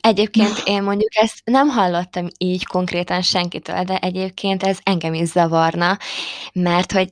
Egyébként 0.00 0.62
én 0.64 0.82
mondjuk 0.82 1.14
ezt 1.14 1.40
nem 1.44 1.68
hallottam 1.68 2.26
így 2.38 2.66
konkrétan 2.66 3.22
senkitől, 3.22 3.82
de 3.82 3.98
egyébként 3.98 4.62
ez 4.62 4.78
engem 4.82 5.14
is 5.14 5.28
zavarna, 5.28 5.96
mert 6.52 6.92
hogy 6.92 7.08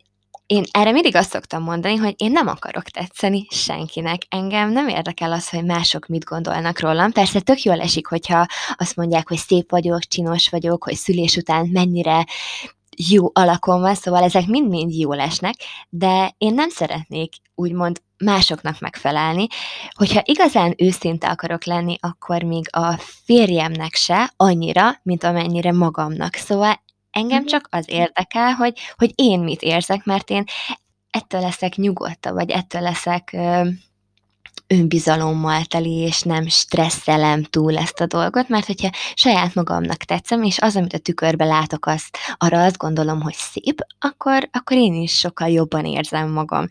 én 0.47 0.63
erre 0.71 0.93
mindig 0.93 1.17
azt 1.17 1.31
szoktam 1.31 1.63
mondani, 1.63 1.97
hogy 1.97 2.15
én 2.17 2.33
nem 2.33 2.47
akarok 2.47 2.83
tetszeni 2.83 3.47
senkinek. 3.51 4.23
Engem 4.29 4.71
nem 4.71 4.89
érdekel 4.89 5.33
az, 5.33 5.51
hogy 5.51 5.65
mások 5.65 6.07
mit 6.07 6.25
gondolnak 6.25 6.81
rólam. 6.81 7.13
Persze 7.13 7.41
tök 7.41 7.63
jól 7.63 7.81
esik, 7.81 8.07
hogyha 8.07 8.47
azt 8.77 8.97
mondják, 8.97 9.29
hogy 9.29 9.37
szép 9.37 9.71
vagyok, 9.71 10.01
csinos 10.01 10.49
vagyok, 10.49 10.85
hogy 10.85 10.95
szülés 10.95 11.37
után 11.37 11.69
mennyire 11.73 12.25
jó 13.09 13.31
alakon 13.33 13.81
van, 13.81 13.95
szóval 13.95 14.23
ezek 14.23 14.47
mind-mind 14.47 14.93
jól 14.93 15.21
esnek, 15.21 15.55
de 15.89 16.35
én 16.39 16.55
nem 16.55 16.69
szeretnék 16.69 17.35
úgymond 17.55 18.03
másoknak 18.19 18.81
megfelelni. 18.81 19.47
Hogyha 19.91 20.21
igazán 20.25 20.75
őszinte 20.77 21.29
akarok 21.29 21.65
lenni, 21.65 21.97
akkor 22.01 22.43
még 22.43 22.69
a 22.71 22.93
férjemnek 23.25 23.95
se 23.95 24.33
annyira, 24.37 25.01
mint 25.03 25.25
amennyire 25.25 25.73
magamnak. 25.73 26.35
Szóval 26.35 26.85
engem 27.11 27.39
mhm. 27.39 27.47
csak 27.47 27.69
az 27.71 27.89
érdekel, 27.89 28.53
hogy, 28.53 28.79
hogy 28.97 29.13
én 29.15 29.41
mit 29.41 29.63
érzek, 29.63 30.05
mert 30.05 30.31
én 30.31 30.45
ettől 31.11 31.41
leszek 31.41 31.75
nyugodtabb, 31.75 32.35
vagy 32.35 32.51
ettől 32.51 32.83
leszek 32.83 33.37
önbizalommal 34.67 35.65
teli, 35.65 35.95
és 35.95 36.23
nem 36.23 36.49
stresszelem 36.49 37.43
túl 37.43 37.77
ezt 37.77 38.01
a 38.01 38.07
dolgot, 38.07 38.49
mert 38.49 38.67
hogyha 38.67 38.91
saját 39.15 39.55
magamnak 39.55 39.97
tetszem, 39.97 40.43
és 40.43 40.59
az, 40.59 40.77
amit 40.77 40.93
a 40.93 40.99
tükörbe 40.99 41.45
látok, 41.45 41.87
azt, 41.87 42.17
arra 42.37 42.65
azt 42.65 42.77
gondolom, 42.77 43.21
hogy 43.21 43.35
szép, 43.35 43.81
akkor, 43.99 44.49
akkor 44.53 44.77
én 44.77 44.95
is 44.95 45.19
sokkal 45.19 45.49
jobban 45.49 45.85
érzem 45.85 46.31
magam. 46.31 46.67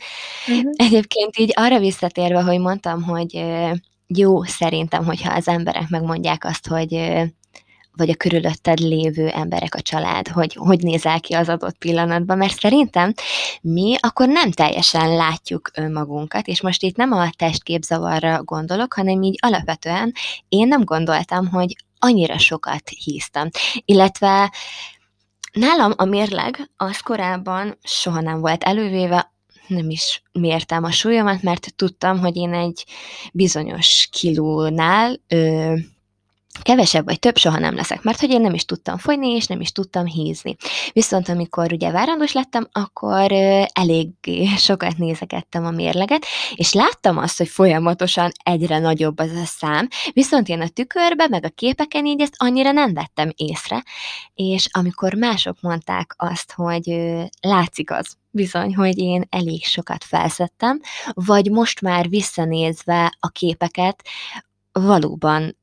Uh-huh. 0.48 0.72
Egyébként 0.76 1.38
így 1.38 1.52
arra 1.56 1.80
visszatérve, 1.80 2.42
hogy 2.42 2.60
mondtam, 2.60 3.04
hogy 3.04 3.46
jó 4.08 4.44
szerintem, 4.44 5.06
hogyha 5.06 5.34
az 5.34 5.48
emberek 5.48 5.90
megmondják 5.90 6.46
azt, 6.46 6.68
hogy 6.68 6.94
vagy 7.98 8.10
a 8.10 8.16
körülötted 8.16 8.80
lévő 8.80 9.28
emberek, 9.28 9.76
a 9.76 9.82
család, 9.82 10.28
hogy 10.28 10.54
hogy 10.54 10.80
nézel 10.80 11.20
ki 11.20 11.34
az 11.34 11.50
adott 11.50 11.78
pillanatban, 11.78 12.38
mert 12.38 12.60
szerintem 12.60 13.14
mi 13.62 13.96
akkor 14.00 14.28
nem 14.28 14.52
teljesen 14.52 15.16
látjuk 15.16 15.72
önmagunkat, 15.74 16.48
és 16.48 16.62
most 16.62 16.84
itt 16.84 16.96
nem 16.96 17.12
a 17.12 17.30
testképzavarra 17.38 18.44
gondolok, 18.44 18.94
hanem 18.94 19.22
így 19.22 19.36
alapvetően 19.42 20.14
én 20.50 20.68
nem 20.68 20.84
gondoltam, 20.84 21.48
hogy 21.48 21.76
annyira 22.00 22.38
sokat 22.38 22.90
híztam. 22.90 23.50
Illetve 23.86 24.52
nálam 25.54 25.94
a 25.96 26.06
mérleg 26.06 26.70
az 26.78 27.00
korábban 27.00 27.78
soha 27.84 28.22
nem 28.22 28.40
volt 28.40 28.64
elővéve, 28.64 29.34
nem 29.68 29.90
is 29.90 30.24
mértem 30.32 30.84
a 30.84 30.92
súlyomat, 30.92 31.42
mert 31.42 31.76
tudtam, 31.76 32.20
hogy 32.20 32.36
én 32.36 32.54
egy 32.54 32.86
bizonyos 33.34 34.10
kilónál 34.12 35.20
ö, 35.28 35.74
kevesebb 36.62 37.06
vagy 37.06 37.20
több 37.20 37.38
soha 37.38 37.60
nem 37.60 37.76
leszek, 37.76 38.04
mert 38.04 38.20
hogy 38.20 38.30
én 38.30 38.42
nem 38.42 38.54
is 38.54 38.66
tudtam 38.66 38.98
fogyni, 38.98 39.28
és 39.28 39.46
nem 39.48 39.62
is 39.62 39.72
tudtam 39.72 40.06
hízni. 40.06 40.56
Viszont 40.94 41.30
amikor 41.30 41.74
ugye 41.74 41.92
várandós 41.92 42.34
lettem, 42.34 42.68
akkor 42.72 43.32
elég 43.74 44.10
sokat 44.58 44.98
nézegettem 44.98 45.66
a 45.66 45.72
mérleget, 45.72 46.26
és 46.56 46.74
láttam 46.74 47.18
azt, 47.18 47.38
hogy 47.38 47.48
folyamatosan 47.48 48.32
egyre 48.44 48.80
nagyobb 48.80 49.20
az 49.20 49.32
a 49.32 49.46
szám, 49.46 49.88
viszont 50.14 50.48
én 50.48 50.62
a 50.62 50.68
tükörbe, 50.68 51.28
meg 51.28 51.46
a 51.46 51.50
képeken 51.50 52.06
így 52.06 52.22
ezt 52.22 52.36
annyira 52.38 52.72
nem 52.72 52.94
vettem 52.94 53.32
észre, 53.36 53.84
és 54.34 54.68
amikor 54.72 55.14
mások 55.14 55.58
mondták 55.62 56.14
azt, 56.18 56.54
hogy 56.56 56.96
látszik 57.42 57.92
az, 57.92 58.18
bizony, 58.32 58.76
hogy 58.76 58.98
én 58.98 59.24
elég 59.30 59.66
sokat 59.66 60.04
felszettem, 60.04 60.80
vagy 61.14 61.52
most 61.52 61.82
már 61.82 62.10
visszanézve 62.10 63.18
a 63.20 63.28
képeket, 63.28 64.04
valóban 64.72 65.58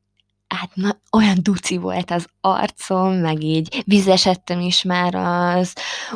hát 0.54 0.70
na, 0.74 0.96
olyan 1.12 1.38
duci 1.42 1.76
volt 1.76 2.10
az 2.10 2.26
arcom, 2.40 3.12
meg 3.12 3.42
így 3.42 3.82
vizesedtem 3.86 4.60
is 4.60 4.82
már 4.82 5.14
az 5.14 5.72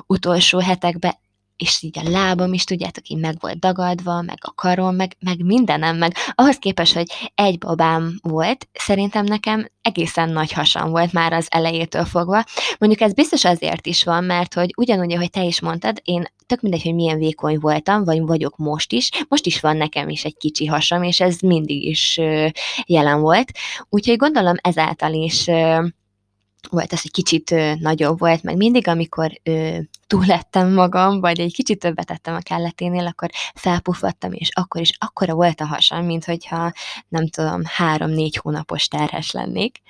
utolsó 0.07 0.59
hetekben, 0.59 1.14
és 1.57 1.83
így 1.83 1.99
a 1.99 2.09
lábam 2.09 2.53
is, 2.53 2.64
tudjátok, 2.64 3.09
így 3.09 3.19
meg 3.19 3.37
volt 3.40 3.59
dagadva, 3.59 4.23
meg 4.23 4.38
a 4.40 4.53
karom, 4.55 4.95
meg, 4.95 5.16
meg 5.21 5.45
mindenem, 5.45 5.97
meg 5.97 6.16
ahhoz 6.35 6.57
képest, 6.57 6.95
hogy 6.95 7.07
egy 7.35 7.59
babám 7.59 8.19
volt, 8.23 8.69
szerintem 8.73 9.25
nekem 9.25 9.69
egészen 9.83 10.29
nagy 10.29 10.53
hasam 10.53 10.90
volt 10.90 11.12
már 11.12 11.33
az 11.33 11.47
elejétől 11.51 12.05
fogva. 12.05 12.45
Mondjuk 12.79 13.01
ez 13.01 13.12
biztos 13.12 13.45
azért 13.45 13.87
is 13.87 14.05
van, 14.05 14.25
mert 14.25 14.55
hogy 14.55 14.73
ugyanúgy, 14.77 15.12
ahogy 15.12 15.31
te 15.31 15.45
is 15.45 15.61
mondtad, 15.61 16.01
én 16.05 16.25
tök 16.47 16.61
mindegy, 16.61 16.83
hogy 16.83 16.95
milyen 16.95 17.19
vékony 17.19 17.59
voltam, 17.59 18.05
vagy 18.05 18.21
vagyok 18.21 18.57
most 18.57 18.92
is, 18.92 19.11
most 19.29 19.47
is 19.47 19.61
van 19.61 19.77
nekem 19.77 20.09
is 20.09 20.25
egy 20.25 20.37
kicsi 20.37 20.66
hasam, 20.66 21.03
és 21.03 21.21
ez 21.21 21.40
mindig 21.40 21.83
is 21.83 22.21
jelen 22.87 23.21
volt. 23.21 23.53
Úgyhogy 23.88 24.16
gondolom 24.16 24.55
ezáltal 24.61 25.12
is 25.12 25.51
volt 26.66 26.92
az, 26.92 27.02
hogy 27.02 27.11
kicsit 27.11 27.50
ö, 27.50 27.72
nagyobb 27.79 28.18
volt, 28.18 28.42
meg 28.42 28.57
mindig, 28.57 28.88
amikor 28.88 29.40
ö, 29.42 29.79
túlettem 30.07 30.72
magam, 30.72 31.20
vagy 31.20 31.40
egy 31.40 31.55
kicsit 31.55 31.79
többet 31.79 32.07
tettem 32.07 32.35
a 32.35 32.40
kelleténél, 32.40 33.07
akkor 33.07 33.31
felpuffadtam, 33.55 34.33
és 34.33 34.48
akkor 34.52 34.81
is 34.81 34.92
akkora 34.98 35.35
volt 35.35 35.61
a 35.61 35.66
hasam, 35.66 36.05
mint 36.05 36.24
hogyha 36.24 36.72
nem 37.09 37.29
tudom, 37.29 37.61
három-négy 37.64 38.37
hónapos 38.37 38.88
terhes 38.88 39.31
lennék. 39.31 39.81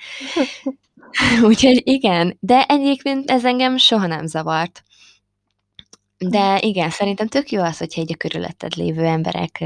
Úgyhogy 1.49 1.81
igen, 1.85 2.37
de 2.41 2.65
egyébként 2.69 3.31
ez 3.31 3.45
engem 3.45 3.77
soha 3.77 4.07
nem 4.07 4.27
zavart. 4.27 4.83
De 6.19 6.59
igen, 6.61 6.91
szerintem 6.91 7.27
tök 7.27 7.51
jó 7.51 7.62
az, 7.62 7.79
hogyha 7.79 8.01
egy 8.01 8.12
a 8.12 8.17
körülötted 8.17 8.75
lévő 8.75 9.05
emberek 9.05 9.65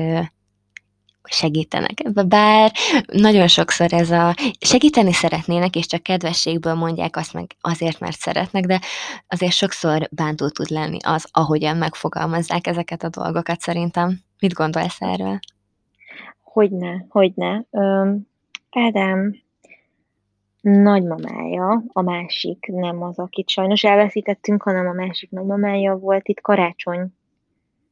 segítenek 1.23 2.01
ebbe, 2.05 2.23
bár 2.23 2.73
nagyon 3.07 3.49
sokszor 3.49 3.93
ez 3.93 4.11
a 4.11 4.35
segíteni 4.61 5.13
szeretnének, 5.13 5.77
és 5.77 5.87
csak 5.87 6.03
kedvességből 6.03 6.75
mondják 6.75 7.17
azt 7.17 7.33
meg 7.33 7.47
azért, 7.61 8.01
mert 8.01 8.19
szeretnek, 8.19 8.65
de 8.65 8.81
azért 9.29 9.53
sokszor 9.53 10.09
bántó 10.11 10.49
tud 10.49 10.71
lenni 10.71 10.99
az, 11.05 11.27
ahogyan 11.31 11.77
megfogalmazzák 11.77 12.67
ezeket 12.67 13.03
a 13.03 13.09
dolgokat 13.09 13.61
szerintem. 13.61 14.19
Mit 14.41 14.53
gondolsz 14.53 15.01
erről? 15.01 15.39
Hogyne, 16.43 17.05
hogyne. 17.09 17.65
Öm, 17.71 18.29
Ádám 18.71 19.35
nagymamája, 20.61 21.83
a 21.87 22.03
másik, 22.03 22.67
nem 22.67 23.03
az, 23.03 23.19
akit 23.19 23.49
sajnos 23.49 23.85
elveszítettünk, 23.85 24.63
hanem 24.63 24.87
a 24.87 24.93
másik 24.93 25.31
nagymamája 25.31 25.97
volt 25.97 26.29
itt 26.29 26.41
karácsony 26.41 27.07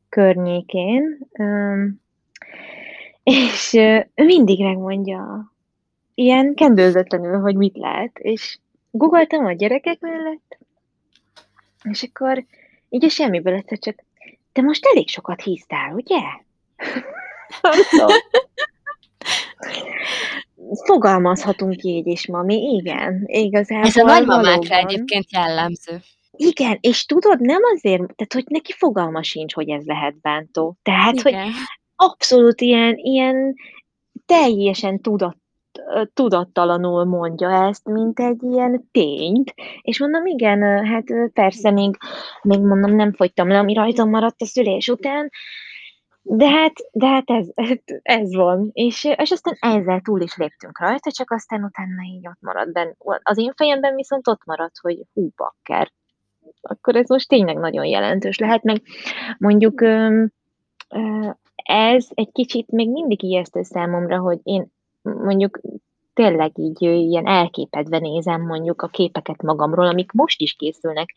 környékén. 0.08 1.18
És 3.28 3.72
ő 3.72 4.24
mindig 4.24 4.62
megmondja, 4.62 5.52
ilyen 6.14 6.54
kendőzetlenül, 6.54 7.40
hogy 7.40 7.54
mit 7.54 7.76
lát, 7.76 8.18
és 8.18 8.58
googoltam 8.90 9.44
a 9.44 9.52
gyerekek 9.52 10.00
mellett, 10.00 10.58
és 11.82 12.02
akkor 12.02 12.44
így 12.88 13.04
a 13.04 13.08
semmiből 13.08 13.54
egyszer 13.54 13.78
csak, 13.78 14.04
te 14.52 14.62
most 14.62 14.86
elég 14.86 15.08
sokat 15.08 15.42
híztál, 15.42 15.94
ugye? 15.94 16.20
Fogalmazhatunk 20.86 21.82
így 21.82 22.06
is, 22.06 22.26
mami, 22.26 22.54
igen, 22.54 23.22
igazából. 23.26 23.86
Ez 23.86 23.96
a 23.96 24.04
nagymamákra 24.04 24.76
egyébként 24.76 25.32
jellemző. 25.32 26.00
Igen, 26.30 26.78
és 26.80 27.04
tudod, 27.04 27.40
nem 27.40 27.60
azért, 27.74 27.98
tehát 28.00 28.32
hogy 28.32 28.44
neki 28.46 28.72
fogalma 28.72 29.22
sincs, 29.22 29.54
hogy 29.54 29.68
ez 29.68 29.84
lehet 29.84 30.20
bántó. 30.20 30.76
Tehát, 30.82 31.14
igen. 31.14 31.42
hogy 31.42 31.52
abszolút 32.00 32.60
ilyen, 32.60 32.94
ilyen 32.96 33.54
teljesen 34.26 35.00
tudat, 35.00 35.36
tudattalanul 36.14 37.04
mondja 37.04 37.66
ezt, 37.66 37.84
mint 37.84 38.20
egy 38.20 38.42
ilyen 38.42 38.88
tényt, 38.92 39.54
és 39.82 39.98
mondom, 39.98 40.26
igen, 40.26 40.86
hát 40.86 41.04
persze 41.32 41.70
még, 41.70 41.96
még 42.42 42.60
mondom, 42.60 42.94
nem 42.94 43.12
fogytam 43.12 43.48
le, 43.48 43.58
ami 43.58 43.74
rajtam 43.74 44.10
maradt 44.10 44.42
a 44.42 44.46
szülés 44.46 44.88
után, 44.88 45.30
de 46.22 46.48
hát, 46.48 46.72
de 46.92 47.06
hát 47.06 47.30
ez, 47.30 47.46
ez 48.02 48.34
van. 48.34 48.70
És, 48.72 49.04
és 49.16 49.30
aztán 49.30 49.56
ezzel 49.60 50.00
túl 50.00 50.20
is 50.20 50.36
léptünk 50.36 50.78
rajta, 50.78 51.10
csak 51.10 51.30
aztán 51.30 51.64
utána 51.64 52.02
így 52.14 52.26
ott 52.26 52.40
maradt 52.40 52.72
benne. 52.72 52.94
Az 53.22 53.38
én 53.38 53.52
fejemben 53.56 53.94
viszont 53.94 54.28
ott 54.28 54.44
maradt, 54.44 54.76
hogy 54.80 55.02
hú, 55.12 55.30
bakker. 55.36 55.92
Akkor 56.60 56.96
ez 56.96 57.08
most 57.08 57.28
tényleg 57.28 57.56
nagyon 57.56 57.84
jelentős 57.84 58.38
lehet, 58.38 58.62
meg 58.62 58.82
mondjuk 59.38 59.80
ez 61.68 62.06
egy 62.14 62.32
kicsit 62.32 62.70
még 62.70 62.90
mindig 62.90 63.22
ijesztő 63.22 63.62
számomra, 63.62 64.18
hogy 64.18 64.38
én 64.42 64.66
mondjuk 65.02 65.60
tényleg 66.14 66.58
így 66.58 66.82
ilyen 66.82 67.26
elképedve 67.26 67.98
nézem 67.98 68.46
mondjuk 68.46 68.82
a 68.82 68.86
képeket 68.86 69.42
magamról, 69.42 69.86
amik 69.86 70.12
most 70.12 70.40
is 70.40 70.52
készülnek 70.52 71.14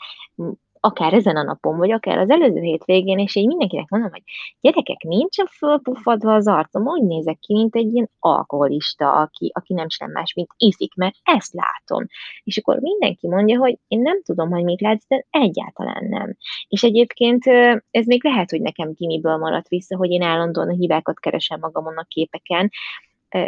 akár 0.84 1.14
ezen 1.14 1.36
a 1.36 1.44
napon, 1.44 1.78
vagy 1.78 1.92
akár 1.92 2.18
az 2.18 2.30
előző 2.30 2.62
hétvégén, 2.62 3.20
és 3.20 3.36
így 3.36 3.48
mindenkinek 3.48 3.90
mondom, 3.90 4.10
hogy 4.12 4.24
gyerekek, 4.62 5.02
nincsen 5.02 5.46
fölpuffadva 5.46 6.34
az 6.34 6.48
arcom, 6.48 6.88
úgy 6.88 7.04
nézek 7.04 7.40
ki, 7.40 7.54
mint 7.54 7.76
egy 7.76 7.94
ilyen 7.94 8.10
alkoholista, 8.20 9.12
aki, 9.12 9.52
aki 9.54 9.74
nem 9.74 9.90
sem 9.90 10.12
más, 10.12 10.34
mint 10.34 10.50
iszik, 10.58 10.96
mert 10.96 11.16
ezt 11.24 11.54
látom. 11.54 12.06
És 12.44 12.58
akkor 12.58 12.80
mindenki 12.80 13.28
mondja, 13.28 13.60
hogy 13.60 13.78
én 13.88 14.02
nem 14.02 14.22
tudom, 14.24 14.50
hogy 14.50 14.64
mit 14.64 14.82
látsz, 14.82 15.08
de 15.08 15.26
egyáltalán 15.30 16.06
nem. 16.10 16.36
És 16.68 16.84
egyébként 16.84 17.46
ez 17.92 18.06
még 18.06 18.24
lehet, 18.24 18.50
hogy 18.50 18.62
nekem 18.62 18.92
gimiből 18.94 19.38
maradt 19.38 19.68
vissza, 19.68 19.98
hogy 19.98 20.10
én 20.10 20.22
állandóan 20.22 20.70
a 20.70 20.74
hibákat 20.74 21.20
keresem 21.20 21.60
magamon 21.60 21.98
a 21.98 22.06
képeken, 22.08 22.70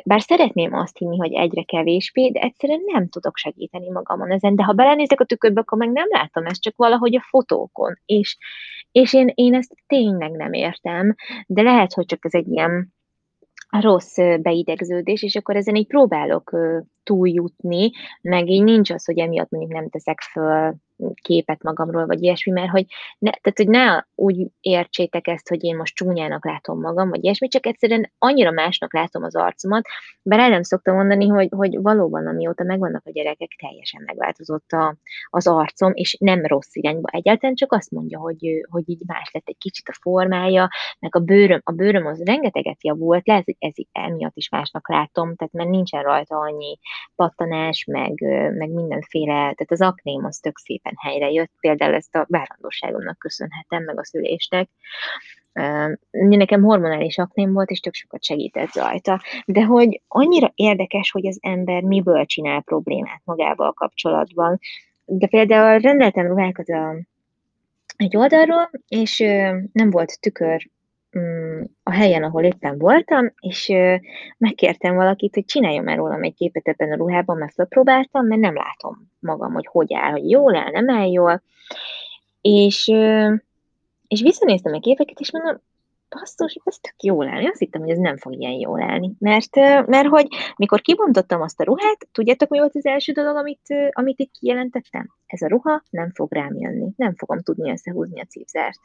bár 0.04 0.22
szeretném 0.22 0.74
azt 0.74 0.98
hinni, 0.98 1.18
hogy 1.18 1.34
egyre 1.34 1.64
kevésbé, 1.64 2.30
de 2.30 2.40
egyszerűen 2.40 2.82
nem 2.86 3.10
tudok 3.10 3.38
segíteni 3.38 3.90
magamon 3.90 4.32
ezen, 4.32 4.56
de 4.56 4.64
ha 4.64 4.74
belenézek 4.74 5.20
a 5.20 5.26
tükörbe, 5.26 5.60
akkor 5.60 5.78
meg 5.78 5.92
nem 5.92 6.08
látom 6.10 6.46
ezt, 6.46 6.62
csak 6.62 6.76
valahogy 6.76 7.16
a 7.16 7.26
fotókon, 7.30 8.00
és, 8.06 8.38
és 8.92 9.14
én, 9.14 9.32
én 9.34 9.56
ezt 9.56 9.76
tényleg 9.88 10.32
nem 10.32 10.54
értem, 10.54 11.16
de 11.48 11.62
lehet, 11.62 11.94
hogy 11.94 12.06
csak 12.06 12.26
ez 12.26 12.34
egy 12.34 12.48
ilyen 12.48 12.94
rossz 13.70 14.16
beidegződés, 14.42 15.24
és 15.24 15.36
akkor 15.36 15.56
ezen 15.56 15.76
így 15.76 15.88
próbálok 15.88 16.58
túljutni, 17.04 17.92
meg 18.22 18.50
így 18.50 18.64
nincs 18.64 18.90
az, 18.90 19.06
hogy 19.06 19.20
emiatt 19.20 19.50
mondjuk 19.50 19.74
nem 19.74 19.90
teszek 19.90 20.22
föl 20.22 20.76
képet 21.22 21.64
magamról, 21.64 22.06
vagy 22.06 22.24
ilyesmi, 22.24 22.52
mert 22.52 22.70
hogy 22.70 22.86
ne, 23.18 23.32
tehát, 23.32 23.58
hogy 23.58 23.68
ne 23.68 24.04
úgy 24.16 24.48
értsétek 24.60 25.28
ezt, 25.28 25.50
hogy 25.50 25.64
én 25.64 25.76
most 25.76 25.96
csúnyának 25.96 26.46
látom 26.46 26.80
magam, 26.80 27.10
vagy 27.10 27.24
ilyesmi, 27.24 27.48
csak 27.48 27.66
egyszerűen 27.66 28.12
annyira 28.18 28.52
másnak 28.52 28.94
látom 28.94 29.24
az 29.24 29.36
arcomat, 29.36 29.86
bár 30.22 30.40
el 30.40 30.50
nem 30.50 30.64
szoktam 30.64 30.96
mondani, 30.96 31.28
hogy, 31.28 31.50
hogy 31.56 31.82
valóban 31.82 32.28
amióta 32.28 32.64
megvannak 32.64 33.06
a 33.06 33.12
gyerekek, 33.12 33.56
teljesen 33.62 34.04
megváltozott 34.06 34.72
a, 34.72 34.96
az 35.30 35.48
arcom, 35.48 35.92
és 35.94 36.18
nem 36.20 36.46
rossz 36.46 36.76
irányba 36.76 37.10
egyáltalán, 37.12 37.56
csak 37.56 37.74
azt 37.74 37.92
mondja, 37.92 38.20
hogy, 38.20 38.66
hogy 38.70 38.90
így 38.90 39.02
más 39.06 39.32
lett 39.32 39.48
egy 39.48 39.58
kicsit 39.58 39.88
a 39.88 39.98
formája, 40.02 40.70
meg 41.00 41.16
a 41.16 41.20
bőröm, 41.20 41.62
a 41.64 41.72
bőröm 41.72 42.06
az 42.06 42.24
rengeteget 42.24 42.84
javult, 42.84 43.28
lehet, 43.28 43.46
hogy 43.46 43.56
ez 43.60 43.74
emiatt 43.92 44.36
is 44.36 44.50
másnak 44.50 44.90
látom, 44.90 45.36
tehát 45.36 45.54
mert 45.54 45.70
nincsen 45.70 46.04
rajta 46.04 46.36
annyi 46.36 46.78
pattanás, 47.16 47.86
meg, 47.86 48.22
meg 48.58 48.70
mindenféle, 48.70 49.34
tehát 49.34 49.72
az 49.72 49.82
akném 49.82 50.26
az 50.26 50.38
tök 50.38 50.58
szépen 50.58 50.93
helyre 50.98 51.30
jött, 51.30 51.52
például 51.60 51.94
ezt 51.94 52.16
a 52.16 52.26
várandóságomnak 52.30 53.18
köszönhetem, 53.18 53.84
meg 53.84 54.00
a 54.00 54.06
szülésnek. 54.06 54.70
Nekem 56.12 56.64
hormonális 56.64 57.18
akném 57.18 57.54
volt, 57.54 57.70
és 57.70 57.80
tök 57.80 57.94
sokat 57.94 58.24
segített 58.24 58.74
rajta. 58.74 59.22
De 59.46 59.64
hogy 59.64 60.02
annyira 60.08 60.52
érdekes, 60.56 61.12
hogy 61.12 61.28
az 61.28 61.38
ember 61.42 61.82
miből 61.82 62.26
csinál 62.26 62.62
problémát 62.62 63.22
magával 63.24 63.74
kapcsolatban. 63.74 64.60
De 65.06 65.28
például 65.28 65.80
rendeltem 65.80 66.28
ruhákat 66.28 66.70
a, 66.70 66.96
egy 67.98 68.18
oldalról, 68.18 68.70
és 68.88 69.20
nem 69.72 69.90
volt 69.90 70.20
tükör 70.20 70.70
a 71.84 71.92
helyen, 71.92 72.24
ahol 72.24 72.44
éppen 72.44 72.78
voltam, 72.78 73.34
és 73.40 73.72
megkértem 74.38 74.96
valakit, 74.96 75.34
hogy 75.34 75.46
csináljon 75.46 75.84
már 75.84 75.98
rólam 75.98 76.24
egy 76.24 76.34
képet 76.34 76.68
ebben 76.68 76.92
a 76.92 76.96
ruhában, 76.96 77.38
mert 77.38 77.54
felpróbáltam, 77.54 78.26
mert 78.26 78.42
nem 78.42 78.56
látom 78.56 79.12
magam, 79.20 79.54
hogy 79.54 79.68
hogy 79.72 79.94
áll, 79.94 80.12
hogy 80.12 80.30
jól 80.30 80.56
áll, 80.56 80.72
nem 80.72 80.90
áll 80.90 81.12
jól. 81.12 81.42
És, 82.42 82.88
és 84.08 84.22
visszanéztem 84.22 84.74
a 84.74 84.80
képeket, 84.80 85.20
és 85.20 85.32
mondom, 85.32 85.62
basszus, 86.14 86.58
ez 86.64 86.78
tök 86.78 87.04
jól 87.04 87.28
áll. 87.28 87.42
Én 87.42 87.50
azt 87.50 87.60
hittem, 87.60 87.82
hogy 87.82 87.90
ez 87.90 87.98
nem 87.98 88.18
fog 88.18 88.34
ilyen 88.40 88.60
jól 88.60 88.82
állni. 88.82 89.12
Mert, 89.20 89.56
mert 89.86 90.08
hogy 90.08 90.28
mikor 90.56 90.82
kibontottam 90.82 91.42
azt 91.42 91.60
a 91.60 91.64
ruhát, 91.64 92.08
tudjátok, 92.12 92.50
mi 92.50 92.58
volt 92.58 92.76
az 92.76 92.86
első 92.86 93.12
dolog, 93.12 93.36
amit, 93.36 93.92
amit 93.92 94.20
itt 94.20 94.32
kijelentettem? 94.40 95.10
Ez 95.26 95.42
a 95.42 95.48
ruha 95.48 95.84
nem 95.90 96.12
fog 96.14 96.34
rám 96.34 96.56
jönni. 96.56 96.92
Nem 96.96 97.16
fogom 97.16 97.42
tudni 97.42 97.72
összehúzni 97.72 98.22
a 98.22 98.26
cipzárt. 98.26 98.80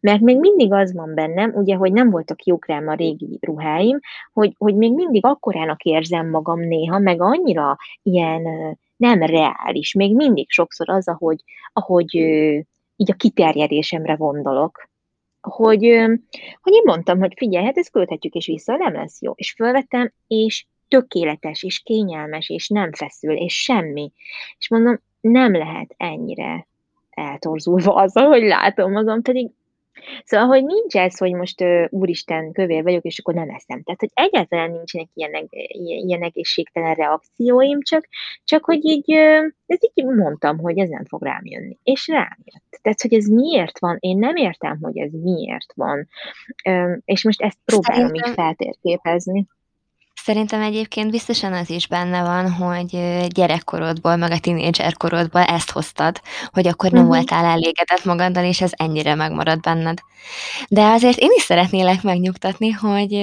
Mert 0.00 0.20
még 0.20 0.38
mindig 0.38 0.72
az 0.72 0.94
van 0.94 1.14
bennem, 1.14 1.52
ugye, 1.54 1.74
hogy 1.74 1.92
nem 1.92 2.10
voltak 2.10 2.44
jók 2.44 2.66
rám 2.66 2.88
a 2.88 2.94
régi 2.94 3.38
ruháim, 3.40 3.98
hogy, 4.32 4.54
hogy 4.58 4.74
még 4.74 4.94
mindig 4.94 5.24
akkorának 5.24 5.82
érzem 5.82 6.30
magam 6.30 6.60
néha, 6.60 6.98
meg 6.98 7.22
annyira 7.22 7.76
ilyen 8.02 8.42
nem 8.96 9.22
reális. 9.22 9.94
Még 9.94 10.14
mindig 10.14 10.50
sokszor 10.50 10.90
az, 10.90 11.08
ahogy, 11.08 11.44
ahogy 11.72 12.14
így 12.96 13.10
a 13.10 13.14
kiterjedésemre 13.16 14.14
gondolok 14.14 14.88
hogy, 15.50 15.82
hogy 16.60 16.72
én 16.72 16.82
mondtam, 16.84 17.18
hogy 17.18 17.32
figyelj, 17.36 17.64
hát 17.64 17.76
ezt 17.76 17.90
küldhetjük 17.90 18.34
is 18.34 18.46
vissza, 18.46 18.76
nem 18.76 18.92
lesz 18.92 19.22
jó. 19.22 19.32
És 19.36 19.52
fölvettem, 19.52 20.12
és 20.26 20.66
tökéletes, 20.88 21.62
és 21.62 21.78
kényelmes, 21.78 22.48
és 22.48 22.68
nem 22.68 22.92
feszül, 22.92 23.36
és 23.36 23.62
semmi. 23.62 24.12
És 24.58 24.68
mondom, 24.68 25.00
nem 25.20 25.52
lehet 25.52 25.94
ennyire 25.96 26.66
eltorzulva 27.10 27.94
azzal, 27.94 28.26
hogy 28.26 28.42
látom 28.42 28.92
magam, 28.92 29.22
pedig 29.22 29.50
Szóval, 30.24 30.46
hogy 30.46 30.64
nincs 30.64 30.96
ez, 30.96 31.18
hogy 31.18 31.32
most 31.32 31.60
uh, 31.60 31.84
úristen, 31.90 32.52
kövér 32.52 32.82
vagyok, 32.82 33.02
és 33.04 33.18
akkor 33.18 33.34
nem 33.34 33.48
eszem. 33.48 33.82
Tehát, 33.82 34.00
hogy 34.00 34.10
egyáltalán 34.14 34.70
nincsenek 34.70 35.08
ilyen, 35.14 35.48
ilyen 36.06 36.22
egészségtelen 36.22 36.94
reakcióim, 36.94 37.82
csak, 37.82 38.08
csak 38.44 38.64
hogy 38.64 38.84
így, 38.84 39.10
ez 39.66 39.78
így 39.94 40.04
mondtam, 40.04 40.58
hogy 40.58 40.78
ez 40.78 40.88
nem 40.88 41.04
fog 41.04 41.22
rám 41.22 41.42
jönni. 41.44 41.78
És 41.82 42.08
rám 42.08 42.36
jött. 42.44 42.80
Tehát, 42.82 43.02
hogy 43.02 43.14
ez 43.14 43.26
miért 43.26 43.78
van, 43.78 43.96
én 44.00 44.18
nem 44.18 44.36
értem, 44.36 44.78
hogy 44.80 44.98
ez 44.98 45.12
miért 45.12 45.72
van. 45.74 46.08
Uh, 46.68 46.98
és 47.04 47.24
most 47.24 47.42
ezt 47.42 47.58
próbálom 47.64 48.06
Szerintem... 48.06 48.30
így 48.30 48.34
feltérképezni. 48.34 49.46
Szerintem 50.24 50.62
egyébként 50.62 51.10
biztosan 51.10 51.52
az 51.52 51.70
is 51.70 51.86
benne 51.86 52.22
van, 52.22 52.52
hogy 52.52 52.90
gyerekkorodból, 53.28 54.16
meg 54.16 54.30
a 54.30 54.38
tinédzserkorodból 54.38 55.40
ezt 55.40 55.70
hoztad, 55.70 56.20
hogy 56.52 56.66
akkor 56.66 56.90
nem 56.90 57.02
uh-huh. 57.02 57.16
voltál 57.16 57.44
elégedett 57.44 58.04
magaddal, 58.04 58.44
és 58.44 58.60
ez 58.60 58.70
ennyire 58.72 59.14
megmarad 59.14 59.60
benned. 59.60 59.98
De 60.68 60.84
azért 60.86 61.18
én 61.18 61.28
is 61.36 61.42
szeretnélek 61.42 62.02
megnyugtatni, 62.02 62.70
hogy 62.70 63.14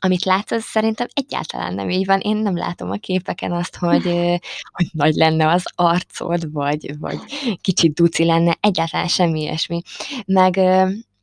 amit 0.00 0.24
látsz, 0.24 0.50
az 0.50 0.62
szerintem 0.62 1.06
egyáltalán 1.12 1.74
nem 1.74 1.90
így 1.90 2.06
van. 2.06 2.20
Én 2.20 2.36
nem 2.36 2.56
látom 2.56 2.90
a 2.90 2.96
képeken 2.96 3.52
azt, 3.52 3.76
hogy, 3.76 4.04
hogy 4.76 4.86
nagy 4.92 5.14
lenne 5.14 5.48
az 5.48 5.64
arcod, 5.74 6.52
vagy, 6.52 6.98
vagy 6.98 7.18
kicsit 7.60 7.94
duci 7.94 8.24
lenne, 8.24 8.56
egyáltalán 8.60 9.08
semmi 9.08 9.40
ilyesmi. 9.40 9.82
Meg 10.26 10.56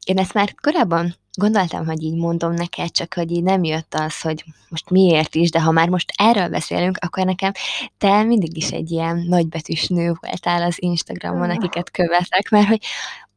én 0.03 0.17
ezt 0.17 0.33
már 0.33 0.55
korábban 0.61 1.15
gondoltam, 1.39 1.85
hogy 1.85 2.03
így 2.03 2.15
mondom 2.15 2.53
neked, 2.53 2.91
csak 2.91 3.13
hogy 3.13 3.31
így 3.31 3.43
nem 3.43 3.63
jött 3.63 3.93
az, 3.93 4.21
hogy 4.21 4.43
most 4.69 4.89
miért 4.89 5.35
is, 5.35 5.49
de 5.49 5.61
ha 5.61 5.71
már 5.71 5.89
most 5.89 6.11
erről 6.15 6.49
beszélünk, 6.49 6.97
akkor 7.01 7.25
nekem 7.25 7.51
te 7.97 8.23
mindig 8.23 8.57
is 8.57 8.69
egy 8.69 8.91
ilyen 8.91 9.25
nagybetűs 9.27 9.87
nő 9.87 10.13
voltál 10.21 10.63
az 10.63 10.75
Instagramon, 10.81 11.49
akiket 11.49 11.91
követek, 11.91 12.49
mert 12.49 12.67
hogy 12.67 12.81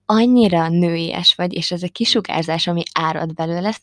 annyira 0.06 0.68
nőies 0.68 1.34
vagy, 1.34 1.52
és 1.52 1.70
ez 1.70 1.82
a 1.82 1.88
kisugárzás, 1.88 2.66
ami 2.66 2.82
árad 2.92 3.34
belőle, 3.34 3.74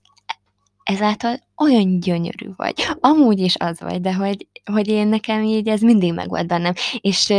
ezáltal 0.84 1.40
olyan 1.58 2.00
gyönyörű 2.00 2.50
vagy. 2.56 2.88
Amúgy 3.00 3.40
is 3.40 3.56
az 3.56 3.80
vagy, 3.80 4.02
de 4.02 4.14
hogy, 4.14 4.48
hogy 4.72 4.88
én 4.88 5.08
nekem 5.08 5.44
így 5.44 5.68
ez 5.68 5.82
mindig 5.82 6.14
megvolt 6.14 6.48
bennem. 6.48 6.74
És 7.00 7.34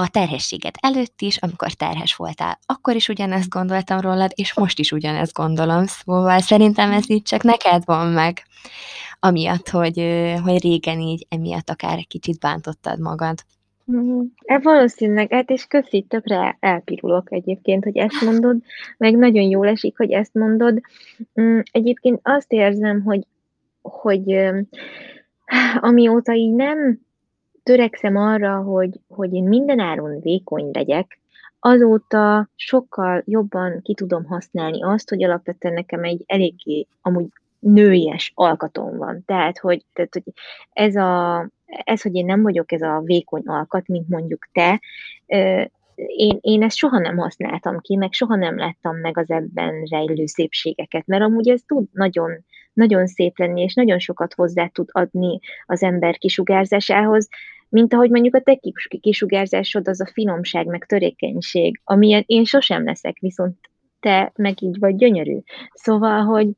a 0.00 0.08
terhességet 0.08 0.78
előtt 0.80 1.20
is, 1.20 1.36
amikor 1.36 1.72
terhes 1.72 2.16
voltál, 2.16 2.58
akkor 2.66 2.94
is 2.94 3.08
ugyanezt 3.08 3.48
gondoltam 3.48 4.00
rólad, 4.00 4.30
és 4.34 4.54
most 4.54 4.78
is 4.78 4.92
ugyanezt 4.92 5.32
gondolom, 5.32 5.86
szóval 5.86 6.40
szerintem 6.40 6.90
ez 6.92 7.10
így 7.10 7.22
csak 7.22 7.42
neked 7.42 7.82
van 7.84 8.06
meg, 8.06 8.42
amiatt, 9.20 9.68
hogy, 9.68 10.02
hogy 10.44 10.62
régen 10.62 11.00
így 11.00 11.26
emiatt 11.28 11.70
akár 11.70 11.98
egy 11.98 12.06
kicsit 12.06 12.38
bántottad 12.38 13.00
magad. 13.00 13.38
Mm, 13.92 14.20
e 14.44 14.58
valószínűleg, 14.58 15.32
hát 15.32 15.50
és 15.50 15.64
köszi, 15.64 16.02
tökre 16.08 16.56
elpirulok 16.60 17.32
egyébként, 17.32 17.84
hogy 17.84 17.96
ezt 17.96 18.20
mondod, 18.24 18.56
meg 18.96 19.16
nagyon 19.16 19.48
jól 19.48 19.68
esik, 19.68 19.96
hogy 19.96 20.10
ezt 20.10 20.34
mondod. 20.34 20.80
Mm, 21.40 21.58
egyébként 21.70 22.20
azt 22.22 22.52
érzem, 22.52 23.02
hogy, 23.02 23.26
hogy 23.82 24.50
amióta 25.80 26.32
így 26.32 26.54
nem 26.54 27.06
törekszem 27.68 28.16
arra, 28.16 28.62
hogy, 28.62 29.00
hogy 29.08 29.32
én 29.34 29.44
mindenáron 29.44 30.20
vékony 30.20 30.70
legyek, 30.72 31.20
azóta 31.60 32.48
sokkal 32.54 33.22
jobban 33.26 33.80
ki 33.82 33.94
tudom 33.94 34.24
használni 34.24 34.82
azt, 34.82 35.08
hogy 35.08 35.24
alapvetően 35.24 35.74
nekem 35.74 36.04
egy 36.04 36.22
eléggé 36.26 36.86
amúgy 37.02 37.26
nőies 37.58 38.32
alkatom 38.34 38.96
van. 38.96 39.22
Tehát, 39.26 39.58
hogy, 39.58 39.84
tehát, 39.92 40.12
hogy 40.12 40.32
ez, 40.72 40.96
a, 40.96 41.48
ez, 41.66 42.02
hogy 42.02 42.14
én 42.14 42.24
nem 42.24 42.42
vagyok 42.42 42.72
ez 42.72 42.82
a 42.82 43.00
vékony 43.04 43.42
alkat, 43.44 43.86
mint 43.86 44.08
mondjuk 44.08 44.48
te, 44.52 44.80
én, 45.94 46.38
én 46.40 46.62
ezt 46.62 46.76
soha 46.76 46.98
nem 46.98 47.16
használtam 47.16 47.80
ki, 47.80 47.96
meg 47.96 48.12
soha 48.12 48.36
nem 48.36 48.56
láttam 48.56 48.96
meg 48.96 49.18
az 49.18 49.30
ebben 49.30 49.82
rejlő 49.90 50.26
szépségeket, 50.26 51.06
mert 51.06 51.22
amúgy 51.22 51.48
ez 51.48 51.60
tud 51.66 51.86
nagyon, 51.92 52.44
nagyon 52.78 53.06
szép 53.06 53.38
lenni, 53.38 53.62
és 53.62 53.74
nagyon 53.74 53.98
sokat 53.98 54.34
hozzá 54.34 54.66
tud 54.66 54.88
adni 54.92 55.38
az 55.66 55.82
ember 55.82 56.18
kisugárzásához, 56.18 57.28
mint 57.68 57.94
ahogy 57.94 58.10
mondjuk 58.10 58.34
a 58.34 58.40
te 58.40 58.60
kisugárzásod 59.00 59.88
az 59.88 60.00
a 60.00 60.10
finomság, 60.12 60.66
meg 60.66 60.84
törékenység, 60.84 61.80
amilyen 61.84 62.22
én 62.26 62.44
sosem 62.44 62.84
leszek, 62.84 63.18
viszont 63.20 63.56
te 64.00 64.32
meg 64.36 64.62
így 64.62 64.78
vagy 64.78 64.96
gyönyörű. 64.96 65.38
Szóval, 65.72 66.22
hogy 66.22 66.48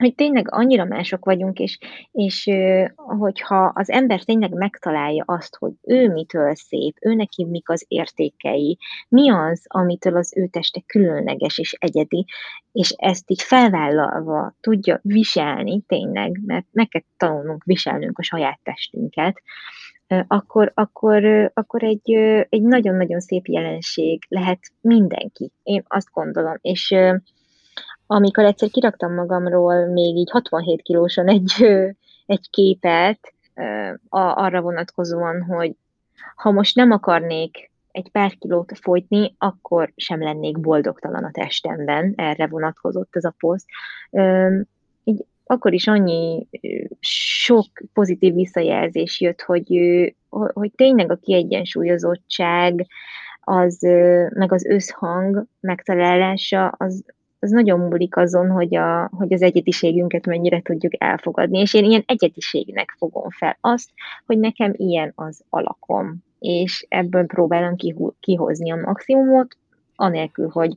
hogy 0.00 0.14
tényleg 0.14 0.46
annyira 0.50 0.84
mások 0.84 1.24
vagyunk, 1.24 1.58
és 1.58 1.78
és 2.12 2.50
hogyha 2.94 3.72
az 3.74 3.90
ember 3.90 4.22
tényleg 4.22 4.52
megtalálja 4.52 5.24
azt, 5.26 5.56
hogy 5.56 5.72
ő 5.82 6.12
mitől 6.12 6.54
szép, 6.54 6.96
ő 7.00 7.14
neki 7.14 7.44
mik 7.44 7.68
az 7.68 7.84
értékei, 7.88 8.78
mi 9.08 9.30
az, 9.30 9.64
amitől 9.66 10.16
az 10.16 10.32
ő 10.36 10.46
teste 10.46 10.82
különleges 10.86 11.58
és 11.58 11.72
egyedi, 11.78 12.26
és 12.72 12.90
ezt 12.96 13.30
így 13.30 13.42
felvállalva 13.42 14.54
tudja 14.60 14.98
viselni 15.02 15.82
tényleg, 15.86 16.40
mert 16.46 16.66
meg 16.72 16.88
kell 16.88 17.02
tanulnunk 17.16 17.64
viselnünk 17.64 18.18
a 18.18 18.22
saját 18.22 18.60
testünket, 18.62 19.42
akkor, 20.26 20.72
akkor, 20.74 21.50
akkor 21.54 21.82
egy, 21.82 22.12
egy 22.48 22.62
nagyon-nagyon 22.62 23.20
szép 23.20 23.46
jelenség 23.46 24.22
lehet 24.28 24.60
mindenki. 24.80 25.50
Én 25.62 25.82
azt 25.86 26.10
gondolom. 26.12 26.56
És 26.60 26.94
amikor 28.12 28.44
egyszer 28.44 28.68
kiraktam 28.70 29.14
magamról 29.14 29.86
még 29.86 30.16
így 30.16 30.30
67 30.30 30.82
kilósan 30.82 31.28
egy, 31.28 31.52
egy 32.26 32.50
képet 32.50 33.34
arra 34.08 34.60
vonatkozóan, 34.60 35.42
hogy 35.42 35.74
ha 36.34 36.50
most 36.50 36.74
nem 36.74 36.90
akarnék 36.90 37.70
egy 37.92 38.10
pár 38.10 38.34
kilót 38.38 38.78
folytni, 38.78 39.34
akkor 39.38 39.92
sem 39.96 40.22
lennék 40.22 40.60
boldogtalan 40.60 41.24
a 41.24 41.30
testemben, 41.30 42.12
erre 42.16 42.46
vonatkozott 42.46 43.16
ez 43.16 43.24
a 43.24 43.34
poszt. 43.38 43.66
Így 45.04 45.24
akkor 45.44 45.72
is 45.72 45.86
annyi 45.86 46.46
sok 47.00 47.66
pozitív 47.92 48.34
visszajelzés 48.34 49.20
jött, 49.20 49.40
hogy, 49.40 49.68
hogy 50.28 50.70
tényleg 50.76 51.10
a 51.10 51.16
kiegyensúlyozottság, 51.22 52.86
az, 53.40 53.78
meg 54.34 54.52
az 54.52 54.64
összhang 54.64 55.46
megtalálása, 55.60 56.68
az, 56.68 57.04
az 57.40 57.50
nagyon 57.50 57.80
múlik 57.80 58.16
azon, 58.16 58.50
hogy, 58.50 58.76
a, 58.76 59.10
hogy 59.16 59.32
az 59.32 59.42
egyediségünket 59.42 60.26
mennyire 60.26 60.60
tudjuk 60.62 60.92
elfogadni, 61.02 61.58
és 61.58 61.74
én 61.74 61.84
ilyen 61.84 62.04
egyediségnek 62.06 62.94
fogom 62.98 63.30
fel 63.30 63.56
azt, 63.60 63.90
hogy 64.26 64.38
nekem 64.38 64.72
ilyen 64.76 65.12
az 65.14 65.44
alakom, 65.48 66.16
és 66.38 66.86
ebből 66.88 67.26
próbálom 67.26 67.76
kihozni 68.20 68.70
a 68.70 68.76
maximumot, 68.76 69.56
anélkül, 70.00 70.48
hogy, 70.48 70.76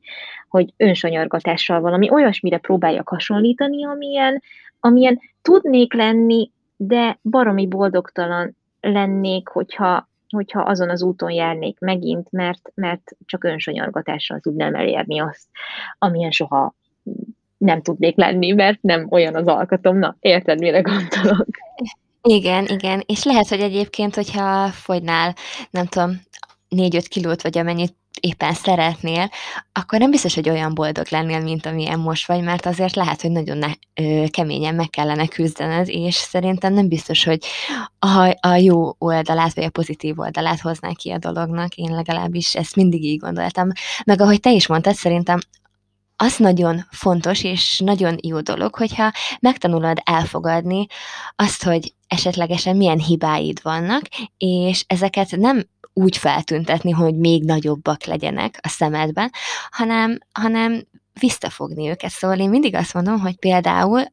hogy 0.49 0.73
önsanyargatással 0.77 1.81
valami 1.81 2.09
olyasmire 2.11 2.57
próbáljak 2.57 3.09
hasonlítani, 3.09 3.85
amilyen, 3.85 4.41
amilyen 4.79 5.19
tudnék 5.41 5.93
lenni, 5.93 6.51
de 6.77 7.19
baromi 7.21 7.67
boldogtalan 7.67 8.55
lennék, 8.81 9.47
hogyha, 9.47 10.09
hogyha 10.29 10.61
azon 10.61 10.89
az 10.89 11.03
úton 11.03 11.31
járnék 11.31 11.79
megint, 11.79 12.31
mert, 12.31 12.71
mert 12.75 13.11
csak 13.25 13.43
önsanyargatással 13.43 14.39
tudnám 14.39 14.75
elérni 14.75 15.19
azt, 15.19 15.47
amilyen 16.03 16.31
soha 16.31 16.73
nem 17.57 17.81
tudnék 17.81 18.17
lenni, 18.17 18.51
mert 18.51 18.81
nem 18.81 19.07
olyan 19.09 19.35
az 19.35 19.47
alkatom. 19.47 19.97
Na, 19.97 20.15
érted, 20.19 20.59
mire 20.59 20.81
gondolok? 20.81 21.47
Igen, 22.21 22.65
igen, 22.65 23.03
és 23.05 23.23
lehet, 23.23 23.47
hogy 23.47 23.59
egyébként, 23.59 24.15
hogyha 24.15 24.67
fogynál, 24.67 25.35
nem 25.69 25.85
tudom, 25.85 26.21
4-5 26.69 27.05
kilót, 27.09 27.41
vagy 27.41 27.57
amennyit 27.57 27.95
éppen 28.19 28.53
szeretnél, 28.53 29.29
akkor 29.71 29.99
nem 29.99 30.11
biztos, 30.11 30.35
hogy 30.35 30.49
olyan 30.49 30.73
boldog 30.73 31.05
lennél, 31.09 31.39
mint 31.39 31.65
amilyen 31.65 31.99
most 31.99 32.27
vagy, 32.27 32.43
mert 32.43 32.65
azért 32.65 32.95
lehet, 32.95 33.21
hogy 33.21 33.31
nagyon 33.31 33.57
ne, 33.57 33.71
ö, 33.93 34.23
keményen 34.29 34.75
meg 34.75 34.89
kellene 34.89 35.27
küzdened, 35.27 35.87
és 35.89 36.15
szerintem 36.15 36.73
nem 36.73 36.87
biztos, 36.87 37.23
hogy 37.23 37.45
a, 37.99 38.37
a 38.47 38.55
jó 38.55 38.95
oldalát, 38.97 39.53
vagy 39.53 39.63
a 39.63 39.69
pozitív 39.69 40.19
oldalát 40.19 40.59
hoznák 40.59 40.95
ki 40.95 41.11
a 41.11 41.17
dolognak, 41.17 41.75
én 41.75 41.95
legalábbis 41.95 42.55
ezt 42.55 42.75
mindig 42.75 43.03
így 43.03 43.19
gondoltam. 43.19 43.67
Meg 44.05 44.21
ahogy 44.21 44.39
te 44.39 44.51
is 44.51 44.67
mondtad, 44.67 44.93
szerintem 44.93 45.39
az 46.23 46.37
nagyon 46.37 46.85
fontos 46.89 47.43
és 47.43 47.79
nagyon 47.79 48.17
jó 48.21 48.39
dolog, 48.39 48.75
hogyha 48.75 49.11
megtanulod 49.39 50.01
elfogadni 50.03 50.85
azt, 51.35 51.63
hogy 51.63 51.93
esetlegesen 52.07 52.75
milyen 52.75 52.99
hibáid 52.99 53.59
vannak, 53.61 54.01
és 54.37 54.83
ezeket 54.87 55.31
nem 55.31 55.63
úgy 55.93 56.17
feltüntetni, 56.17 56.91
hogy 56.91 57.17
még 57.17 57.43
nagyobbak 57.43 58.03
legyenek 58.03 58.59
a 58.61 58.67
szemedben, 58.67 59.31
hanem, 59.71 60.17
hanem 60.31 60.83
visszafogni 61.19 61.89
őket. 61.89 62.11
Szóval 62.11 62.39
én 62.39 62.49
mindig 62.49 62.75
azt 62.75 62.93
mondom, 62.93 63.19
hogy 63.19 63.35
például 63.35 64.03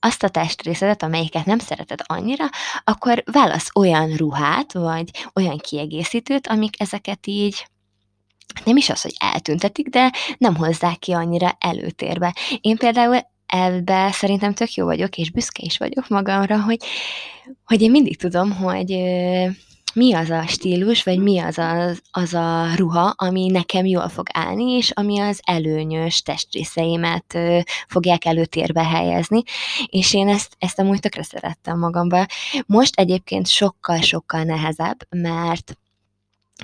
azt 0.00 0.22
a 0.22 0.28
testrészedet, 0.28 1.02
amelyiket 1.02 1.44
nem 1.44 1.58
szereted 1.58 2.00
annyira, 2.06 2.44
akkor 2.84 3.22
válasz 3.32 3.68
olyan 3.74 4.16
ruhát, 4.16 4.72
vagy 4.72 5.10
olyan 5.34 5.58
kiegészítőt, 5.58 6.46
amik 6.46 6.80
ezeket 6.80 7.26
így 7.26 7.66
nem 8.64 8.76
is 8.76 8.88
az, 8.88 9.02
hogy 9.02 9.14
eltüntetik, 9.18 9.88
de 9.88 10.12
nem 10.38 10.56
hozzák 10.56 10.98
ki 10.98 11.12
annyira 11.12 11.56
előtérbe. 11.58 12.34
Én 12.60 12.76
például 12.76 13.18
ebbe 13.46 14.10
szerintem 14.12 14.54
tök 14.54 14.72
jó 14.72 14.84
vagyok, 14.84 15.16
és 15.16 15.30
büszke 15.30 15.62
is 15.64 15.78
vagyok 15.78 16.08
magamra, 16.08 16.62
hogy, 16.62 16.78
hogy 17.64 17.82
én 17.82 17.90
mindig 17.90 18.16
tudom, 18.16 18.52
hogy 18.52 18.90
mi 19.94 20.14
az 20.14 20.30
a 20.30 20.46
stílus, 20.46 21.02
vagy 21.02 21.18
mi 21.18 21.38
az 21.38 21.58
a, 21.58 21.90
az 22.10 22.34
a 22.34 22.74
ruha, 22.76 23.14
ami 23.16 23.46
nekem 23.46 23.86
jól 23.86 24.08
fog 24.08 24.26
állni, 24.32 24.72
és 24.72 24.90
ami 24.90 25.18
az 25.18 25.40
előnyös 25.44 26.22
testrészeimet 26.22 27.34
ö, 27.34 27.58
fogják 27.88 28.24
előtérbe 28.24 28.84
helyezni, 28.84 29.42
és 29.86 30.14
én 30.14 30.28
ezt, 30.28 30.56
ezt 30.58 30.78
amúgy 30.78 31.00
tökre 31.00 31.22
szerettem 31.22 31.78
magamba. 31.78 32.26
Most 32.66 33.00
egyébként 33.00 33.46
sokkal-sokkal 33.46 34.42
nehezebb, 34.42 34.98
mert 35.10 35.78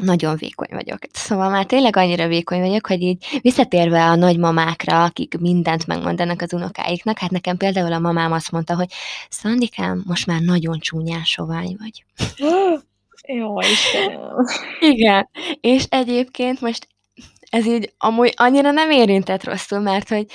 nagyon 0.00 0.36
vékony 0.36 0.68
vagyok. 0.70 0.98
Szóval 1.12 1.50
már 1.50 1.64
tényleg 1.64 1.96
annyira 1.96 2.26
vékony 2.26 2.60
vagyok, 2.60 2.86
hogy 2.86 3.02
így 3.02 3.40
visszatérve 3.42 4.04
a 4.04 4.14
nagymamákra, 4.14 5.04
akik 5.04 5.38
mindent 5.38 5.86
megmondanak 5.86 6.42
az 6.42 6.52
unokáiknak, 6.52 7.18
hát 7.18 7.30
nekem 7.30 7.56
például 7.56 7.92
a 7.92 7.98
mamám 7.98 8.32
azt 8.32 8.50
mondta, 8.50 8.76
hogy 8.76 8.88
Szandikám, 9.28 10.02
most 10.06 10.26
már 10.26 10.40
nagyon 10.40 10.78
csúnyán 10.78 11.24
sovány 11.24 11.76
vagy. 11.78 12.04
Jó, 13.26 13.60
Istenem. 13.60 14.20
Igen, 14.80 15.28
és 15.60 15.84
egyébként 15.88 16.60
most 16.60 16.88
ez 17.50 17.66
így 17.66 17.92
amúgy 17.98 18.32
annyira 18.36 18.70
nem 18.70 18.90
érintett 18.90 19.44
rosszul, 19.44 19.78
mert 19.78 20.08
hogy 20.08 20.26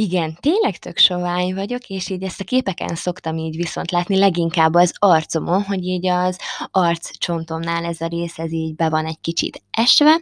igen, 0.00 0.38
tényleg 0.40 0.76
tök 0.76 0.98
sovány 0.98 1.54
vagyok, 1.54 1.88
és 1.88 2.08
így 2.08 2.22
ezt 2.22 2.40
a 2.40 2.44
képeken 2.44 2.94
szoktam 2.94 3.36
így 3.36 3.56
viszont 3.56 3.90
látni, 3.90 4.18
leginkább 4.18 4.74
az 4.74 4.92
arcomon, 4.98 5.62
hogy 5.62 5.84
így 5.84 6.06
az 6.06 6.38
arccsontomnál 6.70 7.84
ez 7.84 8.00
a 8.00 8.06
rész, 8.06 8.38
ez 8.38 8.52
így 8.52 8.74
be 8.74 8.88
van 8.88 9.06
egy 9.06 9.20
kicsit 9.20 9.62
esve, 9.70 10.20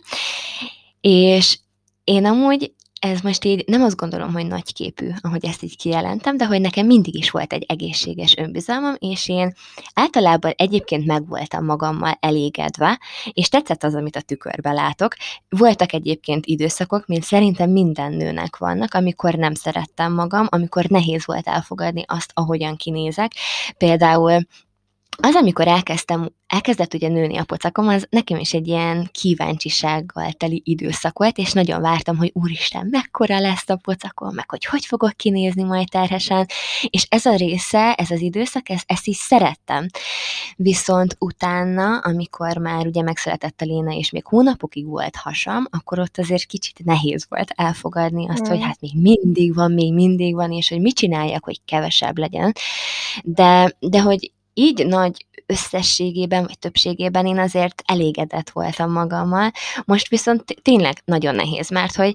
és 1.01 1.59
én 2.05 2.25
amúgy 2.25 2.73
ez 2.99 3.21
most 3.21 3.45
így 3.45 3.65
nem 3.67 3.83
azt 3.83 3.97
gondolom, 3.97 4.33
hogy 4.33 4.47
nagyképű, 4.47 5.09
ahogy 5.21 5.45
ezt 5.45 5.63
így 5.63 5.77
kijelentem, 5.77 6.37
de 6.37 6.47
hogy 6.47 6.61
nekem 6.61 6.87
mindig 6.87 7.15
is 7.15 7.31
volt 7.31 7.53
egy 7.53 7.65
egészséges 7.69 8.37
önbizalmam, 8.37 8.95
és 8.99 9.29
én 9.29 9.55
általában 9.95 10.53
egyébként 10.57 11.07
megvoltam 11.07 11.65
magammal 11.65 12.17
elégedve, 12.21 13.01
és 13.33 13.49
tetszett 13.49 13.85
az, 13.85 13.95
amit 13.95 14.17
a 14.17 14.21
tükörbe 14.21 14.73
látok. 14.73 15.17
Voltak 15.49 15.93
egyébként 15.93 16.47
időszakok, 16.47 17.07
mint 17.07 17.23
szerintem 17.23 17.71
minden 17.71 18.13
nőnek 18.13 18.57
vannak, 18.57 18.95
amikor 18.95 19.35
nem 19.35 19.55
szerettem 19.55 20.13
magam, 20.13 20.47
amikor 20.51 20.85
nehéz 20.85 21.27
volt 21.27 21.49
elfogadni 21.49 22.05
azt, 22.07 22.31
ahogyan 22.35 22.77
kinézek. 22.77 23.33
Például 23.79 24.47
az, 25.23 25.35
amikor 25.35 25.67
elkezdtem, 25.67 26.33
elkezdett 26.47 26.95
ugye 26.95 27.09
nőni 27.09 27.37
a 27.37 27.45
pocakom, 27.45 27.89
az 27.89 28.07
nekem 28.11 28.39
is 28.39 28.55
egy 28.55 28.67
ilyen 28.67 29.09
kíváncsisággal 29.13 30.33
teli 30.33 30.63
időszak 30.65 31.19
volt, 31.19 31.39
és 31.39 31.53
nagyon 31.53 31.81
vártam, 31.81 32.17
hogy 32.17 32.31
úristen, 32.35 32.87
mekkora 32.91 33.41
lesz 33.41 33.69
a 33.69 33.77
pocakom, 33.77 34.35
meg 34.35 34.51
hogy 34.51 34.65
hogy 34.65 34.85
fogok 34.85 35.13
kinézni 35.17 35.63
majd 35.63 35.89
terhesen, 35.89 36.47
és 36.91 37.07
ez 37.09 37.27
a 37.27 37.37
része, 37.37 37.95
ez 37.95 38.11
az 38.11 38.21
időszak, 38.21 38.69
ez, 38.69 38.83
ezt 38.87 39.07
is 39.07 39.17
szerettem. 39.17 39.87
Viszont 40.57 41.17
utána, 41.19 41.99
amikor 41.99 42.57
már 42.57 42.87
ugye 42.87 43.03
megszületett 43.03 43.61
a 43.61 43.65
Léna, 43.65 43.93
és 43.93 44.11
még 44.11 44.27
hónapokig 44.27 44.87
volt 44.87 45.17
hasam, 45.17 45.67
akkor 45.71 45.99
ott 45.99 46.19
azért 46.19 46.45
kicsit 46.45 46.85
nehéz 46.85 47.27
volt 47.29 47.53
elfogadni 47.57 48.29
azt, 48.29 48.47
mm. 48.47 48.51
hogy 48.51 48.63
hát 48.63 48.81
még 48.81 48.93
mindig 48.95 49.55
van, 49.55 49.73
még 49.73 49.95
mindig 49.95 50.35
van, 50.35 50.53
és 50.53 50.69
hogy 50.69 50.81
mit 50.81 50.97
csináljak, 50.97 51.45
hogy 51.45 51.61
kevesebb 51.65 52.19
legyen. 52.19 52.53
De, 53.23 53.77
de 53.79 54.01
hogy 54.01 54.33
így 54.59 54.87
nagy 54.87 55.27
összességében, 55.47 56.43
vagy 56.43 56.59
többségében 56.59 57.27
én 57.27 57.39
azért 57.39 57.83
elégedett 57.87 58.51
voltam 58.51 58.93
magammal. 58.93 59.51
Most 59.85 60.09
viszont 60.09 60.45
tényleg 60.63 61.03
nagyon 61.05 61.35
nehéz, 61.35 61.71
mert 61.71 61.97
hogy 61.97 62.15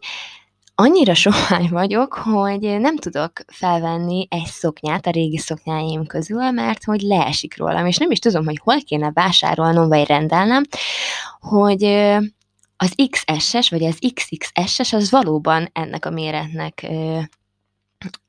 annyira 0.75 1.13
sohány 1.13 1.67
vagyok, 1.69 2.13
hogy 2.13 2.59
nem 2.59 2.97
tudok 2.97 3.31
felvenni 3.47 4.27
egy 4.29 4.45
szoknyát 4.45 5.07
a 5.07 5.11
régi 5.11 5.37
szoknyáim 5.37 6.05
közül, 6.05 6.51
mert 6.51 6.83
hogy 6.83 7.01
leesik 7.01 7.57
rólam, 7.57 7.85
és 7.85 7.97
nem 7.97 8.11
is 8.11 8.19
tudom, 8.19 8.45
hogy 8.45 8.59
hol 8.63 8.83
kéne 8.83 9.11
vásárolnom, 9.13 9.87
vagy 9.87 10.07
rendelnem, 10.07 10.63
hogy 11.39 11.83
az 12.77 12.93
XS-es, 13.09 13.69
vagy 13.69 13.83
az 13.83 13.99
XXS-es, 14.13 14.93
az 14.93 15.11
valóban 15.11 15.69
ennek 15.73 16.05
a 16.05 16.09
méretnek 16.09 16.87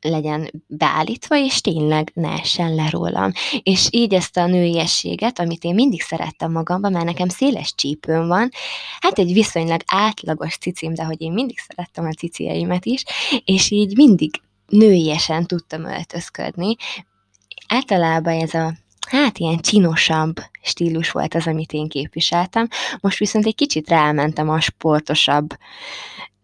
legyen 0.00 0.50
beállítva, 0.66 1.36
és 1.36 1.60
tényleg 1.60 2.10
ne 2.14 2.30
essen 2.30 2.74
le 2.74 2.88
rólam. 2.90 3.32
És 3.62 3.88
így 3.90 4.14
ezt 4.14 4.36
a 4.36 4.46
nőiességet, 4.46 5.38
amit 5.38 5.64
én 5.64 5.74
mindig 5.74 6.02
szerettem 6.02 6.52
magamban, 6.52 6.92
mert 6.92 7.04
nekem 7.04 7.28
széles 7.28 7.74
csípőm 7.74 8.26
van, 8.26 8.50
hát 9.00 9.18
egy 9.18 9.32
viszonylag 9.32 9.80
átlagos 9.86 10.56
cicim, 10.56 10.94
de 10.94 11.04
hogy 11.04 11.20
én 11.20 11.32
mindig 11.32 11.58
szerettem 11.58 12.04
a 12.04 12.12
cicieimet 12.12 12.84
is, 12.84 13.04
és 13.44 13.70
így 13.70 13.96
mindig 13.96 14.40
nőiesen 14.68 15.46
tudtam 15.46 15.84
öltözködni. 15.84 16.76
Általában 17.68 18.40
ez 18.40 18.54
a 18.54 18.74
hát 19.06 19.38
ilyen 19.38 19.58
csinosabb 19.58 20.36
stílus 20.62 21.10
volt 21.10 21.34
az, 21.34 21.46
amit 21.46 21.72
én 21.72 21.88
képviseltem. 21.88 22.68
Most 23.00 23.18
viszont 23.18 23.46
egy 23.46 23.54
kicsit 23.54 23.88
rámentem 23.88 24.48
a 24.48 24.60
sportosabb, 24.60 25.56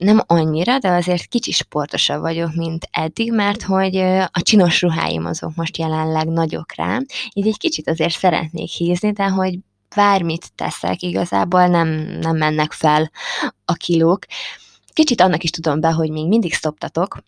nem 0.00 0.20
annyira, 0.26 0.78
de 0.78 0.88
azért 0.88 1.26
kicsi 1.26 1.52
sportosabb 1.52 2.20
vagyok, 2.20 2.54
mint 2.54 2.88
eddig, 2.90 3.32
mert 3.32 3.62
hogy 3.62 3.96
a 4.30 4.42
csinos 4.42 4.82
ruháim 4.82 5.24
azok 5.24 5.54
most 5.54 5.76
jelenleg 5.76 6.28
nagyok 6.28 6.74
rám, 6.74 7.06
így 7.32 7.46
egy 7.46 7.58
kicsit 7.58 7.88
azért 7.88 8.18
szeretnék 8.18 8.70
hízni, 8.70 9.12
de 9.12 9.28
hogy 9.28 9.58
bármit 9.94 10.52
teszek, 10.54 11.02
igazából 11.02 11.66
nem, 11.66 11.88
nem 12.20 12.36
mennek 12.36 12.72
fel 12.72 13.10
a 13.64 13.72
kilók. 13.72 14.26
Kicsit 14.92 15.20
annak 15.20 15.42
is 15.42 15.50
tudom 15.50 15.80
be, 15.80 15.90
hogy 15.90 16.10
még 16.10 16.28
mindig 16.28 16.54
szoptatok, 16.54 17.22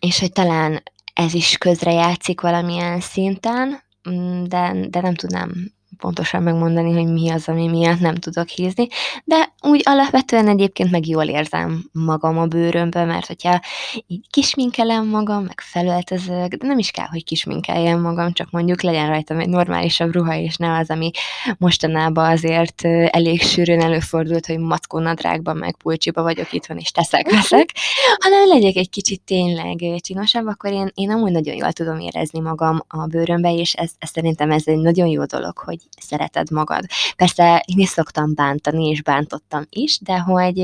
és 0.00 0.18
hogy 0.18 0.32
talán 0.32 0.82
ez 1.14 1.34
is 1.34 1.56
közrejátszik 1.56 2.40
valamilyen 2.40 3.00
szinten, 3.00 3.82
mm, 4.10 4.44
de, 4.44 4.86
de 4.88 5.00
nem 5.00 5.14
tudnám 5.14 5.72
pontosan 5.98 6.42
megmondani, 6.42 6.92
hogy 6.92 7.12
mi 7.12 7.30
az, 7.30 7.48
ami 7.48 7.68
miatt 7.68 8.00
nem 8.00 8.14
tudok 8.14 8.48
hízni, 8.48 8.86
de 9.24 9.52
úgy 9.60 9.82
alapvetően 9.84 10.48
egyébként 10.48 10.90
meg 10.90 11.06
jól 11.06 11.24
érzem 11.24 11.84
magam 11.92 12.38
a 12.38 12.46
bőrömbe, 12.46 13.04
mert 13.04 13.26
hogyha 13.26 13.60
így 14.06 14.26
kisminkelem 14.30 15.06
magam, 15.06 15.42
meg 15.42 15.60
felöltözök, 15.60 16.54
de 16.54 16.66
nem 16.66 16.78
is 16.78 16.90
kell, 16.90 17.06
hogy 17.06 17.24
kisminkeljem 17.24 18.00
magam, 18.00 18.32
csak 18.32 18.50
mondjuk 18.50 18.82
legyen 18.82 19.08
rajtam 19.08 19.38
egy 19.38 19.48
normálisabb 19.48 20.14
ruha, 20.14 20.36
és 20.36 20.56
ne 20.56 20.78
az, 20.78 20.90
ami 20.90 21.10
mostanában 21.58 22.30
azért 22.30 22.84
elég 23.10 23.42
sűrűn 23.42 23.80
előfordult, 23.80 24.46
hogy 24.46 24.58
mackó 24.58 24.98
nadrágban, 24.98 25.56
meg 25.56 25.76
pulcsiba 25.76 26.22
vagyok 26.22 26.52
itthon, 26.52 26.78
és 26.78 26.90
teszek, 26.90 27.30
veszek, 27.30 27.70
hanem 28.18 28.46
legyek 28.46 28.76
egy 28.76 28.90
kicsit 28.90 29.20
tényleg 29.24 30.00
csinosabb, 30.00 30.46
akkor 30.46 30.72
én, 30.72 30.90
én 30.94 31.10
amúgy 31.10 31.32
nagyon 31.32 31.54
jól 31.54 31.72
tudom 31.72 31.98
érezni 31.98 32.40
magam 32.40 32.82
a 32.88 33.06
bőrömbe, 33.06 33.54
és 33.54 33.72
ez, 33.72 33.90
ez 33.98 34.10
szerintem 34.10 34.50
ez 34.50 34.62
egy 34.66 34.78
nagyon 34.78 35.06
jó 35.06 35.24
dolog, 35.24 35.58
hogy 35.58 35.78
szereted 36.00 36.50
magad. 36.50 36.84
Persze 37.16 37.64
én 37.66 37.78
is 37.78 37.88
szoktam 37.88 38.34
bántani, 38.34 38.88
és 38.88 39.02
bántottam 39.02 39.66
is, 39.70 39.98
de 40.00 40.18
hogy, 40.18 40.54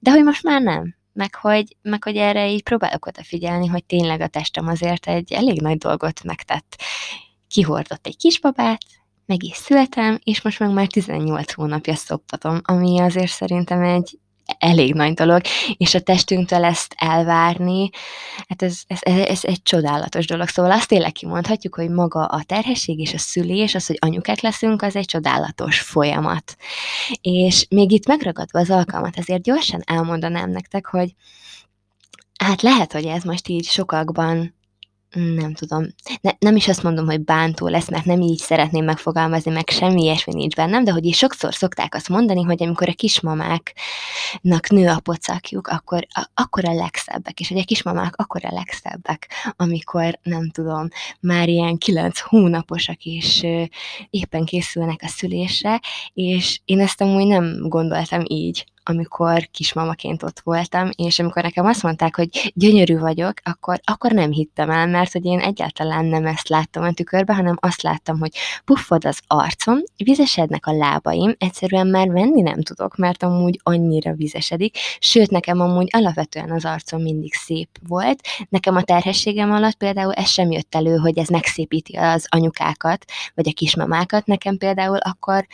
de 0.00 0.10
hogy 0.10 0.24
most 0.24 0.42
már 0.42 0.62
nem. 0.62 0.94
Meg 1.12 1.34
hogy, 1.34 1.76
meg 1.82 2.04
hogy 2.04 2.16
erre 2.16 2.50
így 2.50 2.62
próbálok 2.62 3.06
odafigyelni, 3.06 3.66
hogy 3.66 3.84
tényleg 3.84 4.20
a 4.20 4.26
testem 4.26 4.66
azért 4.66 5.06
egy 5.06 5.32
elég 5.32 5.60
nagy 5.60 5.78
dolgot 5.78 6.24
megtett. 6.24 6.82
Kihordott 7.48 8.06
egy 8.06 8.16
kisbabát, 8.16 8.80
meg 9.26 9.42
is 9.42 9.56
szültem, 9.56 10.18
és 10.24 10.42
most 10.42 10.58
meg 10.58 10.70
már 10.70 10.86
18 10.86 11.52
hónapja 11.52 11.94
szoptatom, 11.94 12.60
ami 12.62 13.00
azért 13.00 13.30
szerintem 13.30 13.82
egy 13.82 14.18
elég 14.58 14.94
nagy 14.94 15.14
dolog, 15.14 15.40
és 15.76 15.94
a 15.94 16.00
testünktől 16.00 16.64
ezt 16.64 16.94
elvárni, 16.96 17.90
hát 18.48 18.62
ez, 18.62 18.80
ez, 18.86 18.98
ez, 19.02 19.44
egy 19.44 19.62
csodálatos 19.62 20.26
dolog. 20.26 20.48
Szóval 20.48 20.72
azt 20.72 20.88
tényleg 20.88 21.12
kimondhatjuk, 21.12 21.74
hogy 21.74 21.90
maga 21.90 22.24
a 22.24 22.42
terhesség 22.42 22.98
és 22.98 23.14
a 23.14 23.18
szülés, 23.18 23.74
az, 23.74 23.86
hogy 23.86 23.98
anyukák 24.00 24.40
leszünk, 24.40 24.82
az 24.82 24.96
egy 24.96 25.04
csodálatos 25.04 25.80
folyamat. 25.80 26.56
És 27.20 27.66
még 27.70 27.92
itt 27.92 28.06
megragadva 28.06 28.58
az 28.58 28.70
alkalmat, 28.70 29.18
azért 29.18 29.42
gyorsan 29.42 29.82
elmondanám 29.86 30.50
nektek, 30.50 30.86
hogy 30.86 31.14
hát 32.44 32.62
lehet, 32.62 32.92
hogy 32.92 33.04
ez 33.04 33.22
most 33.22 33.48
így 33.48 33.64
sokakban 33.64 34.54
nem 35.14 35.54
tudom, 35.54 35.86
ne, 36.20 36.30
nem 36.38 36.56
is 36.56 36.68
azt 36.68 36.82
mondom, 36.82 37.06
hogy 37.06 37.20
bántó 37.20 37.68
lesz, 37.68 37.90
mert 37.90 38.04
nem 38.04 38.20
így 38.20 38.38
szeretném 38.38 38.84
megfogalmazni, 38.84 39.50
meg 39.50 39.68
semmi 39.68 40.02
ilyesmi 40.02 40.34
nincs 40.34 40.54
bennem, 40.54 40.84
de 40.84 40.90
hogy 40.90 41.04
is 41.04 41.16
sokszor 41.16 41.54
szokták 41.54 41.94
azt 41.94 42.08
mondani, 42.08 42.42
hogy 42.42 42.62
amikor 42.62 42.88
a 42.88 42.92
kismamáknak 42.92 44.68
nő 44.68 44.88
a 44.88 45.00
pocakjuk, 45.00 45.66
akkor, 45.66 46.06
a, 46.08 46.28
akkor 46.34 46.64
a 46.64 46.72
legszebbek, 46.72 47.40
és 47.40 47.48
hogy 47.48 47.58
a 47.58 47.64
kismamák 47.64 48.16
akkor 48.16 48.44
a 48.44 48.52
legszebbek, 48.52 49.28
amikor 49.56 50.18
nem 50.22 50.50
tudom, 50.50 50.88
már 51.20 51.48
ilyen 51.48 51.78
kilenc 51.78 52.18
hónaposak, 52.20 53.04
és 53.04 53.46
éppen 54.10 54.44
készülnek 54.44 55.00
a 55.02 55.08
szülésre, 55.08 55.80
és 56.12 56.60
én 56.64 56.80
ezt 56.80 57.00
amúgy 57.00 57.26
nem 57.26 57.68
gondoltam 57.68 58.22
így 58.26 58.64
amikor 58.90 59.48
kismamaként 59.50 60.22
ott 60.22 60.40
voltam, 60.40 60.90
és 60.96 61.18
amikor 61.18 61.42
nekem 61.42 61.66
azt 61.66 61.82
mondták, 61.82 62.16
hogy 62.16 62.52
gyönyörű 62.54 62.98
vagyok, 62.98 63.32
akkor, 63.42 63.80
akkor 63.84 64.12
nem 64.12 64.30
hittem 64.30 64.70
el, 64.70 64.86
mert 64.86 65.12
hogy 65.12 65.24
én 65.24 65.38
egyáltalán 65.38 66.04
nem 66.04 66.26
ezt 66.26 66.48
láttam 66.48 66.82
a 66.82 66.92
tükörbe, 66.92 67.34
hanem 67.34 67.56
azt 67.60 67.82
láttam, 67.82 68.18
hogy 68.18 68.30
puffod 68.64 69.04
az 69.04 69.20
arcom, 69.26 69.78
vizesednek 69.96 70.66
a 70.66 70.72
lábaim, 70.72 71.34
egyszerűen 71.38 71.86
már 71.86 72.10
venni 72.10 72.40
nem 72.40 72.62
tudok, 72.62 72.96
mert 72.96 73.22
amúgy 73.22 73.60
annyira 73.62 74.12
vizesedik, 74.14 74.76
sőt, 74.98 75.30
nekem 75.30 75.60
amúgy 75.60 75.88
alapvetően 75.90 76.50
az 76.50 76.64
arcom 76.64 77.02
mindig 77.02 77.34
szép 77.34 77.68
volt. 77.88 78.20
Nekem 78.48 78.76
a 78.76 78.82
terhességem 78.82 79.52
alatt 79.52 79.74
például 79.76 80.12
ez 80.12 80.28
sem 80.28 80.50
jött 80.50 80.74
elő, 80.74 80.96
hogy 80.96 81.18
ez 81.18 81.28
megszépíti 81.28 81.96
az 81.96 82.26
anyukákat, 82.28 83.04
vagy 83.34 83.48
a 83.48 83.52
kismamákat, 83.52 84.26
nekem 84.26 84.56
például 84.56 84.96
akkor 84.96 85.46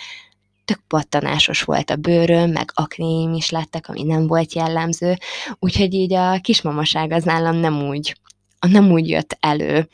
tök 0.66 0.80
pattanásos 0.88 1.62
volt 1.62 1.90
a 1.90 1.96
bőröm, 1.96 2.50
meg 2.50 2.70
aknéim 2.74 3.34
is 3.34 3.50
lettek, 3.50 3.88
ami 3.88 4.02
nem 4.02 4.26
volt 4.26 4.54
jellemző, 4.54 5.16
úgyhogy 5.58 5.94
így 5.94 6.14
a 6.14 6.40
kismamaság 6.40 7.12
az 7.12 7.24
nálam 7.24 7.56
nem 7.56 7.88
úgy, 7.88 8.16
nem 8.60 8.90
úgy 8.90 9.08
jött 9.08 9.36
elő, 9.40 9.88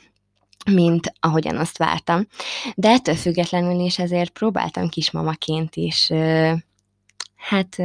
mint 0.70 1.12
ahogyan 1.20 1.56
azt 1.56 1.78
vártam. 1.78 2.26
De 2.74 2.88
ettől 2.88 3.14
függetlenül 3.14 3.84
is 3.84 3.98
ezért 3.98 4.30
próbáltam 4.30 4.88
kismamaként 4.88 5.76
is, 5.76 6.10
hát 7.36 7.76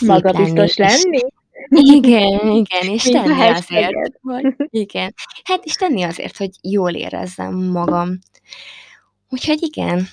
Magabiztos 0.00 0.76
lenni. 0.76 1.20
Igen, 1.68 2.50
igen, 2.50 2.92
és 2.92 3.02
tenni 3.02 3.42
azért, 3.42 3.94
hogy, 4.22 4.54
igen. 4.70 5.14
Hát 5.44 5.64
és 5.64 5.74
tenni 5.74 6.02
azért, 6.02 6.36
hogy 6.36 6.50
jól 6.60 6.92
érezzem 6.92 7.54
magam. 7.54 8.18
Úgyhogy 9.28 9.62
igen, 9.62 10.08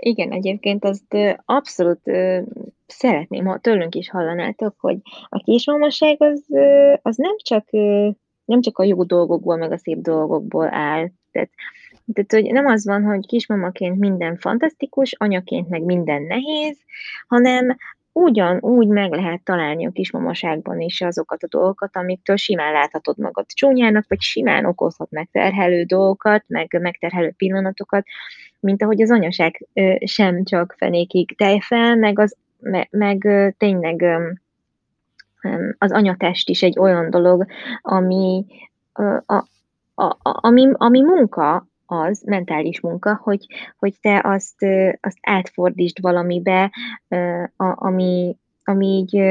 igen, 0.00 0.32
egyébként 0.32 0.84
azt 0.84 1.16
abszolút 1.44 2.00
szeretném, 2.86 3.46
ha 3.46 3.58
tőlünk 3.58 3.94
is 3.94 4.10
hallanátok, 4.10 4.74
hogy 4.78 4.98
a 5.28 5.42
kismamaság 5.44 6.22
az, 6.22 6.44
az 7.02 7.16
nem 7.16 7.36
csak 7.36 7.68
nem 8.44 8.60
csak 8.60 8.78
a 8.78 8.84
jó 8.84 9.02
dolgokból, 9.02 9.56
meg 9.56 9.72
a 9.72 9.78
szép 9.78 9.98
dolgokból 9.98 10.74
áll. 10.74 11.08
Tehát, 11.32 11.50
tehát 12.12 12.32
hogy 12.32 12.52
nem 12.52 12.66
az 12.66 12.86
van, 12.86 13.02
hogy 13.02 13.26
kismamaként 13.26 13.98
minden 13.98 14.36
fantasztikus, 14.36 15.12
anyaként 15.18 15.68
meg 15.68 15.82
minden 15.82 16.22
nehéz, 16.22 16.78
hanem 17.28 17.76
ugyanúgy 18.12 18.88
meg 18.88 19.12
lehet 19.12 19.42
találni 19.42 19.86
a 19.86 19.90
kismamaságban 19.90 20.80
is 20.80 21.00
azokat 21.00 21.42
a 21.42 21.48
dolgokat, 21.48 21.96
amiktől 21.96 22.36
simán 22.36 22.72
láthatod 22.72 23.18
magad 23.18 23.46
csúnyának, 23.46 24.04
vagy 24.08 24.20
simán 24.20 24.64
okozhat 24.64 25.10
megterhelő 25.10 25.82
dolgokat, 25.82 26.44
meg 26.46 26.78
megterhelő 26.80 27.32
pillanatokat, 27.36 28.04
mint 28.60 28.82
ahogy 28.82 29.02
az 29.02 29.10
anyaság 29.10 29.66
sem 30.04 30.44
csak 30.44 30.74
fenékig 30.78 31.36
tejfel, 31.36 31.96
meg, 31.96 32.18
az, 32.18 32.36
meg, 32.60 32.88
meg 32.90 33.28
tényleg 33.58 34.04
az 35.78 35.92
anyatest 35.92 36.48
is 36.48 36.62
egy 36.62 36.78
olyan 36.78 37.10
dolog, 37.10 37.46
ami, 37.82 38.44
a, 38.92 39.02
a, 39.34 39.46
a, 39.94 40.16
ami, 40.22 40.68
ami 40.72 41.02
munka, 41.02 41.66
az 41.90 42.22
mentális 42.26 42.80
munka, 42.80 43.20
hogy, 43.22 43.46
hogy 43.78 43.94
te 44.00 44.20
azt, 44.24 44.64
azt 45.00 45.18
átfordítsd 45.20 46.00
valamibe, 46.00 46.72
ami, 47.56 48.36
ami 48.64 48.86
így 48.86 49.22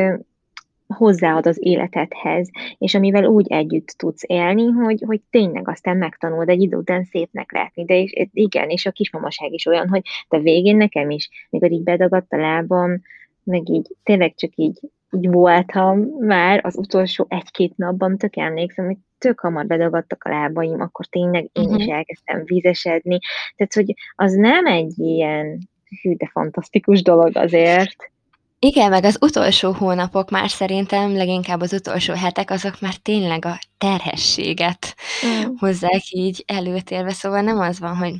hozzáad 0.87 1.47
az 1.47 1.57
életedhez, 1.61 2.49
és 2.77 2.95
amivel 2.95 3.25
úgy 3.25 3.51
együtt 3.51 3.87
tudsz 3.87 4.23
élni, 4.27 4.65
hogy, 4.65 5.03
hogy 5.05 5.21
tényleg 5.29 5.67
aztán 5.67 5.97
megtanulod 5.97 6.49
egy 6.49 6.61
idő 6.61 6.77
után 6.77 7.03
szépnek 7.03 7.51
látni. 7.51 7.85
De 7.85 8.01
és, 8.01 8.27
igen, 8.33 8.69
és 8.69 8.85
a 8.85 8.91
kismamaság 8.91 9.53
is 9.53 9.65
olyan, 9.65 9.89
hogy 9.89 10.01
de 10.29 10.39
végén 10.39 10.77
nekem 10.77 11.09
is, 11.09 11.29
mikor 11.49 11.71
így 11.71 11.83
bedagadt 11.83 12.33
a 12.33 12.37
lábam, 12.37 13.01
meg 13.43 13.69
így 13.69 13.87
tényleg 14.03 14.35
csak 14.35 14.51
így, 14.55 14.79
így 15.11 15.29
voltam 15.29 15.99
már 16.19 16.61
az 16.63 16.77
utolsó 16.77 17.25
egy-két 17.29 17.77
napban, 17.77 18.17
tök 18.17 18.35
emlékszem, 18.35 18.85
hogy 18.85 18.97
tök 19.17 19.39
hamar 19.39 19.65
bedagadtak 19.65 20.23
a 20.23 20.29
lábaim, 20.29 20.81
akkor 20.81 21.05
tényleg 21.05 21.49
én 21.53 21.63
uh-huh. 21.63 21.79
is 21.79 21.85
elkezdtem 21.85 22.41
vízesedni. 22.43 23.19
Tehát, 23.55 23.73
hogy 23.73 23.93
az 24.15 24.33
nem 24.33 24.65
egy 24.65 24.99
ilyen 24.99 25.69
hű, 26.01 26.15
de 26.15 26.29
fantasztikus 26.31 27.01
dolog 27.01 27.37
azért. 27.37 28.11
Igen, 28.59 28.89
meg 28.89 29.03
az 29.03 29.17
utolsó 29.21 29.71
hónapok 29.71 30.29
már 30.29 30.49
szerintem, 30.49 31.15
leginkább 31.15 31.61
az 31.61 31.73
utolsó 31.73 32.13
hetek, 32.13 32.51
azok 32.51 32.81
már 32.81 32.95
tényleg 32.95 33.45
a 33.45 33.59
terhességet 33.77 34.95
mm. 35.25 35.55
hozzák 35.57 36.11
így 36.11 36.43
előtérve, 36.47 37.11
szóval 37.11 37.41
nem 37.41 37.59
az 37.59 37.79
van, 37.79 37.95
hogy 37.95 38.13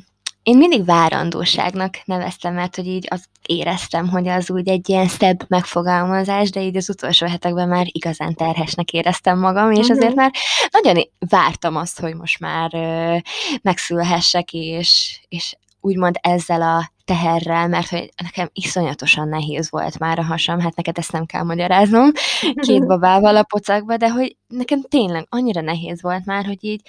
én 0.50 0.56
mindig 0.56 0.84
várandóságnak 0.84 1.98
neveztem, 2.04 2.54
mert 2.54 2.76
hogy 2.76 2.86
így 2.86 3.06
azt 3.10 3.28
éreztem, 3.46 4.08
hogy 4.08 4.28
az 4.28 4.50
úgy 4.50 4.68
egy 4.68 4.88
ilyen 4.88 5.08
szebb 5.08 5.44
megfogalmazás, 5.48 6.50
de 6.50 6.62
így 6.62 6.76
az 6.76 6.88
utolsó 6.88 7.26
hetekben 7.26 7.68
már 7.68 7.86
igazán 7.88 8.34
terhesnek 8.34 8.92
éreztem 8.92 9.38
magam, 9.38 9.70
és 9.70 9.78
uh-huh. 9.78 9.96
azért 9.96 10.14
már 10.14 10.32
nagyon 10.70 11.04
vártam 11.28 11.76
azt, 11.76 12.00
hogy 12.00 12.14
most 12.14 12.40
már 12.40 12.70
ö, 12.74 13.16
megszülhessek, 13.62 14.52
és, 14.52 15.20
és 15.28 15.56
úgymond 15.80 16.16
ezzel 16.20 16.62
a 16.62 16.92
teherrel, 17.04 17.68
mert 17.68 17.88
hogy 17.88 18.10
nekem 18.22 18.48
iszonyatosan 18.52 19.28
nehéz 19.28 19.70
volt 19.70 19.98
már 19.98 20.18
a 20.18 20.24
hasam, 20.24 20.60
hát 20.60 20.76
neked 20.76 20.98
ezt 20.98 21.12
nem 21.12 21.26
kell 21.26 21.42
magyaráznom, 21.42 22.12
két 22.66 22.86
babával 22.86 23.36
a 23.36 23.42
pocakba, 23.42 23.96
de 23.96 24.10
hogy 24.10 24.36
nekem 24.48 24.82
tényleg 24.88 25.26
annyira 25.28 25.60
nehéz 25.60 26.02
volt 26.02 26.24
már, 26.24 26.44
hogy 26.44 26.64
így 26.64 26.80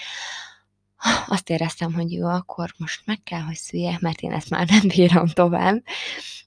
azt 1.28 1.50
éreztem, 1.50 1.94
hogy 1.94 2.12
jó, 2.12 2.28
akkor 2.28 2.74
most 2.78 3.02
meg 3.06 3.20
kell, 3.24 3.42
hogy 3.42 3.56
szüljek, 3.56 4.00
mert 4.00 4.20
én 4.20 4.32
ezt 4.32 4.50
már 4.50 4.68
nem 4.68 4.88
bírom 4.88 5.28
tovább. 5.28 5.84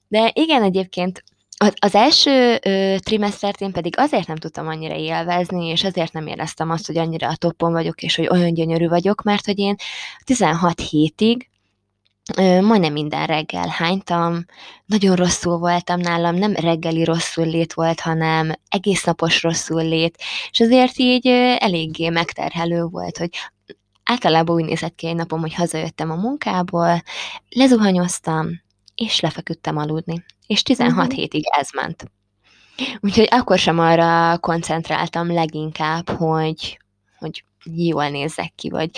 De 0.07 0.31
igen, 0.33 0.63
egyébként 0.63 1.23
az 1.79 1.95
első 1.95 2.59
ö, 2.63 2.95
trimesztert 3.03 3.61
én 3.61 3.71
pedig 3.71 3.93
azért 3.97 4.27
nem 4.27 4.35
tudtam 4.35 4.67
annyira 4.67 4.95
élvezni, 4.95 5.65
és 5.67 5.83
azért 5.83 6.13
nem 6.13 6.27
éreztem 6.27 6.69
azt, 6.69 6.87
hogy 6.87 6.97
annyira 6.97 7.27
a 7.27 7.35
toppon 7.35 7.71
vagyok, 7.71 8.01
és 8.01 8.15
hogy 8.15 8.27
olyan 8.27 8.53
gyönyörű 8.53 8.87
vagyok, 8.87 9.23
mert 9.23 9.45
hogy 9.45 9.59
én 9.59 9.75
16 10.23 10.79
hétig 10.79 11.49
ö, 12.37 12.61
majdnem 12.61 12.93
minden 12.93 13.25
reggel 13.25 13.67
hánytam, 13.67 14.45
nagyon 14.85 15.15
rosszul 15.15 15.57
voltam 15.57 15.99
nálam, 15.99 16.35
nem 16.35 16.53
reggeli 16.53 17.03
rosszul 17.03 17.45
lét 17.45 17.73
volt, 17.73 17.99
hanem 17.99 18.51
egész 18.69 19.03
napos 19.03 19.43
rosszul 19.43 19.83
lét, 19.83 20.17
és 20.51 20.59
azért 20.59 20.97
így 20.97 21.27
ö, 21.27 21.55
eléggé 21.57 22.09
megterhelő 22.09 22.83
volt, 22.83 23.17
hogy 23.17 23.29
általában 24.05 24.55
úgy 24.55 24.65
nézett 24.65 24.95
ki 24.95 25.07
egy 25.07 25.15
napom, 25.15 25.39
hogy 25.39 25.53
hazajöttem 25.53 26.11
a 26.11 26.15
munkából, 26.15 27.03
lezuhanyoztam, 27.49 28.61
és 28.95 29.19
lefeküdtem 29.19 29.77
aludni. 29.77 30.25
És 30.47 30.63
16 30.63 30.91
uh-huh. 30.97 31.13
hétig 31.13 31.43
ez 31.57 31.67
ment. 31.73 32.11
Úgyhogy 32.99 33.27
akkor 33.31 33.57
sem 33.57 33.79
arra 33.79 34.37
koncentráltam 34.37 35.33
leginkább, 35.33 36.09
hogy, 36.09 36.79
hogy 37.17 37.43
jól 37.63 38.09
nézzek 38.09 38.53
ki, 38.55 38.69
vagy, 38.69 38.89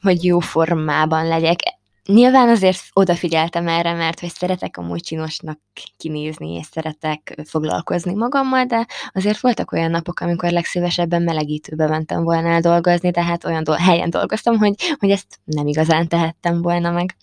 vagy 0.00 0.24
jó 0.24 0.38
formában 0.38 1.26
legyek. 1.26 1.58
Nyilván 2.06 2.48
azért 2.48 2.80
odafigyeltem 2.92 3.68
erre, 3.68 3.92
mert 3.92 4.20
hogy 4.20 4.32
szeretek 4.32 4.76
amúgy 4.76 5.00
csinosnak 5.00 5.60
kinézni, 5.96 6.52
és 6.52 6.66
szeretek 6.70 7.42
foglalkozni 7.44 8.14
magammal, 8.14 8.64
de 8.64 8.86
azért 9.12 9.40
voltak 9.40 9.72
olyan 9.72 9.90
napok, 9.90 10.20
amikor 10.20 10.50
legszívesebben 10.50 11.22
melegítőbe 11.22 11.86
mentem 11.88 12.22
volna 12.22 12.48
el 12.48 12.60
dolgozni, 12.60 13.10
de 13.10 13.22
hát 13.22 13.44
olyan 13.44 13.64
do- 13.64 13.78
helyen 13.78 14.10
dolgoztam, 14.10 14.58
hogy, 14.58 14.74
hogy 14.98 15.10
ezt 15.10 15.40
nem 15.44 15.66
igazán 15.66 16.08
tehettem 16.08 16.62
volna 16.62 16.90
meg. 16.90 17.16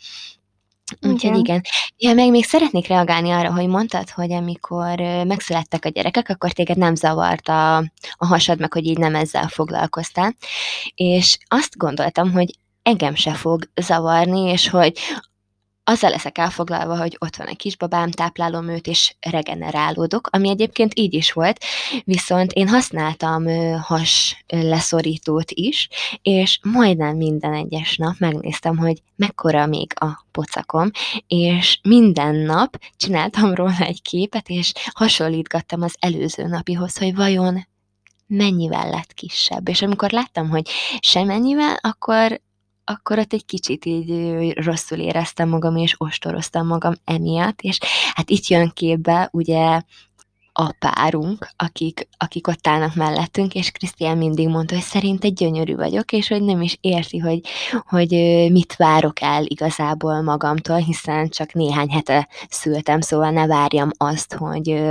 Úgyhogy 1.02 1.38
igen. 1.38 1.62
Ja, 1.98 2.14
meg 2.14 2.30
még 2.30 2.46
szeretnék 2.46 2.88
reagálni 2.88 3.32
arra, 3.32 3.54
hogy 3.54 3.68
mondtad, 3.68 4.10
hogy 4.10 4.32
amikor 4.32 5.00
megszülettek 5.28 5.86
a 5.86 5.90
gyerekek, 5.90 6.30
akkor 6.30 6.52
téged 6.52 6.78
nem 6.78 6.96
zavart 6.96 7.48
a, 7.48 7.78
a 8.12 8.26
hasad, 8.26 8.60
meg 8.60 8.74
hogy 8.74 8.86
így 8.86 8.98
nem 8.98 9.16
ezzel 9.16 9.48
foglalkoztál. 9.48 10.36
És 10.96 11.38
azt 11.48 11.78
gondoltam, 11.78 12.32
hogy 12.32 12.54
engem 12.84 13.16
se 13.16 13.34
fog 13.34 13.70
zavarni, 13.76 14.40
és 14.40 14.70
hogy 14.70 14.98
azzal 15.84 16.10
leszek 16.10 16.38
elfoglalva, 16.38 16.98
hogy 16.98 17.18
ott 17.20 17.36
van 17.36 17.48
egy 17.48 17.56
kisbabám, 17.56 18.12
táplálom 18.12 18.70
őt, 18.70 18.88
és 18.88 19.16
regenerálódok, 19.20 20.28
ami 20.32 20.50
egyébként 20.50 21.00
így 21.00 21.14
is 21.14 21.32
volt, 21.32 21.64
viszont 22.04 22.52
én 22.52 22.68
használtam 22.68 23.46
has 23.82 24.44
leszorítót 24.48 25.52
is, 25.52 25.90
és 26.22 26.60
majdnem 26.62 27.16
minden 27.16 27.54
egyes 27.54 27.98
nap 27.98 28.16
megnéztem, 28.18 28.78
hogy 28.78 29.02
mekkora 29.16 29.66
még 29.66 29.92
a 29.96 30.26
pocakom, 30.32 30.90
és 31.28 31.80
minden 31.82 32.36
nap 32.36 32.80
csináltam 32.98 33.54
róla 33.54 33.80
egy 33.80 34.02
képet, 34.02 34.50
és 34.50 34.72
hasonlítgattam 34.94 35.82
az 35.82 35.96
előző 36.00 36.48
napihoz, 36.48 36.98
hogy 36.98 37.16
vajon 37.16 37.68
mennyivel 38.28 38.90
lett 38.90 39.14
kisebb. 39.14 39.70
És 39.70 39.82
amikor 39.82 40.12
láttam, 40.12 40.50
hogy 40.50 40.70
semennyivel, 41.00 41.80
akkor 41.82 42.42
akkor 42.86 43.20
ott 43.20 43.34
egy 43.34 43.46
kicsit 43.46 43.86
így 43.86 44.52
rosszul 44.52 44.98
éreztem 44.98 45.50
magam, 45.50 45.76
és 45.76 45.96
ostoroztam 45.98 46.68
magam 46.68 46.94
emiatt, 47.04 47.62
és 47.62 47.80
hát 48.14 48.30
itt 48.30 48.48
jön 48.48 48.72
képbe 48.74 49.30
ugye 49.32 49.82
a 50.56 50.72
párunk, 50.80 51.48
akik, 51.56 52.08
akik 52.18 52.48
ott 52.48 52.68
állnak 52.68 52.96
mellettünk, 52.96 53.56
és 53.56 53.72
Krisztián 53.72 54.18
mindig 54.18 54.48
mondta, 54.48 54.74
hogy 54.74 54.84
szerint 54.84 55.24
egy 55.24 55.34
gyönyörű 55.34 55.76
vagyok, 55.76 56.12
és 56.12 56.28
hogy 56.28 56.42
nem 56.42 56.62
is 56.62 56.78
érti, 56.82 57.18
hogy, 57.18 57.42
hogy 57.88 58.10
mit 58.52 58.76
várok 58.76 59.22
el 59.22 59.46
igazából 59.46 60.22
magamtól, 60.22 60.78
hiszen 60.78 61.30
csak 61.30 61.54
néhány 61.54 61.90
hete 61.90 62.28
szültem, 62.50 63.02
szóval 63.02 63.32
ne 63.32 63.48
várjam 63.48 63.90
azt, 63.98 64.34
hogy 64.34 64.84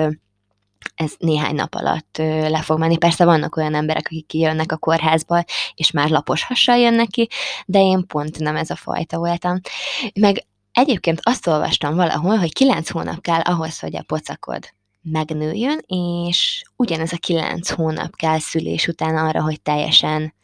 ez 0.95 1.13
néhány 1.19 1.55
nap 1.55 1.75
alatt 1.75 2.17
le 2.49 2.63
fog 2.63 2.79
menni. 2.79 2.97
Persze 2.97 3.25
vannak 3.25 3.57
olyan 3.57 3.75
emberek, 3.75 4.07
akik 4.07 4.27
kijönnek 4.27 4.73
a 4.73 4.77
kórházba, 4.77 5.45
és 5.75 5.91
már 5.91 6.11
lapos 6.11 6.45
hassal 6.45 6.77
jönnek 6.77 7.07
ki, 7.07 7.29
de 7.67 7.79
én 7.79 8.07
pont 8.07 8.39
nem 8.39 8.57
ez 8.57 8.71
a 8.71 8.77
fajta 8.77 9.19
voltam. 9.19 9.61
Meg 10.21 10.45
egyébként 10.73 11.21
azt 11.23 11.47
olvastam 11.47 11.95
valahol, 11.95 12.37
hogy 12.37 12.53
kilenc 12.53 12.91
hónap 12.91 13.21
kell 13.21 13.41
ahhoz, 13.41 13.79
hogy 13.79 13.97
a 13.97 14.03
pocakod 14.03 14.73
megnőjön, 15.03 15.81
és 15.87 16.63
ugyanez 16.77 17.13
a 17.13 17.17
kilenc 17.17 17.71
hónap 17.71 18.17
kell 18.17 18.39
szülés 18.39 18.89
után 18.89 19.17
arra, 19.17 19.43
hogy 19.43 19.61
teljesen 19.61 20.35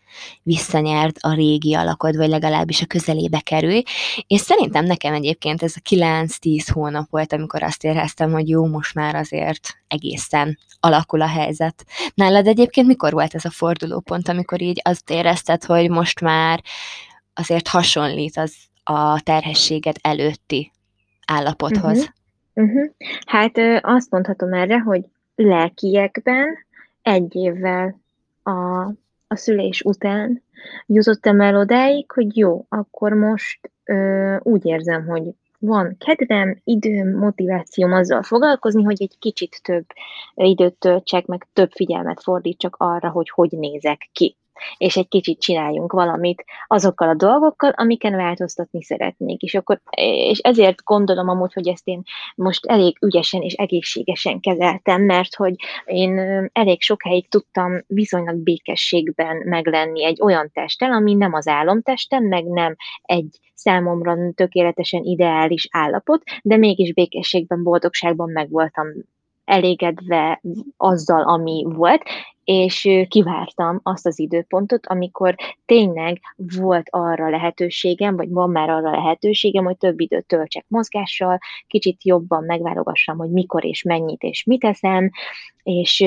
visszanyerd 0.43 1.17
a 1.21 1.35
régi 1.35 1.75
alakod, 1.75 2.17
vagy 2.17 2.29
legalábbis 2.29 2.83
a 2.83 2.87
közelébe 2.87 3.41
kerülj. 3.41 3.83
És 4.27 4.41
szerintem 4.41 4.85
nekem 4.85 5.15
egyébként 5.15 5.63
ez 5.63 5.75
a 5.77 5.89
9-10 5.89 6.67
hónap 6.73 7.11
volt, 7.11 7.33
amikor 7.33 7.63
azt 7.63 7.85
éreztem, 7.85 8.33
hogy 8.33 8.49
jó, 8.49 8.67
most 8.67 8.95
már 8.95 9.15
azért 9.15 9.79
egészen 9.89 10.59
alakul 10.81 11.23
a 11.23 11.29
helyzet. 11.29 11.85
Nálad 12.15 12.47
egyébként 12.47 12.87
mikor 12.87 13.13
volt 13.13 13.35
ez 13.35 13.45
a 13.45 13.51
fordulópont, 13.51 14.29
amikor 14.29 14.63
így 14.63 14.81
azt 14.85 15.11
érezted, 15.11 15.65
hogy 15.65 15.91
most 15.91 16.21
már 16.21 16.63
azért 17.35 17.69
hasonlít 17.69 18.37
az 18.37 18.55
a 18.83 19.21
terhességed 19.21 19.97
előtti 20.01 20.73
állapothoz? 21.27 21.99
Uh-huh. 21.99 22.17
Uh-huh. 22.55 22.91
Hát 23.27 23.59
azt 23.81 24.11
mondhatom 24.11 24.53
erre, 24.53 24.79
hogy 24.79 25.05
lelkiekben 25.35 26.47
egy 27.03 27.35
évvel 27.35 28.01
a 28.43 28.91
a 29.29 29.37
szülés 29.37 29.83
után 29.83 30.43
jutottam 30.87 31.41
el 31.41 31.57
odáig, 31.57 32.11
hogy 32.11 32.37
jó, 32.37 32.67
akkor 32.69 33.13
most 33.13 33.71
ö, 33.85 34.37
úgy 34.43 34.65
érzem, 34.65 35.07
hogy 35.07 35.23
van 35.59 35.97
kedvem, 35.99 36.61
időm, 36.65 37.19
motivációm 37.19 37.93
azzal 37.93 38.23
foglalkozni, 38.23 38.83
hogy 38.83 39.03
egy 39.03 39.17
kicsit 39.19 39.61
több 39.63 39.87
időt 40.35 40.75
töltsek, 40.75 41.27
meg 41.27 41.47
több 41.53 41.71
figyelmet 41.71 42.23
fordítsak 42.23 42.77
arra, 42.79 43.11
hogy 43.11 43.31
hogy 43.31 43.51
nézek 43.51 44.09
ki 44.13 44.37
és 44.77 44.97
egy 44.97 45.09
kicsit 45.09 45.41
csináljunk 45.41 45.93
valamit 45.93 46.45
azokkal 46.67 47.09
a 47.09 47.15
dolgokkal, 47.15 47.71
amiken 47.71 48.17
változtatni 48.17 48.83
szeretnék. 48.83 49.43
És, 49.43 49.55
akkor, 49.55 49.81
és 50.31 50.39
ezért 50.39 50.85
gondolom 50.85 51.29
amúgy, 51.29 51.53
hogy 51.53 51.69
ezt 51.69 51.87
én 51.87 52.03
most 52.35 52.67
elég 52.67 52.97
ügyesen 53.01 53.43
és 53.43 53.53
egészségesen 53.53 54.41
kezeltem, 54.41 55.03
mert 55.03 55.35
hogy 55.35 55.55
én 55.85 56.19
elég 56.53 56.83
sokáig 56.83 57.29
tudtam 57.29 57.85
viszonylag 57.87 58.37
békességben 58.37 59.37
meglenni 59.45 60.05
egy 60.05 60.23
olyan 60.23 60.51
testtel, 60.53 60.93
ami 60.93 61.15
nem 61.15 61.33
az 61.33 61.49
álomtestem, 61.49 62.25
meg 62.25 62.45
nem 62.45 62.77
egy 63.03 63.39
számomra 63.55 64.17
tökéletesen 64.35 65.03
ideális 65.03 65.69
állapot, 65.71 66.23
de 66.43 66.57
mégis 66.57 66.93
békességben, 66.93 67.63
boldogságban 67.63 68.31
meg 68.31 68.51
voltam 68.51 68.87
elégedve 69.49 70.41
azzal, 70.77 71.23
ami 71.23 71.65
volt, 71.69 72.03
és 72.45 72.89
kivártam 73.09 73.81
azt 73.83 74.07
az 74.07 74.19
időpontot, 74.19 74.87
amikor 74.87 75.35
tényleg 75.67 76.21
volt 76.59 76.87
arra 76.91 77.31
lehetőségem, 77.31 78.17
vagy 78.17 78.31
van 78.31 78.51
már 78.51 78.71
arra 78.71 78.91
lehetőségem, 78.91 79.65
hogy 79.65 79.77
több 79.77 80.01
időt 80.01 80.27
töltsek 80.27 80.65
mozgással, 80.69 81.39
kicsit 81.67 82.05
jobban 82.05 82.45
megválogassam, 82.45 83.19
hogy 83.19 83.31
mikor 83.31 83.65
és 83.65 83.83
mennyit 83.83 84.23
és 84.23 84.45
mit 84.45 84.65
eszem, 84.65 85.11
és 85.63 86.05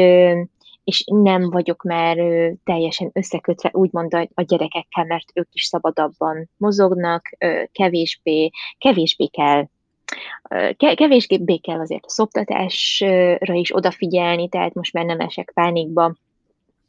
és 0.84 1.04
nem 1.06 1.50
vagyok 1.50 1.84
már 1.84 2.18
teljesen 2.64 3.10
összekötve 3.14 3.70
úgymond 3.74 4.14
a 4.34 4.42
gyerekekkel, 4.42 5.06
mert 5.06 5.26
ők 5.34 5.48
is 5.52 5.64
szabadabban 5.64 6.50
mozognak, 6.58 7.38
kevésbé, 7.72 8.50
kevésbé 8.78 9.26
kell 9.26 9.66
kevésbé 10.78 11.58
kell 11.58 11.80
azért 11.80 12.06
a 12.06 12.10
szoptatásra 12.10 13.54
is 13.54 13.76
odafigyelni, 13.76 14.50
tehát 14.50 14.74
most 14.74 14.94
már 14.94 15.06
nem 15.06 15.20
esek 15.20 15.52
pánikba, 15.54 16.16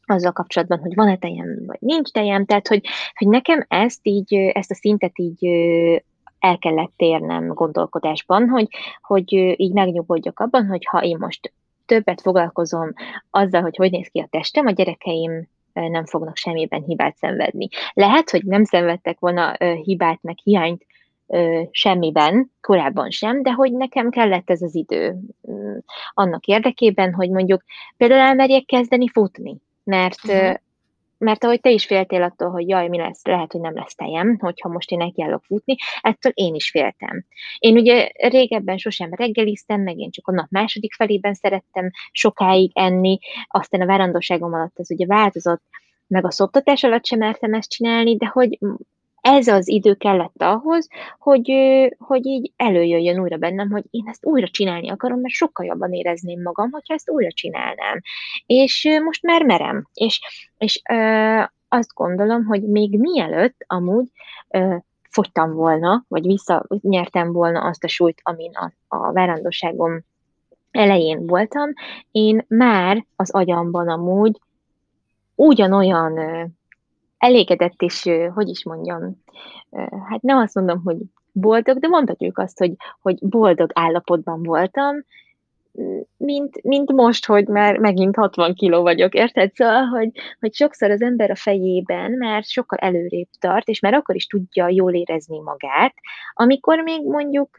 azzal 0.07 0.33
kapcsolatban, 0.33 0.79
hogy 0.79 0.95
van-e 0.95 1.17
tejem, 1.17 1.63
vagy 1.67 1.81
nincs 1.81 2.11
tejem, 2.11 2.45
tehát 2.45 2.69
hogy, 2.69 2.87
hogy 3.15 3.29
nekem 3.29 3.65
ezt 3.69 4.01
így, 4.03 4.35
ezt 4.35 4.71
a 4.71 4.75
szintet 4.75 5.19
így 5.19 5.47
el 6.39 6.59
kellett 6.59 6.93
térnem 6.97 7.49
gondolkodásban, 7.49 8.49
hogy, 8.49 8.69
hogy 9.03 9.33
így 9.33 9.73
megnyugodjak 9.73 10.41
abban, 10.41 10.67
hogy 10.67 10.87
ha 10.91 11.03
én 11.03 11.17
most 11.21 11.53
többet 11.87 12.21
foglalkozom 12.21 12.93
azzal, 13.31 13.63
hogy 13.63 13.77
hogy 13.77 13.91
néz 13.91 14.09
ki 14.09 14.21
a 14.21 14.27
testem, 14.31 14.67
a 14.67 14.71
gyerekeim 14.71 15.49
nem 15.73 16.07
fognak 16.07 16.37
semmiben 16.37 16.83
hibát 16.83 17.17
szenvedni. 17.17 17.69
Lehet, 17.93 18.31
hogy 18.31 18.45
nem 18.45 18.65
szenvedtek 18.65 19.19
volna 19.19 19.57
hibát, 19.83 20.19
meg 20.23 20.39
hiányt 20.43 20.87
semmiben, 21.71 22.53
korábban 22.61 23.11
sem, 23.11 23.43
de 23.43 23.53
hogy 23.53 23.73
nekem 23.73 24.11
kellett 24.11 24.51
ez 24.51 24.63
az 24.63 24.75
idő 24.75 25.17
annak 26.13 26.47
érdekében, 26.47 27.13
hogy 27.13 27.31
mondjuk 27.31 27.63
például 27.97 28.21
elmerjek 28.21 28.65
kezdeni 28.65 29.09
futni, 29.09 29.57
mert 29.85 30.25
uh-huh. 30.25 30.55
mert 31.19 31.45
ahogy 31.45 31.61
te 31.61 31.71
is 31.71 31.87
féltél 31.87 32.23
attól, 32.23 32.51
hogy 32.51 32.69
jaj, 32.69 32.89
mi 32.89 32.99
lesz, 32.99 33.25
lehet, 33.25 33.53
hogy 33.53 33.61
nem 33.61 33.75
lesz 33.75 33.95
tejem, 33.95 34.39
hogyha 34.39 34.69
most 34.69 34.91
én 34.91 34.99
nekiállok 34.99 35.45
futni, 35.45 35.77
ettől 36.01 36.33
én 36.35 36.55
is 36.55 36.71
féltem. 36.71 37.25
Én 37.59 37.77
ugye 37.77 38.11
régebben 38.15 38.79
sosem 38.79 39.11
reggeliztem, 39.13 39.81
meg 39.81 39.99
én 39.99 40.11
csak 40.11 40.29
a 40.29 40.33
nap 40.33 40.51
második 40.51 40.95
felében 40.95 41.35
szerettem 41.35 41.91
sokáig 42.11 42.71
enni, 42.75 43.19
aztán 43.49 43.81
a 43.81 43.87
várandóságom 43.87 44.53
alatt 44.53 44.79
ez 44.79 44.91
ugye 44.91 45.07
változott, 45.07 45.63
meg 46.07 46.27
a 46.27 46.31
szoptatás 46.31 46.85
alatt 46.85 47.07
sem 47.07 47.19
mertem 47.19 47.55
ezt 47.55 47.71
csinálni, 47.71 48.17
de 48.17 48.27
hogy 48.27 48.59
ez 49.23 49.47
az 49.47 49.69
idő 49.69 49.95
kellett 49.95 50.43
ahhoz, 50.43 50.89
hogy, 51.19 51.53
hogy 51.99 52.27
így 52.27 52.53
előjöjjön 52.57 53.21
újra 53.21 53.37
bennem, 53.37 53.71
hogy 53.71 53.85
én 53.91 54.05
ezt 54.07 54.27
újra 54.27 54.49
csinálni 54.49 54.91
akarom, 54.91 55.21
mert 55.21 55.35
sokkal 55.35 55.67
jobban 55.67 55.93
érezném 55.93 56.43
magam, 56.43 56.71
hogyha 56.71 56.95
ezt 56.95 57.11
újra 57.11 57.33
csinálnám. 57.33 58.01
És 58.47 58.99
most 59.05 59.23
már 59.23 59.45
merem. 59.45 59.89
És, 59.95 60.21
és 60.59 60.83
ö, 60.91 61.41
azt 61.69 61.95
gondolom, 61.95 62.45
hogy 62.45 62.63
még 62.63 62.99
mielőtt 62.99 63.65
amúgy 63.67 64.07
ö, 64.49 64.77
fogytam 65.11 65.53
volna, 65.53 66.05
vagy 66.09 66.27
visszanyertem 66.27 67.33
volna 67.33 67.61
azt 67.61 67.85
a 67.85 67.89
súlyt, 67.89 68.21
amin 68.23 68.51
a, 68.55 68.73
a 68.89 69.13
várandóságom 69.13 70.05
elején 70.71 71.27
voltam, 71.27 71.73
én 72.11 72.45
már 72.49 73.07
az 73.17 73.31
agyamban 73.31 73.89
amúgy 73.89 74.41
ugyanolyan 75.35 76.19
elégedett 77.23 77.83
és, 77.83 78.11
hogy 78.35 78.49
is 78.49 78.65
mondjam, 78.65 79.23
hát 80.09 80.23
nem 80.23 80.37
azt 80.39 80.55
mondom, 80.55 80.81
hogy 80.85 80.97
boldog, 81.33 81.79
de 81.79 81.89
mondhatjuk 81.89 82.39
azt, 82.39 82.59
hogy, 82.59 82.73
hogy 83.01 83.19
boldog 83.21 83.71
állapotban 83.75 84.43
voltam, 84.43 84.97
mint, 86.17 86.63
mint 86.63 86.93
most, 86.93 87.27
hogy 87.27 87.47
már 87.47 87.79
megint 87.79 88.17
60 88.17 88.55
kiló 88.55 88.83
vagyok, 88.83 89.15
érted? 89.15 89.55
Szóval, 89.55 89.85
hogy, 89.85 90.11
hogy 90.41 90.55
sokszor 90.55 90.91
az 90.91 91.03
ember 91.03 91.31
a 91.31 91.37
fejében 91.37 92.11
már 92.11 92.43
sokkal 92.45 92.79
előrébb 92.79 93.29
tart, 93.39 93.69
és 93.69 93.81
már 93.81 93.95
akkor 93.95 94.15
is 94.15 94.27
tudja 94.27 94.69
jól 94.69 94.95
érezni 94.95 95.41
magát, 95.41 95.95
amikor 96.35 96.79
még 96.83 97.07
mondjuk 97.07 97.57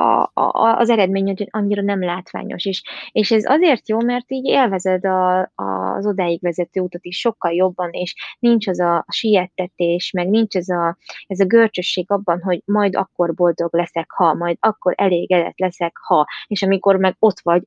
a, 0.00 0.30
a, 0.34 0.76
az 0.78 0.90
eredmény 0.90 1.34
annyira 1.50 1.82
nem 1.82 2.04
látványos. 2.04 2.64
És, 2.64 2.82
és 3.12 3.30
ez 3.30 3.44
azért 3.44 3.88
jó, 3.88 4.00
mert 4.00 4.30
így 4.30 4.44
élvezed 4.44 5.04
a, 5.04 5.40
az 5.54 6.06
odáig 6.06 6.40
vezető 6.42 6.80
utat 6.80 7.04
is 7.04 7.18
sokkal 7.18 7.52
jobban, 7.52 7.90
és 7.90 8.14
nincs 8.38 8.66
az 8.66 8.80
a 8.80 9.04
siettetés, 9.08 10.10
meg 10.10 10.28
nincs 10.28 10.56
ez 10.56 10.68
a, 10.68 10.96
ez 11.26 11.40
a 11.40 11.44
görcsösség 11.44 12.10
abban, 12.10 12.42
hogy 12.42 12.62
majd 12.64 12.96
akkor 12.96 13.34
boldog 13.34 13.74
leszek, 13.74 14.10
ha, 14.10 14.34
majd 14.34 14.56
akkor 14.60 14.94
elégedett 14.96 15.58
leszek, 15.58 15.96
ha, 15.96 16.26
és 16.46 16.62
amikor 16.62 16.96
meg 16.96 17.16
ott 17.18 17.40
vagy, 17.42 17.62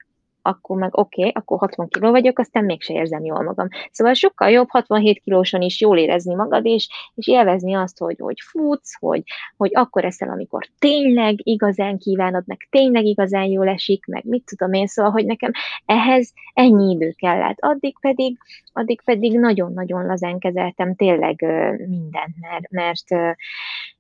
akkor 0.46 0.78
meg 0.78 0.98
oké, 0.98 1.22
okay, 1.22 1.32
akkor 1.36 1.58
60 1.58 1.88
kiló 1.88 2.12
vagyok, 2.12 2.40
aztán 2.40 2.66
mégse 2.66 2.94
érzem 2.94 3.24
jól 3.24 3.44
magam. 3.44 3.68
Szóval 3.92 4.14
sokkal 4.14 4.50
jobb 4.50 4.70
67 4.70 5.20
kilóson 5.20 5.62
is 5.62 5.82
jól 5.82 5.98
érezni 5.98 6.34
magad, 6.34 6.66
és, 6.66 6.88
és 7.16 7.28
élvezni 7.28 7.74
azt, 7.74 7.98
hogy, 7.98 8.16
hogy 8.20 8.38
futsz, 8.40 8.98
hogy, 9.00 9.24
hogy 9.58 9.72
akkor 9.74 10.06
eszel, 10.06 10.30
amikor 10.30 10.68
tényleg 10.80 11.36
igazán 11.38 11.98
kívánod, 11.98 12.44
meg 12.46 12.68
tényleg 12.70 13.06
igazán 13.06 13.46
jól 13.46 13.68
esik, 13.68 14.06
meg 14.06 14.24
mit 14.26 14.46
tudom 14.46 14.74
én, 14.74 14.88
szóval, 14.88 15.12
hogy 15.12 15.26
nekem 15.26 15.52
ehhez 15.86 16.34
ennyi 16.54 16.92
idő 16.92 17.14
kellett. 17.18 17.58
Addig 17.60 18.00
pedig, 18.00 18.38
addig 18.74 19.02
pedig 19.02 19.40
nagyon-nagyon 19.40 20.06
lazán 20.06 20.40
kezeltem 20.40 20.96
tényleg 20.96 21.42
mindent, 21.88 22.36
mert, 22.40 22.70
mert, 22.70 23.10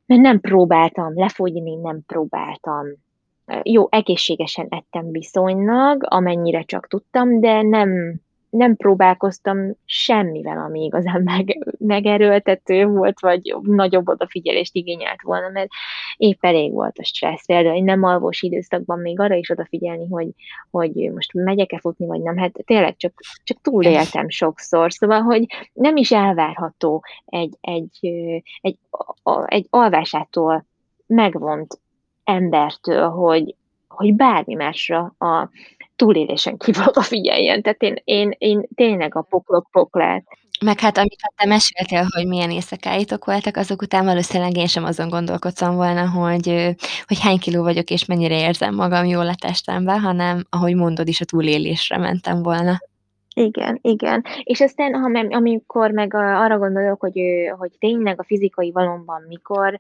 mert 0.06 0.22
nem 0.22 0.40
próbáltam 0.40 1.12
lefogyni, 1.16 1.76
nem 1.76 2.02
próbáltam 2.06 2.86
jó, 3.64 3.88
egészségesen 3.90 4.68
ettem 4.70 5.12
viszonylag, 5.12 6.04
amennyire 6.10 6.64
csak 6.64 6.88
tudtam, 6.88 7.40
de 7.40 7.62
nem, 7.62 8.22
nem 8.50 8.76
próbálkoztam 8.76 9.72
semmivel, 9.86 10.58
ami 10.58 10.84
igazán 10.84 11.22
meg, 11.36 11.76
megerőltető 11.80 12.86
volt, 12.86 13.20
vagy 13.20 13.56
nagyobb 13.62 14.08
odafigyelést 14.08 14.76
igényelt 14.76 15.22
volna, 15.22 15.50
mert 15.50 15.70
épp 16.18 16.46
elég 16.46 16.72
volt 16.72 16.98
a 16.98 17.04
stressz. 17.04 17.46
Például 17.46 17.76
egy 17.76 17.84
nem 17.84 18.04
alvós 18.04 18.42
időszakban 18.42 19.00
még 19.00 19.20
arra 19.20 19.36
is 19.36 19.50
odafigyelni, 19.50 20.08
hogy, 20.08 20.28
hogy 20.72 21.12
most 21.14 21.34
megyek-e 21.34 21.80
futni, 21.80 22.06
vagy 22.06 22.22
nem. 22.22 22.38
Hát 22.38 22.52
tényleg 22.66 22.96
csak, 22.98 23.14
csak 23.44 23.62
túléltem 23.62 24.30
sokszor. 24.30 24.94
Szóval, 24.94 25.22
hogy 25.22 25.46
nem 25.74 25.96
is 25.96 26.12
elvárható 26.12 27.04
egy, 27.26 27.58
egy, 27.62 28.14
egy, 28.62 28.78
egy 29.46 29.68
alvásától 29.70 30.66
megvont 31.06 31.82
embertől, 32.24 33.10
hogy, 33.10 33.56
hogy 33.88 34.14
bármi 34.14 34.54
másra 34.54 35.16
a 35.18 35.50
túlélésen 35.96 36.58
kívül 36.58 36.94
figyeljen. 37.02 37.62
Tehát 37.62 37.82
én, 37.82 38.02
én, 38.04 38.36
én 38.38 38.68
tényleg 38.76 39.16
a 39.16 39.22
poklok 39.22 39.68
poklát. 39.72 40.24
Meg 40.62 40.80
hát 40.80 40.98
amit 40.98 41.32
te 41.36 41.46
meséltél, 41.46 42.08
hogy 42.16 42.28
milyen 42.28 42.52
éjszakáitok 42.52 43.26
voltak, 43.26 43.58
azok 43.58 43.82
után 43.82 44.06
valószínűleg 44.06 44.58
én 44.58 44.68
sem 44.68 44.84
azon 44.84 45.10
gondolkodtam 45.10 45.76
volna, 45.76 46.10
hogy, 46.10 46.76
hogy 47.06 47.20
hány 47.20 47.40
kiló 47.40 47.64
vagyok, 47.64 47.90
és 47.90 48.06
mennyire 48.06 48.40
érzem 48.40 48.76
magam 48.76 49.06
jól 49.06 49.28
a 49.28 49.36
testemben, 49.36 50.00
hanem 50.00 50.44
ahogy 50.50 50.76
mondod 50.76 51.08
is, 51.08 51.22
a 51.22 51.26
túlélésre 51.26 51.98
mentem 51.98 52.44
volna. 52.44 52.78
Igen, 53.34 53.80
igen. 53.82 54.24
És 54.44 54.62
aztán, 54.62 54.94
ha 54.94 55.08
me, 55.08 55.26
amikor 55.30 55.92
meg 55.92 56.14
arra 56.14 56.58
gondolok, 56.58 57.00
hogy, 57.00 57.20
hogy 57.58 57.72
tényleg 57.80 58.20
a 58.20 58.24
fizikai 58.24 58.72
valomban 58.72 59.22
mikor 59.28 59.80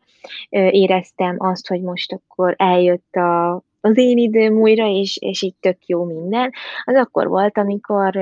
éreztem 0.49 1.35
azt, 1.39 1.67
hogy 1.67 1.81
most 1.81 2.11
akkor 2.13 2.55
eljött 2.57 3.15
a, 3.15 3.53
az 3.81 3.97
én 3.97 4.17
időm 4.17 4.53
újra, 4.53 4.87
és, 4.87 5.17
és 5.21 5.41
így 5.41 5.55
tök 5.59 5.77
jó 5.85 6.03
minden, 6.03 6.51
az 6.83 6.95
akkor 6.95 7.27
volt, 7.27 7.57
amikor 7.57 8.15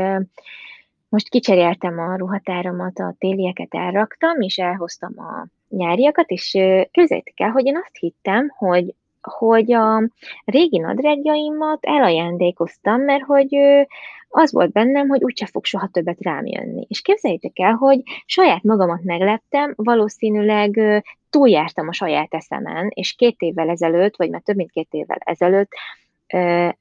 most 1.09 1.29
kicseréltem 1.29 1.99
a 1.99 2.15
ruhatáramat, 2.15 2.99
a 2.99 3.15
télieket 3.19 3.73
elraktam, 3.73 4.41
és 4.41 4.57
elhoztam 4.57 5.13
a 5.17 5.47
nyáriakat, 5.69 6.29
és 6.29 6.51
képzeljétek 6.91 7.39
el, 7.39 7.49
hogy 7.49 7.65
én 7.65 7.77
azt 7.77 7.97
hittem, 7.99 8.53
hogy 8.57 8.93
hogy 9.21 9.73
a 9.73 10.09
régi 10.45 10.77
nadrágjaimat 10.77 11.85
elajándékoztam, 11.85 13.01
mert 13.01 13.23
hogy 13.23 13.55
az 14.29 14.51
volt 14.51 14.71
bennem, 14.71 15.07
hogy 15.07 15.23
úgyse 15.23 15.45
fog 15.45 15.65
soha 15.65 15.87
többet 15.87 16.21
rám 16.21 16.45
jönni. 16.45 16.85
És 16.89 17.01
képzeljétek 17.01 17.59
el, 17.59 17.73
hogy 17.73 18.01
saját 18.25 18.63
magamat 18.63 19.03
megleptem, 19.03 19.73
valószínűleg 19.75 21.03
túljártam 21.29 21.87
a 21.87 21.93
saját 21.93 22.33
eszemen, 22.33 22.91
és 22.93 23.13
két 23.13 23.35
évvel 23.41 23.69
ezelőtt, 23.69 24.15
vagy 24.15 24.29
már 24.29 24.41
több 24.41 24.55
mint 24.55 24.71
két 24.71 24.87
évvel 24.91 25.17
ezelőtt 25.19 25.71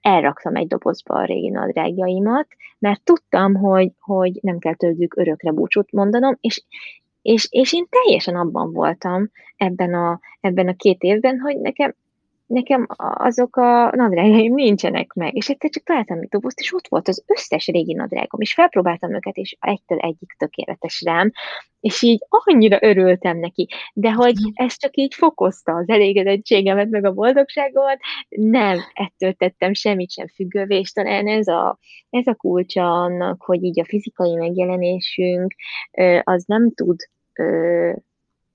elraktam 0.01 0.57
egy 0.57 0.67
dobozba 0.67 1.15
a 1.15 1.25
régi 1.25 1.49
nadrágjaimat, 1.49 2.47
mert 2.79 3.05
tudtam, 3.05 3.55
hogy, 3.55 3.91
hogy 4.01 4.39
nem 4.43 4.59
kell 4.59 4.75
tőlük 4.75 5.17
örökre 5.17 5.53
búcsút 5.53 5.93
mondanom, 5.93 6.37
és, 6.41 6.63
és, 7.23 7.49
és 7.51 7.73
én 7.73 7.87
teljesen 7.91 8.37
abban 8.37 8.73
voltam 8.73 9.31
ebben 9.57 9.95
a, 9.95 10.21
ebben 10.41 10.69
a 10.69 10.77
két 10.77 11.03
évben, 11.03 11.39
hogy 11.39 11.59
nekem 11.59 11.95
nekem 12.51 12.87
azok 12.99 13.57
a 13.57 13.91
nadrágjaim 13.97 14.55
nincsenek 14.55 15.13
meg, 15.13 15.37
és 15.37 15.49
egyszer 15.49 15.71
csak 15.71 15.83
találtam 15.83 16.19
egy 16.19 16.29
dobozt, 16.29 16.61
és 16.61 16.75
ott 16.75 16.89
volt 16.89 17.09
az 17.09 17.25
összes 17.27 17.67
régi 17.67 17.93
nadrágom, 17.93 18.41
és 18.41 18.55
felpróbáltam 18.55 19.15
őket, 19.15 19.37
és 19.37 19.57
egytől 19.61 19.99
egyik 19.99 20.35
tökéletes 20.39 21.03
rám, 21.05 21.31
és 21.81 22.03
így 22.03 22.19
annyira 22.29 22.79
örültem 22.81 23.39
neki, 23.39 23.69
de 23.93 24.13
hogy 24.13 24.35
mhm. 24.35 24.65
ez 24.65 24.77
csak 24.77 24.97
így 24.97 25.15
fokozta 25.15 25.73
az 25.73 25.89
elégedettségemet, 25.89 26.89
meg 26.89 27.05
a 27.05 27.13
boldogságomat, 27.13 27.99
nem, 28.29 28.79
ettől 28.93 29.33
tettem 29.33 29.75
semmit 29.75 30.11
sem 30.11 30.27
függővé, 30.27 30.79
és 30.79 30.93
talán 30.93 31.27
ez 31.27 31.47
a, 31.47 31.79
ez 32.11 32.27
a 32.27 32.35
kulcsa 32.35 33.03
annak, 33.03 33.43
hogy 33.43 33.63
így 33.63 33.81
a 33.81 33.85
fizikai 33.85 34.35
megjelenésünk 34.35 35.55
az 36.23 36.45
nem 36.47 36.73
tud 36.75 36.97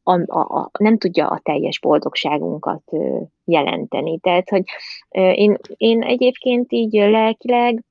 a, 0.08 0.38
a, 0.38 0.40
a, 0.40 0.72
nem 0.80 0.98
tudja 0.98 1.28
a 1.28 1.40
teljes 1.44 1.80
boldogságunkat 1.80 2.84
jelenteni. 3.46 4.20
Tehát, 4.20 4.50
hogy 4.50 4.64
én, 5.10 5.58
én 5.78 6.02
egyébként 6.02 6.72
így 6.72 6.94
lelkileg 6.94 7.84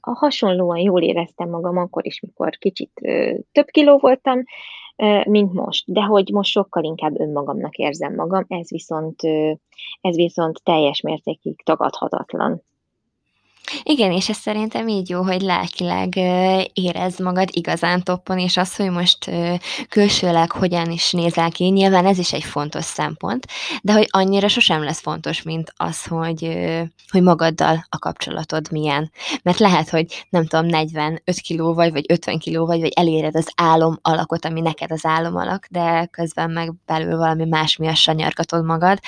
hasonlóan 0.00 0.78
jól 0.78 1.02
éreztem 1.02 1.48
magam 1.50 1.76
akkor 1.76 2.06
is, 2.06 2.20
mikor 2.20 2.50
kicsit 2.50 2.90
több 3.52 3.66
kiló 3.66 3.98
voltam, 3.98 4.44
mint 5.24 5.52
most. 5.52 5.92
De 5.92 6.00
hogy 6.02 6.30
most 6.32 6.50
sokkal 6.50 6.84
inkább 6.84 7.20
önmagamnak 7.20 7.76
érzem 7.76 8.14
magam, 8.14 8.44
ez 8.48 8.70
viszont, 8.70 9.20
ez 10.00 10.16
viszont 10.16 10.60
teljes 10.62 11.00
mértékig 11.00 11.62
tagadhatatlan. 11.64 12.62
Igen, 13.82 14.12
és 14.12 14.28
ez 14.28 14.36
szerintem 14.36 14.88
így 14.88 15.08
jó, 15.08 15.22
hogy 15.22 15.40
lelkileg 15.40 16.16
érez 16.72 17.18
magad 17.18 17.48
igazán 17.52 18.02
toppon, 18.02 18.38
és 18.38 18.56
az, 18.56 18.76
hogy 18.76 18.90
most 18.90 19.30
külsőleg 19.88 20.50
hogyan 20.50 20.90
is 20.90 21.12
nézel 21.12 21.50
ki, 21.50 21.64
nyilván 21.64 22.06
ez 22.06 22.18
is 22.18 22.32
egy 22.32 22.44
fontos 22.44 22.84
szempont, 22.84 23.46
de 23.82 23.92
hogy 23.92 24.06
annyira 24.10 24.48
sosem 24.48 24.82
lesz 24.82 25.00
fontos, 25.00 25.42
mint 25.42 25.72
az, 25.76 26.04
hogy, 26.04 26.58
hogy 27.08 27.22
magaddal 27.22 27.86
a 27.88 27.98
kapcsolatod 27.98 28.70
milyen. 28.70 29.10
Mert 29.42 29.58
lehet, 29.58 29.88
hogy 29.88 30.26
nem 30.30 30.46
tudom, 30.46 30.66
45 30.66 31.40
kiló 31.40 31.74
vagy, 31.74 31.92
vagy 31.92 32.04
50 32.08 32.38
kiló 32.38 32.66
vagy, 32.66 32.80
vagy 32.80 32.92
eléred 32.94 33.36
az 33.36 33.48
álom 33.56 33.98
alakot, 34.02 34.44
ami 34.44 34.60
neked 34.60 34.90
az 34.90 35.04
álom 35.04 35.36
alak, 35.36 35.66
de 35.70 36.06
közben 36.06 36.50
meg 36.50 36.72
belül 36.86 37.16
valami 37.16 37.44
más 37.44 37.76
miatt 37.76 37.96
sanyargatod 37.96 38.64
magad, 38.64 38.98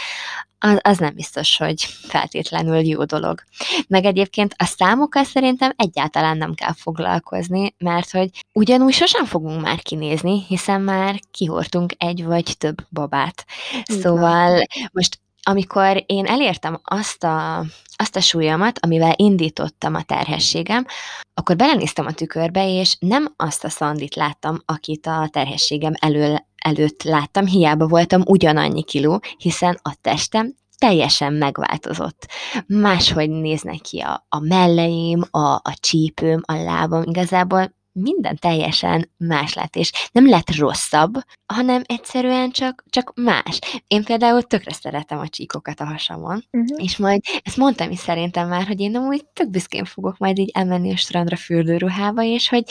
az, 0.58 0.78
az 0.82 0.98
nem 0.98 1.14
biztos, 1.14 1.56
hogy 1.56 1.82
feltétlenül 1.84 2.78
jó 2.86 3.04
dolog. 3.04 3.42
Meg 3.88 4.04
egyébként 4.04 4.54
a 4.56 4.64
számokkal 4.64 5.24
szerintem 5.24 5.72
egyáltalán 5.76 6.36
nem 6.36 6.54
kell 6.54 6.72
foglalkozni, 6.72 7.74
mert 7.78 8.10
hogy 8.10 8.30
ugyanúgy 8.52 8.92
sosem 8.92 9.24
fogunk 9.24 9.60
már 9.60 9.82
kinézni, 9.82 10.44
hiszen 10.48 10.80
már 10.80 11.20
kihortunk 11.30 11.92
egy 11.98 12.24
vagy 12.24 12.54
több 12.58 12.76
babát. 12.90 13.44
Szóval 13.84 14.66
most 14.92 15.18
amikor 15.48 16.02
én 16.06 16.26
elértem 16.26 16.80
azt 16.84 17.24
a, 17.24 17.64
azt 17.96 18.16
a 18.16 18.20
súlyomat, 18.20 18.78
amivel 18.78 19.12
indítottam 19.16 19.94
a 19.94 20.02
terhességem, 20.02 20.86
akkor 21.34 21.56
belenéztem 21.56 22.06
a 22.06 22.12
tükörbe, 22.12 22.68
és 22.68 22.96
nem 22.98 23.34
azt 23.36 23.64
a 23.64 23.68
szandit 23.68 24.14
láttam, 24.14 24.62
akit 24.64 25.06
a 25.06 25.28
terhességem 25.32 25.92
elől, 25.98 26.46
előtt 26.56 27.02
láttam, 27.02 27.46
hiába 27.46 27.86
voltam 27.86 28.22
ugyanannyi 28.24 28.82
kiló, 28.82 29.20
hiszen 29.38 29.78
a 29.82 29.94
testem 30.00 30.54
teljesen 30.78 31.32
megváltozott. 31.32 32.26
Máshogy 32.66 33.30
néznek 33.30 33.80
ki 33.80 34.00
a, 34.00 34.26
a 34.28 34.40
melleim, 34.40 35.22
a, 35.30 35.54
a 35.54 35.74
csípőm, 35.80 36.40
a 36.46 36.54
lábam, 36.54 37.02
igazából 37.02 37.74
minden 37.98 38.36
teljesen 38.36 39.10
más 39.16 39.54
lett, 39.54 39.76
és 39.76 39.92
nem 40.12 40.28
lett 40.28 40.56
rosszabb, 40.56 41.14
hanem 41.46 41.82
egyszerűen 41.86 42.50
csak, 42.50 42.84
csak 42.90 43.12
más. 43.14 43.58
Én 43.86 44.04
például 44.04 44.42
tökre 44.42 44.72
szeretem 44.72 45.18
a 45.18 45.28
csíkokat 45.28 45.80
a 45.80 45.84
hasamon, 45.84 46.44
uh-huh. 46.50 46.82
és 46.84 46.96
majd 46.96 47.20
ezt 47.42 47.56
mondtam 47.56 47.90
is 47.90 47.98
szerintem 47.98 48.48
már, 48.48 48.66
hogy 48.66 48.80
én 48.80 48.96
amúgy 48.96 49.24
tök 49.32 49.50
büszkén 49.50 49.84
fogok 49.84 50.18
majd 50.18 50.38
így 50.38 50.50
elmenni 50.54 50.92
a 50.92 50.96
strandra 50.96 51.36
fürdőruhába, 51.36 52.22
és 52.22 52.48
hogy, 52.48 52.64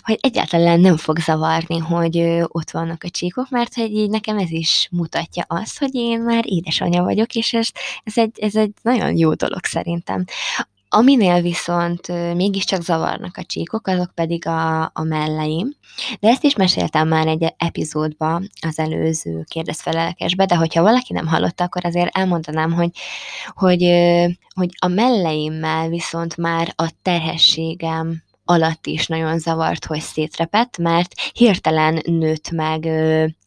hogy 0.00 0.18
egyáltalán 0.20 0.80
nem 0.80 0.96
fog 0.96 1.18
zavarni, 1.18 1.78
hogy 1.78 2.18
ott 2.46 2.70
vannak 2.70 3.04
a 3.04 3.10
csíkok, 3.10 3.48
mert 3.50 3.74
hogy 3.74 3.92
így 3.92 4.10
nekem 4.10 4.38
ez 4.38 4.50
is 4.50 4.88
mutatja 4.90 5.44
azt, 5.48 5.78
hogy 5.78 5.94
én 5.94 6.20
már 6.20 6.44
édesanyja 6.46 7.02
vagyok, 7.02 7.34
és 7.34 7.52
ez, 7.52 7.68
ez, 8.04 8.18
egy, 8.18 8.38
ez 8.40 8.54
egy 8.54 8.72
nagyon 8.82 9.16
jó 9.16 9.34
dolog 9.34 9.64
szerintem. 9.64 10.24
Aminél 10.88 11.40
viszont 11.42 12.08
mégiscsak 12.34 12.82
zavarnak 12.82 13.36
a 13.36 13.44
csíkok, 13.44 13.86
azok 13.86 14.10
pedig 14.14 14.46
a, 14.46 14.82
a 14.82 15.02
melleim. 15.02 15.76
De 16.20 16.28
ezt 16.28 16.44
is 16.44 16.56
meséltem 16.56 17.08
már 17.08 17.26
egy 17.26 17.54
epizódba, 17.56 18.42
az 18.60 18.78
előző 18.78 19.44
kérdezfelelekesbe, 19.48 20.44
de 20.44 20.56
hogyha 20.56 20.82
valaki 20.82 21.12
nem 21.12 21.26
hallotta, 21.26 21.64
akkor 21.64 21.84
azért 21.84 22.16
elmondanám, 22.16 22.72
hogy, 22.72 22.90
hogy, 23.54 23.82
hogy 24.54 24.68
a 24.78 24.86
melleimmel 24.86 25.88
viszont 25.88 26.36
már 26.36 26.72
a 26.76 26.90
terhességem 27.02 28.22
alatt 28.44 28.86
is 28.86 29.06
nagyon 29.06 29.38
zavart, 29.38 29.84
hogy 29.84 30.00
szétrepett, 30.00 30.78
mert 30.78 31.14
hirtelen 31.32 32.02
nőtt 32.04 32.50
meg 32.50 32.84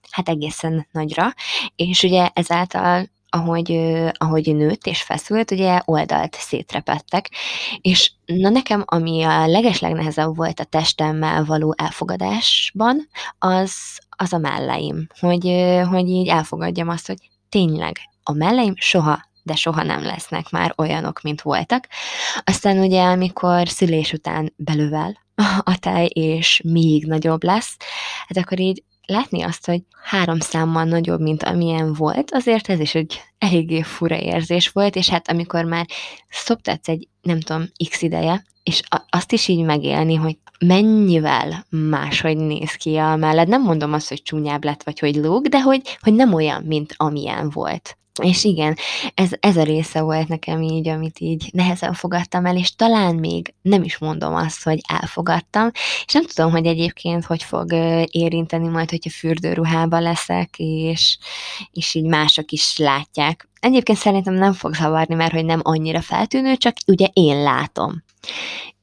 hát 0.09 0.29
egészen 0.29 0.87
nagyra, 0.91 1.33
és 1.75 2.03
ugye 2.03 2.29
ezáltal 2.33 3.09
ahogy, 3.29 3.79
ahogy 4.13 4.55
nőtt 4.55 4.85
és 4.85 5.01
feszült, 5.01 5.51
ugye 5.51 5.81
oldalt 5.85 6.35
szétrepettek, 6.35 7.29
és 7.81 8.11
na 8.25 8.49
nekem, 8.49 8.83
ami 8.85 9.23
a 9.23 9.47
legeslegnehezebb 9.47 10.35
volt 10.35 10.59
a 10.59 10.63
testemmel 10.63 11.45
való 11.45 11.73
elfogadásban, 11.77 13.09
az, 13.39 13.73
az 14.09 14.33
a 14.33 14.37
melleim, 14.37 15.07
hogy, 15.19 15.75
hogy 15.89 16.09
így 16.09 16.27
elfogadjam 16.27 16.89
azt, 16.89 17.07
hogy 17.07 17.29
tényleg 17.49 17.99
a 18.23 18.33
melleim 18.33 18.73
soha 18.75 19.27
de 19.43 19.55
soha 19.55 19.83
nem 19.83 20.03
lesznek 20.03 20.49
már 20.49 20.73
olyanok, 20.77 21.21
mint 21.21 21.41
voltak. 21.41 21.87
Aztán 22.43 22.79
ugye, 22.79 23.03
amikor 23.03 23.69
szülés 23.69 24.13
után 24.13 24.53
belővel 24.55 25.17
a 25.63 25.77
tej, 25.79 26.05
és 26.05 26.61
még 26.63 27.05
nagyobb 27.05 27.43
lesz, 27.43 27.77
hát 28.27 28.37
akkor 28.37 28.59
így 28.59 28.83
látni 29.09 29.41
azt, 29.41 29.65
hogy 29.65 29.81
három 30.03 30.39
számmal 30.39 30.83
nagyobb, 30.83 31.19
mint 31.19 31.43
amilyen 31.43 31.93
volt, 31.93 32.31
azért 32.31 32.69
ez 32.69 32.79
is 32.79 32.95
egy 32.95 33.21
eléggé 33.37 33.81
fura 33.81 34.19
érzés 34.19 34.69
volt, 34.69 34.95
és 34.95 35.09
hát 35.09 35.29
amikor 35.29 35.63
már 35.63 35.85
szoptatsz 36.29 36.87
egy, 36.87 37.07
nem 37.21 37.39
tudom, 37.39 37.65
x 37.89 38.01
ideje, 38.01 38.43
és 38.63 38.81
azt 39.09 39.31
is 39.31 39.47
így 39.47 39.63
megélni, 39.63 40.15
hogy 40.15 40.37
mennyivel 40.59 41.65
máshogy 41.69 42.37
néz 42.37 42.73
ki 42.73 42.95
a 42.95 43.15
mellett. 43.15 43.47
Nem 43.47 43.61
mondom 43.61 43.93
azt, 43.93 44.07
hogy 44.09 44.21
csúnyább 44.21 44.63
lett, 44.63 44.83
vagy 44.83 44.99
hogy 44.99 45.15
lóg, 45.15 45.47
de 45.47 45.61
hogy, 45.61 45.97
hogy 45.99 46.13
nem 46.13 46.33
olyan, 46.33 46.63
mint 46.63 46.93
amilyen 46.97 47.49
volt. 47.49 47.97
És 48.19 48.43
igen, 48.43 48.77
ez, 49.13 49.29
ez 49.39 49.57
a 49.57 49.63
része 49.63 50.01
volt 50.01 50.27
nekem 50.27 50.61
így, 50.61 50.87
amit 50.87 51.19
így 51.19 51.49
nehezen 51.51 51.93
fogadtam 51.93 52.45
el, 52.45 52.57
és 52.57 52.75
talán 52.75 53.15
még 53.15 53.53
nem 53.61 53.83
is 53.83 53.97
mondom 53.97 54.35
azt, 54.35 54.63
hogy 54.63 54.79
elfogadtam, 54.87 55.71
és 56.05 56.13
nem 56.13 56.25
tudom, 56.25 56.51
hogy 56.51 56.65
egyébként 56.65 57.25
hogy 57.25 57.43
fog 57.43 57.73
érinteni 58.11 58.67
majd, 58.67 58.89
hogyha 58.89 59.09
fürdőruhába 59.09 59.99
leszek, 59.99 60.49
és, 60.57 61.17
és 61.71 61.93
így 61.93 62.05
mások 62.05 62.51
is 62.51 62.77
látják. 62.77 63.47
Egyébként 63.59 63.97
szerintem 63.97 64.33
nem 64.33 64.53
fog 64.53 64.75
zavarni, 64.75 65.15
mert 65.15 65.31
hogy 65.31 65.45
nem 65.45 65.59
annyira 65.63 66.01
feltűnő, 66.01 66.55
csak 66.55 66.75
ugye 66.87 67.07
én 67.13 67.41
látom. 67.41 68.03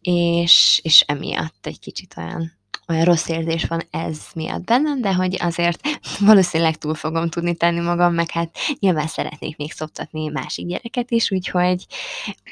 És, 0.01 0.81
és 0.83 1.01
emiatt 1.01 1.67
egy 1.67 1.79
kicsit 1.79 2.15
olyan 2.17 2.53
olyan 2.89 3.05
rossz 3.05 3.29
érzés 3.29 3.65
van 3.65 3.81
ez 3.91 4.21
miatt 4.35 4.65
bennem, 4.65 5.01
de 5.01 5.15
hogy 5.15 5.37
azért 5.41 5.81
valószínűleg 6.27 6.77
túl 6.77 6.95
fogom 6.95 7.29
tudni 7.29 7.55
tenni 7.55 7.81
magam, 7.81 8.15
meg 8.15 8.31
hát 8.31 8.57
nyilván 8.79 9.07
szeretnék 9.07 9.57
még 9.57 9.73
szoptatni 9.73 10.29
másik 10.29 10.67
gyereket 10.67 11.11
is, 11.11 11.31
úgyhogy 11.31 11.87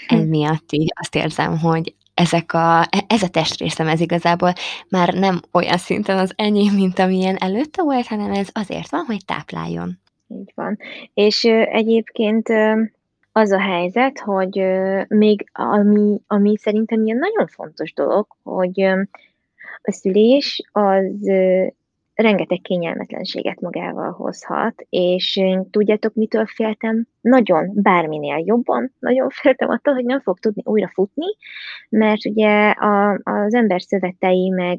hm. 0.09 0.17
miatt 0.17 0.73
így 0.73 0.93
azt 1.01 1.15
érzem, 1.15 1.59
hogy 1.59 1.95
ezek 2.15 2.53
a, 2.53 2.89
ez 3.07 3.23
a 3.23 3.29
testrészem 3.29 3.87
ez 3.87 4.01
igazából 4.01 4.53
már 4.89 5.15
nem 5.15 5.41
olyan 5.53 5.79
szinten 5.79 6.19
az 6.19 6.33
enyém, 6.37 6.75
mint 6.75 6.99
amilyen 6.99 7.37
előtte 7.37 7.83
volt, 7.83 8.07
hanem 8.07 8.33
ez 8.33 8.49
azért 8.53 8.91
van, 8.91 9.05
hogy 9.07 9.25
tápláljon. 9.25 9.99
Így 10.29 10.53
van. 10.55 10.79
És 11.15 11.45
ö, 11.45 11.63
egyébként 11.63 12.49
ö, 12.49 12.83
az 13.33 13.51
a 13.51 13.61
helyzet, 13.61 14.19
hogy 14.19 14.59
ö, 14.59 15.03
még 15.09 15.51
ami, 15.53 16.21
ami 16.27 16.57
szerintem 16.57 17.05
ilyen 17.05 17.19
nagyon 17.19 17.47
fontos 17.47 17.93
dolog, 17.93 18.27
hogy 18.43 18.81
a 19.87 19.93
szülés 19.93 20.63
az 20.73 21.29
rengeteg 22.15 22.61
kényelmetlenséget 22.61 23.61
magával 23.61 24.11
hozhat, 24.11 24.87
és 24.89 25.41
tudjátok, 25.71 26.15
mitől 26.15 26.47
féltem? 26.47 27.07
Nagyon, 27.21 27.71
bárminél 27.75 28.43
jobban, 28.45 28.93
nagyon 28.99 29.29
féltem 29.41 29.69
attól, 29.69 29.95
hogy 29.95 30.05
nem 30.05 30.21
fog 30.21 30.39
tudni 30.39 30.63
újra 30.65 30.91
futni, 30.93 31.27
mert 31.89 32.27
ugye 32.27 32.71
a, 32.71 33.21
az 33.23 33.55
ember 33.55 33.83
szövetei, 33.83 34.49
meg, 34.49 34.79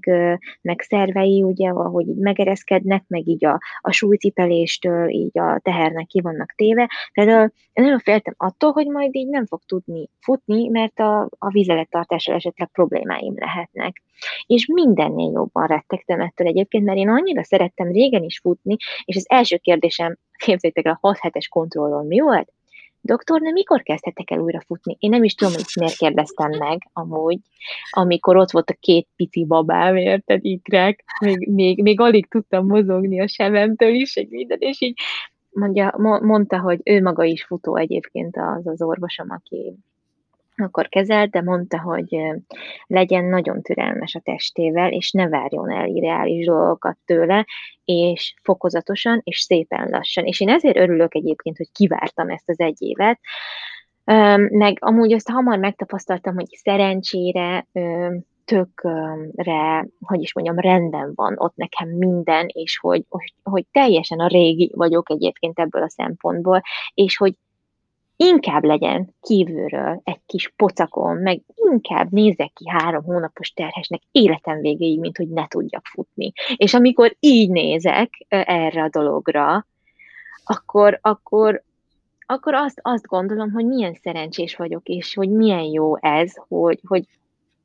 meg 0.62 0.82
szervei, 0.82 1.44
ugye, 1.44 1.70
ahogy 1.70 2.08
így 2.08 2.18
megereszkednek, 2.18 3.04
meg 3.08 3.28
így 3.28 3.46
a, 3.46 3.60
a 3.82 3.92
súlycipeléstől, 3.92 5.10
így 5.10 5.40
a 5.40 5.60
tehernek 5.64 6.06
ki 6.06 6.22
vannak 6.22 6.54
téve. 6.56 6.90
Például 7.14 7.52
nagyon 7.74 8.00
féltem 8.00 8.34
attól, 8.38 8.72
hogy 8.72 8.88
majd 8.88 9.16
így 9.16 9.30
nem 9.30 9.46
fog 9.46 9.62
tudni 9.66 10.10
futni, 10.20 10.68
mert 10.68 11.00
a, 11.00 11.30
a 11.38 11.50
vizelettartással 11.50 12.36
esetleg 12.36 12.70
problémáim 12.72 13.34
lehetnek. 13.36 14.04
És 14.46 14.66
mindennél 14.66 15.32
jobban 15.32 15.68
rettegtem 15.68 16.22
ettől 16.22 16.48
egyébként, 16.48 16.86
mert 16.86 16.98
én 16.98 17.10
annyira 17.10 17.44
szerettem 17.44 17.92
régen 17.92 18.24
is 18.24 18.40
futni, 18.40 18.76
és 19.06 19.16
az 19.16 19.26
első 19.30 19.58
kérdésem, 19.58 20.18
képzeljétek 20.46 20.86
el, 20.86 21.00
a 21.02 21.08
6 21.08 21.18
hetes 21.20 21.48
kontrollon 21.48 22.06
mi 22.06 22.20
volt? 22.20 22.54
Doktornő, 23.02 23.52
mikor 23.52 23.82
kezdhetek 23.82 24.32
el 24.32 24.40
újra 24.40 24.62
futni? 24.66 24.96
Én 25.00 25.10
nem 25.10 25.24
is 25.24 25.34
tudom, 25.34 25.54
hogy 25.54 25.66
miért 25.80 25.98
kérdeztem 25.98 26.50
meg 26.58 26.90
amúgy, 26.94 27.40
amikor 27.90 28.38
ott 28.38 28.52
volt 28.52 28.70
a 28.70 28.78
két 28.80 29.08
pici 29.16 29.46
babám, 29.46 29.96
érted, 29.96 30.46
ikrek, 30.46 31.04
még, 31.20 31.48
még, 31.48 31.82
még 31.82 32.00
alig 32.00 32.28
tudtam 32.28 32.66
mozogni 32.66 33.22
a 33.22 33.28
sebemtől 33.28 33.94
is, 33.94 34.16
egy 34.16 34.30
minden, 34.30 34.58
és 34.60 34.82
így 34.82 35.00
mondja, 35.50 35.94
mondta, 36.22 36.60
hogy 36.60 36.80
ő 36.84 37.02
maga 37.02 37.24
is 37.24 37.44
futó 37.44 37.76
egyébként 37.76 38.38
az 38.38 38.68
az 38.68 38.82
orvosom, 38.82 39.28
aki 39.30 39.76
akkor 40.56 40.90
kezelt, 40.90 41.32
de 41.32 41.42
mondta, 41.42 41.82
hogy 41.82 42.18
legyen 42.86 43.24
nagyon 43.24 43.62
türelmes 43.62 44.16
a 44.16 44.20
testével, 44.20 44.92
és 44.92 45.12
ne 45.12 45.30
várjon 45.30 45.72
el 45.72 45.88
irreális 45.88 46.46
dolgokat 46.46 46.98
tőle, 47.06 47.46
és 47.86 48.34
fokozatosan, 48.44 49.22
és 49.24 49.40
szépen 49.40 49.90
lassan. 49.90 50.26
És 50.26 50.40
én 50.40 50.50
ezért 50.50 50.78
örülök 50.78 51.16
egyébként, 51.16 51.58
hogy 51.58 51.72
kivártam 51.72 52.30
ezt 52.30 52.50
az 52.50 52.60
egy 52.60 52.82
évet, 52.82 53.20
meg 54.50 54.78
amúgy 54.80 55.14
azt 55.14 55.30
hamar 55.30 55.58
megtapasztaltam, 55.58 56.34
hogy 56.34 56.48
szerencsére 56.50 57.68
tökre, 58.46 59.88
hogy 60.00 60.22
is 60.22 60.34
mondjam, 60.34 60.60
rendben 60.60 61.12
van 61.16 61.34
ott 61.38 61.56
nekem 61.56 61.90
minden, 61.90 62.46
és 62.48 62.78
hogy, 62.78 63.06
hogy, 63.10 63.34
hogy 63.44 63.66
teljesen 63.72 64.20
a 64.20 64.28
régi 64.28 64.72
vagyok 64.76 65.10
egyébként 65.10 65.60
ebből 65.60 65.82
a 65.82 65.90
szempontból, 65.90 66.62
és 66.94 67.18
hogy 67.18 67.34
inkább 68.16 68.64
legyen 68.64 69.16
kívülről 69.22 70.02
egy 70.04 70.20
kis 70.26 70.54
pocakon, 70.56 71.18
meg 71.18 71.42
inkább 71.56 72.12
nézek 72.12 72.52
ki 72.54 72.70
három 72.70 73.04
hónapos 73.04 73.50
terhesnek 73.50 74.02
életem 74.12 74.60
végéig, 74.60 75.00
mint 75.00 75.18
hogy 75.18 75.30
ne 75.30 75.48
tudjak 75.48 75.86
futni. 75.86 76.32
És 76.56 76.74
amikor 76.74 77.16
így 77.20 77.50
nézek 77.50 78.26
erre 78.28 78.84
a 78.84 78.90
dologra, 78.90 79.68
akkor, 80.44 81.00
akkor, 81.02 81.64
akkor 82.26 82.54
azt, 82.54 82.80
azt 82.82 83.08
gondolom, 83.08 83.52
hogy 83.52 83.66
milyen 83.66 83.94
szerencsés 83.94 84.56
vagyok, 84.56 84.88
és 84.88 85.14
hogy 85.14 85.30
milyen 85.30 85.64
jó 85.64 85.98
ez, 85.98 86.34
hogy, 86.48 86.80
hogy 86.88 87.04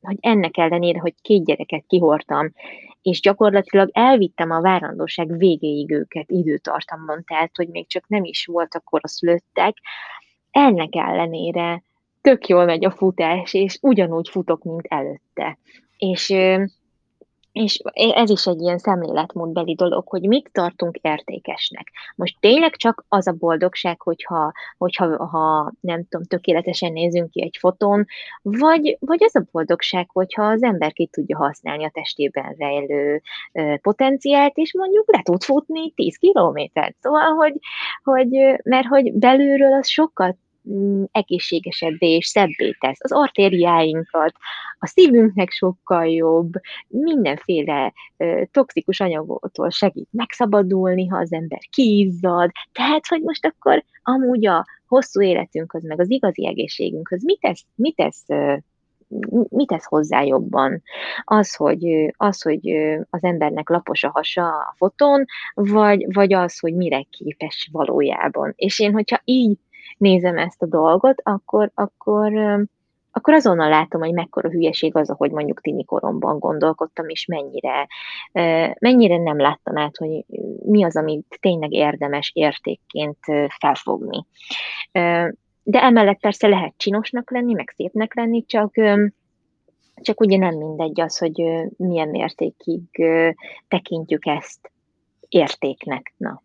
hogy 0.03 0.17
ennek 0.21 0.57
ellenére, 0.57 0.99
hogy 0.99 1.15
két 1.23 1.45
gyereket 1.45 1.85
kihortam, 1.87 2.53
és 3.03 3.21
gyakorlatilag 3.21 3.91
elvittem 3.93 4.51
a 4.51 4.61
várandóság 4.61 5.37
végéig 5.39 5.91
őket 5.91 6.31
időtartamban, 6.31 7.25
tehát, 7.27 7.51
hogy 7.57 7.69
még 7.69 7.89
csak 7.89 8.09
nem 8.09 8.25
is 8.25 8.47
voltak 8.47 8.85
koraszülöttek, 8.85 9.77
ennek 10.51 10.95
ellenére 10.95 11.83
tök 12.21 12.49
jól 12.49 12.65
megy 12.65 12.85
a 12.85 12.91
futás, 12.91 13.55
és 13.55 13.79
ugyanúgy 13.81 14.29
futok, 14.29 14.63
mint 14.63 14.87
előtte. 14.89 15.59
És 15.99 16.35
és 17.61 17.81
ez 17.95 18.31
is 18.31 18.47
egy 18.47 18.61
ilyen 18.61 18.79
szemléletmódbeli 18.79 19.75
dolog, 19.75 20.09
hogy 20.09 20.23
mit 20.23 20.51
tartunk 20.53 20.97
értékesnek. 20.97 21.91
Most 22.17 22.37
tényleg 22.41 22.77
csak 22.77 23.05
az 23.09 23.27
a 23.27 23.33
boldogság, 23.33 24.01
hogyha, 24.01 24.53
hogyha 24.79 25.27
ha, 25.27 25.73
nem 25.81 26.05
tudom, 26.09 26.27
tökéletesen 26.27 26.93
nézünk 26.93 27.31
ki 27.31 27.43
egy 27.43 27.57
fotón, 27.59 28.07
vagy, 28.43 28.97
vagy 29.01 29.25
az 29.25 29.37
a 29.37 29.49
boldogság, 29.53 30.11
hogyha 30.13 30.43
az 30.43 30.63
ember 30.63 30.93
ki 30.93 31.07
tudja 31.07 31.37
használni 31.37 31.85
a 31.85 31.91
testében 31.93 32.55
rejlő 32.59 33.23
potenciált, 33.83 34.57
és 34.57 34.75
mondjuk 34.75 35.13
le 35.13 35.23
tud 35.23 35.43
futni 35.43 35.93
10 35.93 36.17
kilométert. 36.17 36.97
Szóval, 37.01 37.35
hogy, 37.35 37.55
hogy, 38.03 38.29
mert 38.63 38.87
hogy 38.87 39.13
belülről 39.13 39.73
az 39.73 39.89
sokkal 39.89 40.37
egészségesebbé 41.13 42.15
és 42.15 42.27
szebbé 42.27 42.77
tesz. 42.81 43.05
Az 43.05 43.13
artériáinkat, 43.13 44.33
a 44.79 44.87
szívünknek 44.87 45.51
sokkal 45.51 46.07
jobb, 46.07 46.53
mindenféle 46.89 47.93
toxikus 48.51 49.01
anyagotól 49.01 49.71
segít 49.71 50.09
megszabadulni, 50.11 51.07
ha 51.07 51.19
az 51.19 51.33
ember 51.33 51.61
kiizzad. 51.71 52.51
Tehát, 52.73 53.07
hogy 53.07 53.23
most 53.23 53.47
akkor 53.47 53.85
amúgy 54.03 54.47
a 54.47 54.67
hosszú 54.87 55.23
életünkhöz, 55.23 55.85
meg 55.85 56.01
az 56.01 56.11
igazi 56.11 56.47
egészségünkhöz 56.47 57.25
mit 57.25 57.41
tesz, 57.41 57.65
mit 57.75 57.97
tesz 57.97 58.25
mit 59.49 59.67
tesz 59.67 59.85
hozzá 59.85 60.23
jobban? 60.23 60.83
Az, 61.25 61.55
hogy, 61.55 62.13
az, 62.17 62.43
hogy 62.43 62.71
az 63.11 63.25
embernek 63.25 63.69
lapos 63.69 64.05
a 64.05 64.11
hasa 64.11 64.49
a 64.49 64.75
fotón, 64.77 65.25
vagy, 65.55 66.07
vagy 66.13 66.33
az, 66.33 66.59
hogy 66.59 66.75
mire 66.75 67.03
képes 67.11 67.69
valójában. 67.73 68.53
És 68.57 68.81
én, 68.81 68.93
hogyha 68.93 69.21
így 69.25 69.59
nézem 69.97 70.39
ezt 70.39 70.63
a 70.63 70.67
dolgot, 70.67 71.21
akkor, 71.23 71.71
akkor, 71.75 72.33
akkor 73.11 73.35
azonnal 73.35 73.69
látom, 73.69 74.01
hogy 74.01 74.13
mekkora 74.13 74.51
hülyeség 74.51 74.97
az, 74.97 75.11
ahogy 75.11 75.31
mondjuk 75.31 75.61
tini 75.61 75.85
koromban 75.85 76.39
gondolkodtam, 76.39 77.09
és 77.09 77.27
mennyire, 77.27 77.87
mennyire 78.79 79.17
nem 79.17 79.39
láttam 79.39 79.79
át, 79.79 79.97
hogy 79.97 80.25
mi 80.65 80.85
az, 80.85 80.97
amit 80.97 81.39
tényleg 81.41 81.73
érdemes 81.73 82.31
értékként 82.35 83.19
felfogni. 83.59 84.27
De 85.63 85.83
emellett 85.83 86.21
persze 86.21 86.49
lehet 86.49 86.75
csinosnak 86.77 87.31
lenni, 87.31 87.53
meg 87.53 87.73
szépnek 87.77 88.15
lenni, 88.15 88.45
csak, 88.47 88.75
csak 89.95 90.21
ugye 90.21 90.37
nem 90.37 90.57
mindegy 90.57 91.01
az, 91.01 91.19
hogy 91.19 91.43
milyen 91.77 92.09
mértékig 92.09 92.83
tekintjük 93.69 94.27
ezt 94.27 94.71
értéknek. 95.29 96.15
Na. 96.17 96.43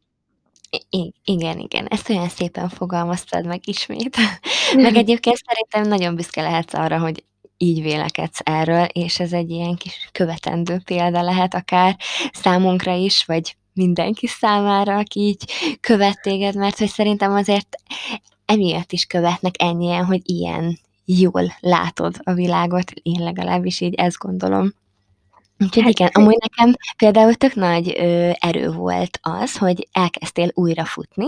I- 0.90 1.14
igen, 1.24 1.60
igen, 1.60 1.86
ezt 1.88 2.10
olyan 2.10 2.30
szépen 2.30 2.70
fogalmaztad 2.70 3.46
meg 3.46 3.68
ismét. 3.68 4.18
meg 4.76 4.96
egyébként 4.96 5.38
szerintem 5.38 5.98
nagyon 5.98 6.16
büszke 6.16 6.42
lehetsz 6.42 6.74
arra, 6.74 7.00
hogy 7.00 7.24
így 7.58 7.82
vélekedsz 7.82 8.40
erről, 8.44 8.84
és 8.84 9.20
ez 9.20 9.34
egy 9.34 9.50
ilyen 9.50 9.76
kis 9.76 10.10
követendő 10.12 10.82
példa 10.86 11.22
lehet 11.22 11.54
akár 11.54 11.98
számunkra 12.34 12.94
is, 12.94 13.26
vagy 13.26 13.56
mindenki 13.74 14.28
számára, 14.28 14.98
aki 14.98 15.20
így 15.20 15.52
követ 15.82 16.22
téged, 16.22 16.56
mert 16.56 16.78
hogy 16.78 16.88
szerintem 16.88 17.34
azért 17.34 17.76
emiatt 18.46 18.92
is 18.92 19.06
követnek 19.06 19.54
ennyien, 19.58 20.06
hogy 20.06 20.22
ilyen 20.24 20.80
jól 21.06 21.56
látod 21.60 22.16
a 22.24 22.34
világot, 22.34 22.92
én 22.92 23.24
legalábbis 23.24 23.82
így 23.82 23.94
ezt 23.94 24.18
gondolom. 24.18 24.74
Úgyhogy 25.60 25.84
hát, 25.84 25.92
igen, 25.92 26.10
amúgy 26.14 26.38
nekem 26.40 26.76
például 26.98 27.34
tök 27.34 27.54
nagy 27.54 27.96
ö, 27.98 28.32
erő 28.40 28.72
volt 28.72 29.20
az, 29.22 29.58
hogy 29.58 29.88
elkezdtél 29.92 30.50
újra 30.54 30.86
futni, 30.86 31.26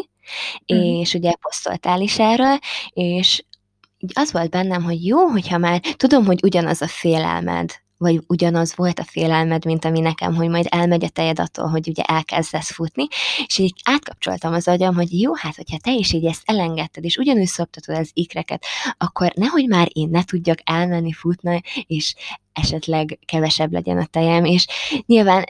uh-huh. 0.67 0.99
és 0.99 1.13
ugye 1.13 1.33
posztoltál 1.41 2.01
is 2.01 2.19
erről, 2.19 2.57
és 2.89 3.43
így 3.97 4.11
az 4.13 4.31
volt 4.31 4.49
bennem, 4.49 4.83
hogy 4.83 5.05
jó, 5.05 5.25
hogyha 5.25 5.57
már 5.57 5.81
tudom, 5.97 6.25
hogy 6.25 6.39
ugyanaz 6.43 6.81
a 6.81 6.87
félelmed, 6.87 7.71
vagy 7.97 8.23
ugyanaz 8.27 8.75
volt 8.75 8.99
a 8.99 9.03
félelmed, 9.03 9.65
mint 9.65 9.85
ami 9.85 9.99
nekem, 9.99 10.35
hogy 10.35 10.49
majd 10.49 10.65
elmegy 10.69 11.03
a 11.03 11.09
tejed 11.09 11.39
attól, 11.39 11.67
hogy 11.67 11.87
ugye 11.87 12.03
elkezdesz 12.03 12.71
futni, 12.71 13.07
és 13.45 13.57
így 13.57 13.73
átkapcsoltam 13.83 14.53
az 14.53 14.67
agyam, 14.67 14.95
hogy 14.95 15.21
jó, 15.21 15.33
hát 15.35 15.55
hogyha 15.55 15.77
te 15.77 15.91
is 15.91 16.13
így 16.13 16.25
ezt 16.25 16.41
elengedted, 16.45 17.03
és 17.03 17.17
ugyanúgy 17.17 17.47
szoptatod 17.47 17.95
az 17.95 18.09
ikreket, 18.13 18.65
akkor 18.97 19.31
nehogy 19.35 19.67
már 19.67 19.87
én 19.93 20.09
ne 20.09 20.23
tudjak 20.23 20.59
elmenni 20.63 21.11
futni, 21.11 21.61
és 21.87 22.15
esetleg 22.53 23.19
kevesebb 23.25 23.71
legyen 23.71 23.97
a 23.97 24.05
tejem, 24.05 24.45
és 24.45 24.65
nyilván 25.05 25.45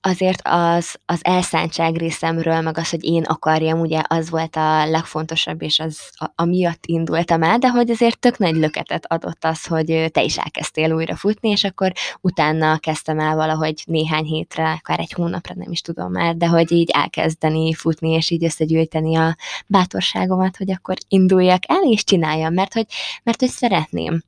azért 0.00 0.40
az, 0.44 0.96
az 1.06 1.20
elszántság 1.24 1.96
részemről, 1.96 2.60
meg 2.60 2.78
az, 2.78 2.90
hogy 2.90 3.04
én 3.04 3.22
akarjam, 3.22 3.80
ugye 3.80 4.02
az 4.08 4.30
volt 4.30 4.56
a 4.56 4.86
legfontosabb, 4.86 5.62
és 5.62 5.78
az 5.78 6.10
a, 6.12 6.30
amiatt 6.34 6.86
indultam 6.86 7.42
el, 7.42 7.58
de 7.58 7.68
hogy 7.68 7.90
azért 7.90 8.18
tök 8.18 8.38
nagy 8.38 8.56
löketet 8.56 9.12
adott 9.12 9.44
az, 9.44 9.66
hogy 9.66 10.10
te 10.12 10.22
is 10.22 10.38
elkezdtél 10.38 10.92
újra 10.92 11.16
futni, 11.16 11.48
és 11.48 11.64
akkor 11.64 11.92
utána 12.20 12.78
kezdtem 12.78 13.18
el 13.18 13.36
valahogy 13.36 13.82
néhány 13.86 14.24
hétre, 14.24 14.70
akár 14.72 14.98
egy 14.98 15.12
hónapra, 15.12 15.54
nem 15.56 15.70
is 15.70 15.80
tudom 15.80 16.12
már, 16.12 16.36
de 16.36 16.46
hogy 16.46 16.72
így 16.72 16.90
elkezdeni 16.92 17.74
futni, 17.74 18.10
és 18.10 18.30
így 18.30 18.44
összegyűjteni 18.44 19.16
a 19.16 19.36
bátorságomat, 19.66 20.56
hogy 20.56 20.70
akkor 20.70 20.96
induljak 21.08 21.62
el, 21.66 21.82
és 21.82 22.04
csináljam, 22.04 22.54
mert 22.54 22.72
hogy, 22.72 22.86
mert 23.22 23.40
hogy 23.40 23.48
szeretném 23.48 24.22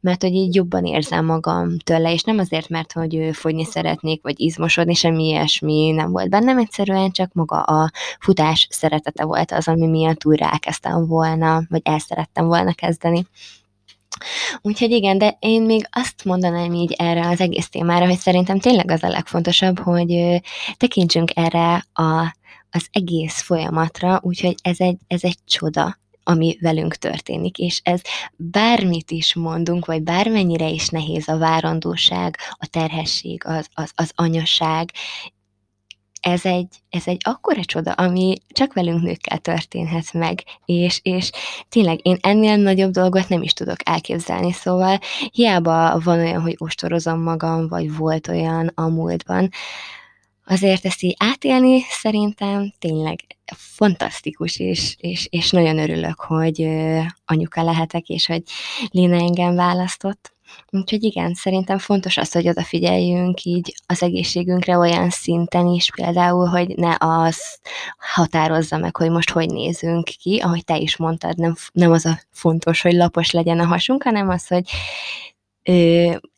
mert 0.00 0.22
hogy 0.22 0.32
így 0.32 0.54
jobban 0.54 0.84
érzem 0.84 1.24
magam 1.24 1.78
tőle, 1.78 2.12
és 2.12 2.22
nem 2.22 2.38
azért, 2.38 2.68
mert 2.68 2.92
hogy 2.92 3.30
fogyni 3.32 3.64
szeretnék, 3.64 4.22
vagy 4.22 4.40
izmosodni, 4.40 4.94
semmi 4.94 5.24
ilyesmi 5.24 5.90
nem 5.90 6.10
volt 6.10 6.28
bennem, 6.28 6.58
egyszerűen 6.58 7.10
csak 7.10 7.32
maga 7.32 7.62
a 7.62 7.90
futás 8.20 8.66
szeretete 8.70 9.24
volt 9.24 9.52
az, 9.52 9.68
ami 9.68 9.86
miatt 9.86 10.24
újra 10.24 10.50
elkezdtem 10.50 11.06
volna, 11.06 11.62
vagy 11.68 11.80
el 11.84 11.98
szerettem 11.98 12.46
volna 12.46 12.72
kezdeni. 12.72 13.26
Úgyhogy 14.62 14.90
igen, 14.90 15.18
de 15.18 15.36
én 15.38 15.62
még 15.62 15.88
azt 15.90 16.24
mondanám 16.24 16.72
így 16.72 16.92
erre 16.92 17.28
az 17.28 17.40
egész 17.40 17.68
témára, 17.68 18.06
hogy 18.06 18.18
szerintem 18.18 18.58
tényleg 18.58 18.90
az 18.90 19.02
a 19.02 19.08
legfontosabb, 19.08 19.78
hogy 19.78 20.40
tekintsünk 20.76 21.30
erre 21.34 21.86
a, 21.92 22.36
az 22.70 22.86
egész 22.92 23.40
folyamatra, 23.40 24.20
úgyhogy 24.22 24.54
ez 24.62 24.80
egy, 24.80 24.96
ez 25.06 25.24
egy 25.24 25.38
csoda, 25.44 25.98
ami 26.24 26.56
velünk 26.60 26.94
történik, 26.94 27.58
és 27.58 27.80
ez 27.82 28.00
bármit 28.36 29.10
is 29.10 29.34
mondunk, 29.34 29.86
vagy 29.86 30.02
bármennyire 30.02 30.68
is 30.68 30.88
nehéz 30.88 31.28
a 31.28 31.38
várandóság, 31.38 32.36
a 32.50 32.66
terhesség, 32.66 33.42
az, 33.46 33.68
az, 33.74 33.90
az 33.94 34.12
anyaság, 34.14 34.90
ez 36.24 36.44
egy, 36.44 36.68
ez 36.90 37.02
egy 37.06 37.20
akkora 37.24 37.64
csoda, 37.64 37.92
ami 37.92 38.36
csak 38.48 38.72
velünk 38.72 39.02
nőkkel 39.02 39.38
történhet 39.38 40.12
meg, 40.12 40.42
és, 40.64 41.00
és 41.02 41.30
tényleg 41.68 42.06
én 42.06 42.16
ennél 42.20 42.56
nagyobb 42.56 42.90
dolgot 42.90 43.28
nem 43.28 43.42
is 43.42 43.52
tudok 43.52 43.76
elképzelni, 43.84 44.52
szóval 44.52 44.98
hiába 45.32 46.00
van 46.04 46.18
olyan, 46.18 46.42
hogy 46.42 46.54
ostorozom 46.58 47.22
magam, 47.22 47.68
vagy 47.68 47.96
volt 47.96 48.28
olyan 48.28 48.70
a 48.74 48.88
múltban, 48.88 49.50
azért 50.44 50.84
ezt 50.84 51.02
így 51.02 51.14
átélni 51.18 51.80
szerintem 51.88 52.72
tényleg 52.78 53.18
fantasztikus, 53.56 54.58
és, 54.58 54.96
és, 54.98 55.26
és 55.30 55.50
nagyon 55.50 55.78
örülök, 55.78 56.20
hogy 56.20 56.68
anyuka 57.24 57.62
lehetek, 57.62 58.08
és 58.08 58.26
hogy 58.26 58.42
Lina 58.90 59.16
engem 59.16 59.54
választott. 59.54 60.32
Úgyhogy 60.70 61.02
igen, 61.02 61.34
szerintem 61.34 61.78
fontos 61.78 62.16
az, 62.16 62.32
hogy 62.32 62.48
odafigyeljünk 62.48 63.44
így 63.44 63.74
az 63.86 64.02
egészségünkre 64.02 64.78
olyan 64.78 65.10
szinten 65.10 65.66
is, 65.66 65.90
például, 65.94 66.46
hogy 66.46 66.68
ne 66.76 66.94
az 66.98 67.58
határozza 67.98 68.78
meg, 68.78 68.96
hogy 68.96 69.10
most 69.10 69.30
hogy 69.30 69.48
nézünk 69.50 70.04
ki, 70.04 70.38
ahogy 70.38 70.64
te 70.64 70.76
is 70.76 70.96
mondtad, 70.96 71.38
nem, 71.38 71.54
nem 71.72 71.92
az 71.92 72.06
a 72.06 72.20
fontos, 72.30 72.82
hogy 72.82 72.92
lapos 72.92 73.30
legyen 73.30 73.60
a 73.60 73.66
hasunk, 73.66 74.02
hanem 74.02 74.28
az, 74.28 74.46
hogy 74.46 74.70
ö, 75.62 75.72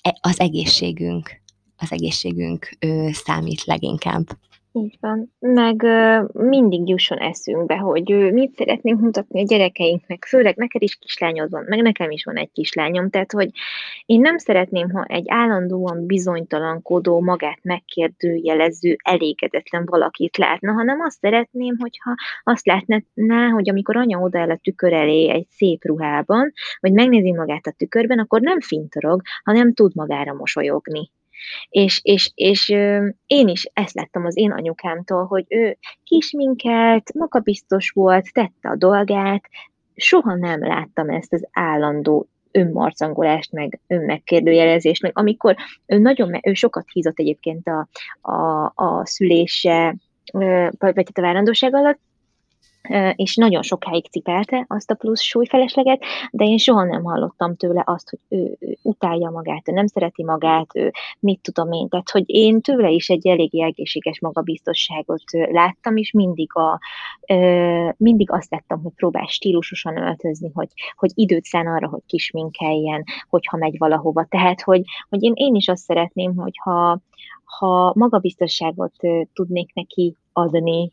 e, 0.02 0.18
az 0.20 0.40
egészségünk 0.40 1.44
az 1.78 1.92
egészségünk 1.92 2.68
ö, 2.78 3.08
számít 3.12 3.64
leginkább. 3.64 4.24
Így 4.76 4.96
van. 5.00 5.32
Meg 5.38 5.82
ö, 5.82 6.22
mindig 6.32 6.88
jusson 6.88 7.18
eszünkbe, 7.18 7.76
hogy 7.76 8.12
ö, 8.12 8.30
mit 8.30 8.54
szeretnénk 8.56 9.00
mutatni 9.00 9.40
a 9.40 9.44
gyerekeinknek, 9.44 10.24
főleg 10.24 10.56
neked 10.56 10.82
is 10.82 10.94
kislányod 10.94 11.50
van, 11.50 11.64
meg 11.68 11.82
nekem 11.82 12.10
is 12.10 12.24
van 12.24 12.36
egy 12.36 12.50
kislányom, 12.52 13.10
tehát 13.10 13.32
hogy 13.32 13.50
én 14.06 14.20
nem 14.20 14.38
szeretném, 14.38 14.90
ha 14.90 15.04
egy 15.04 15.24
állandóan 15.28 16.06
bizonytalankodó, 16.06 17.20
magát 17.20 17.58
megkérdőjelező, 17.62 18.96
elégedetlen 19.02 19.84
valakit 19.84 20.36
látna, 20.36 20.72
hanem 20.72 21.00
azt 21.00 21.18
szeretném, 21.18 21.76
hogyha 21.78 22.14
azt 22.42 22.66
látná, 22.66 23.48
hogy 23.48 23.70
amikor 23.70 23.96
anya 23.96 24.18
odaáll 24.18 24.50
a 24.50 24.60
tükör 24.62 24.92
elé 24.92 25.28
egy 25.28 25.46
szép 25.50 25.84
ruhában, 25.84 26.52
vagy 26.80 26.92
megnézi 26.92 27.32
magát 27.32 27.66
a 27.66 27.74
tükörben, 27.76 28.18
akkor 28.18 28.40
nem 28.40 28.60
fintorog, 28.60 29.20
hanem 29.44 29.72
tud 29.72 29.94
magára 29.94 30.34
mosolyogni. 30.34 31.10
És, 31.68 32.00
és, 32.02 32.30
és 32.34 32.68
én 33.26 33.48
is 33.48 33.70
ezt 33.72 33.94
láttam 33.94 34.24
az 34.24 34.36
én 34.36 34.52
anyukámtól, 34.52 35.24
hogy 35.24 35.44
ő 35.48 35.78
kisminkelt, 36.04 37.14
magabiztos 37.14 37.90
volt, 37.90 38.32
tette 38.32 38.68
a 38.68 38.76
dolgát, 38.76 39.42
soha 39.94 40.34
nem 40.34 40.66
láttam 40.66 41.08
ezt 41.08 41.32
az 41.32 41.48
állandó 41.52 42.28
önmarcangolást, 42.50 43.52
meg 43.52 43.80
önmegkérdőjelezést, 43.86 45.02
meg 45.02 45.12
amikor 45.14 45.56
ő 45.86 45.98
nagyon, 45.98 46.38
ő 46.42 46.54
sokat 46.54 46.84
hízott 46.92 47.18
egyébként 47.18 47.68
a, 47.68 47.88
a, 48.30 48.72
a 48.74 49.06
szülése, 49.06 49.96
vagy 50.78 51.06
a 51.14 51.20
várandóság 51.20 51.74
alatt, 51.74 51.98
és 53.14 53.36
nagyon 53.36 53.62
sokáig 53.62 54.06
cipelte 54.06 54.64
azt 54.68 54.90
a 54.90 54.94
plusz 54.94 55.20
súlyfelesleget, 55.20 56.04
de 56.30 56.44
én 56.44 56.58
soha 56.58 56.84
nem 56.84 57.04
hallottam 57.04 57.56
tőle 57.56 57.82
azt, 57.86 58.10
hogy 58.10 58.18
ő, 58.28 58.56
ő 58.60 58.76
utálja 58.82 59.30
magát, 59.30 59.68
ő 59.68 59.72
nem 59.72 59.86
szereti 59.86 60.24
magát, 60.24 60.70
ő 60.74 60.92
mit 61.20 61.40
tudom 61.40 61.72
én. 61.72 61.88
Tehát, 61.88 62.10
hogy 62.10 62.24
én 62.26 62.60
tőle 62.60 62.90
is 62.90 63.08
egy 63.08 63.26
eléggé 63.26 63.62
egészséges 63.62 64.20
magabiztosságot 64.20 65.22
láttam, 65.50 65.96
és 65.96 66.12
mindig, 66.12 66.50
a, 66.56 66.80
mindig 67.96 68.30
azt 68.30 68.50
láttam, 68.50 68.82
hogy 68.82 68.92
próbál 68.96 69.26
stílusosan 69.26 69.96
öltözni, 69.96 70.50
hogy, 70.54 70.68
hogy 70.96 71.10
időt 71.14 71.44
szán 71.44 71.66
arra, 71.66 71.88
hogy 71.88 72.02
kisminkeljen, 72.06 73.04
hogyha 73.28 73.56
megy 73.56 73.78
valahova. 73.78 74.24
Tehát, 74.24 74.60
hogy, 74.60 74.82
hogy 75.08 75.22
én, 75.22 75.32
én 75.34 75.54
is 75.54 75.68
azt 75.68 75.82
szeretném, 75.82 76.36
hogyha 76.36 77.00
ha 77.46 77.92
magabiztosságot 77.94 78.92
tudnék 79.32 79.74
neki 79.74 80.16
adni, 80.32 80.92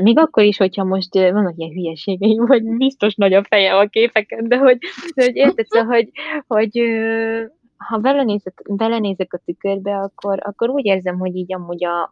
még 0.00 0.18
akkor 0.18 0.42
is, 0.42 0.56
hogyha 0.56 0.84
most 0.84 1.14
vannak 1.14 1.54
ilyen 1.56 1.72
hülyeségeim, 1.72 2.46
hogy 2.52 2.62
biztos 2.64 3.14
nagy 3.14 3.32
a 3.32 3.44
feje 3.44 3.76
a 3.76 3.86
képeken, 3.86 4.48
de 4.48 4.56
hogy, 4.56 4.78
de 5.14 5.24
hogy 5.24 5.36
érted, 5.36 5.66
szóval, 5.66 5.94
hogy, 5.94 6.10
hogy 6.46 6.82
ha 7.76 7.98
belenézek, 7.98 8.62
belenézek 8.68 9.32
a 9.32 9.40
tükörbe, 9.44 9.96
akkor, 9.96 10.38
akkor 10.42 10.68
úgy 10.68 10.84
érzem, 10.84 11.18
hogy 11.18 11.36
így 11.36 11.54
amúgy 11.54 11.84
a, 11.84 12.10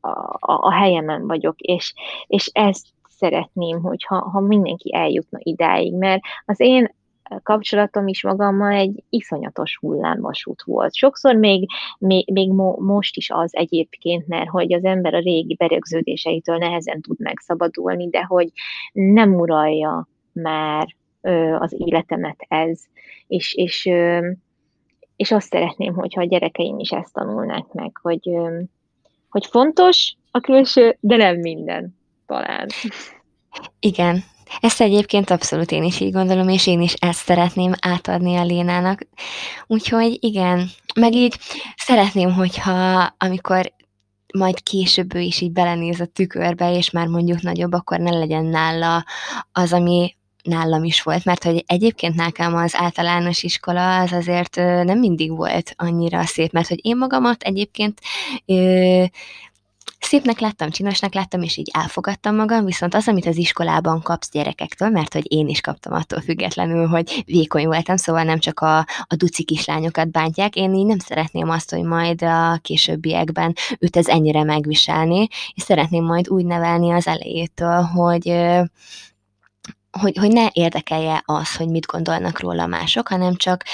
a, 0.00 0.38
a 0.40 0.72
helyemen 0.72 1.26
vagyok, 1.26 1.60
és, 1.60 1.94
és 2.26 2.50
ezt 2.52 2.86
szeretném, 3.20 3.80
hogyha 3.80 4.18
ha 4.18 4.40
mindenki 4.40 4.94
eljutna 4.94 5.38
idáig, 5.42 5.94
mert 5.94 6.22
az 6.44 6.60
én 6.60 6.94
kapcsolatom 7.42 8.08
is 8.08 8.22
magammal 8.22 8.72
egy 8.72 9.02
iszonyatos 9.08 9.76
hullámvasút 9.80 10.62
volt. 10.62 10.94
Sokszor 10.94 11.34
még, 11.34 11.68
még, 11.98 12.32
még 12.32 12.50
mo, 12.50 12.76
most 12.80 13.16
is 13.16 13.30
az 13.30 13.54
egyébként, 13.54 14.26
mert 14.26 14.48
hogy 14.48 14.72
az 14.72 14.84
ember 14.84 15.14
a 15.14 15.20
régi 15.20 15.54
berögződéseitől 15.54 16.56
nehezen 16.56 17.00
tud 17.00 17.20
megszabadulni, 17.20 18.08
de 18.08 18.22
hogy 18.22 18.48
nem 18.92 19.34
uralja 19.34 20.08
már 20.32 20.96
ö, 21.20 21.54
az 21.54 21.74
életemet 21.78 22.44
ez, 22.48 22.80
és, 23.26 23.54
és, 23.54 23.86
ö, 23.86 24.30
és 25.16 25.30
azt 25.30 25.48
szeretném, 25.48 25.94
hogyha 25.94 26.20
a 26.20 26.26
gyerekeim 26.26 26.78
is 26.78 26.90
ezt 26.90 27.12
tanulnák 27.12 27.72
meg, 27.72 27.96
hogy, 28.02 28.28
ö, 28.28 28.60
hogy 29.28 29.46
fontos 29.46 30.14
a 30.30 30.40
külső, 30.40 30.96
de 31.00 31.16
nem 31.16 31.36
minden 31.36 31.98
talán. 32.26 32.66
Igen, 33.80 34.18
ezt 34.60 34.80
egyébként 34.80 35.30
abszolút 35.30 35.70
én 35.70 35.82
is 35.82 36.00
így 36.00 36.12
gondolom, 36.12 36.48
és 36.48 36.66
én 36.66 36.80
is 36.80 36.92
ezt 36.92 37.24
szeretném 37.24 37.72
átadni 37.80 38.36
a 38.36 38.44
Lénának. 38.44 39.06
Úgyhogy 39.66 40.16
igen, 40.20 40.70
meg 40.94 41.14
így 41.14 41.34
szeretném, 41.76 42.32
hogyha 42.32 43.14
amikor 43.18 43.72
majd 44.34 44.62
később 44.62 45.14
ő 45.14 45.20
is 45.20 45.40
így 45.40 45.52
belenéz 45.52 46.00
a 46.00 46.06
tükörbe, 46.06 46.76
és 46.76 46.90
már 46.90 47.06
mondjuk 47.06 47.42
nagyobb, 47.42 47.72
akkor 47.72 47.98
ne 47.98 48.10
legyen 48.10 48.44
nála 48.44 49.04
az, 49.52 49.72
ami 49.72 50.14
nálam 50.42 50.84
is 50.84 51.02
volt, 51.02 51.24
mert 51.24 51.44
hogy 51.44 51.64
egyébként 51.66 52.14
nekem 52.14 52.54
az 52.54 52.74
általános 52.76 53.42
iskola 53.42 53.98
az 54.00 54.12
azért 54.12 54.56
nem 54.56 54.98
mindig 54.98 55.36
volt 55.36 55.74
annyira 55.76 56.24
szép, 56.24 56.52
mert 56.52 56.68
hogy 56.68 56.78
én 56.82 56.96
magamat 56.96 57.42
egyébként 57.42 58.00
Szépnek 60.00 60.38
láttam, 60.38 60.70
csinosnak 60.70 61.14
láttam, 61.14 61.42
és 61.42 61.56
így 61.56 61.70
elfogadtam 61.72 62.36
magam, 62.36 62.64
viszont 62.64 62.94
az, 62.94 63.08
amit 63.08 63.26
az 63.26 63.36
iskolában 63.36 64.02
kapsz 64.02 64.30
gyerekektől, 64.30 64.88
mert 64.88 65.12
hogy 65.12 65.32
én 65.32 65.48
is 65.48 65.60
kaptam 65.60 65.92
attól 65.92 66.20
függetlenül, 66.20 66.86
hogy 66.86 67.22
vékony 67.26 67.66
voltam, 67.66 67.96
szóval 67.96 68.22
nem 68.22 68.38
csak 68.38 68.60
a, 68.60 68.78
a 68.78 69.16
duci 69.16 69.44
kislányokat 69.44 70.10
bántják, 70.10 70.56
én 70.56 70.74
így 70.74 70.86
nem 70.86 70.98
szeretném 70.98 71.50
azt, 71.50 71.70
hogy 71.70 71.82
majd 71.82 72.22
a 72.22 72.58
későbbiekben 72.62 73.54
őt 73.78 73.96
ez 73.96 74.08
ennyire 74.08 74.44
megviselni, 74.44 75.26
és 75.54 75.62
szeretném 75.62 76.04
majd 76.04 76.28
úgy 76.28 76.44
nevelni 76.44 76.90
az 76.90 77.06
elejétől, 77.06 77.80
hogy 77.82 78.32
hogy, 79.90 80.16
hogy 80.16 80.32
ne 80.32 80.48
érdekelje 80.52 81.22
az, 81.24 81.56
hogy 81.56 81.68
mit 81.68 81.86
gondolnak 81.86 82.40
róla 82.40 82.66
mások, 82.66 83.08
hanem 83.08 83.34
csak 83.34 83.64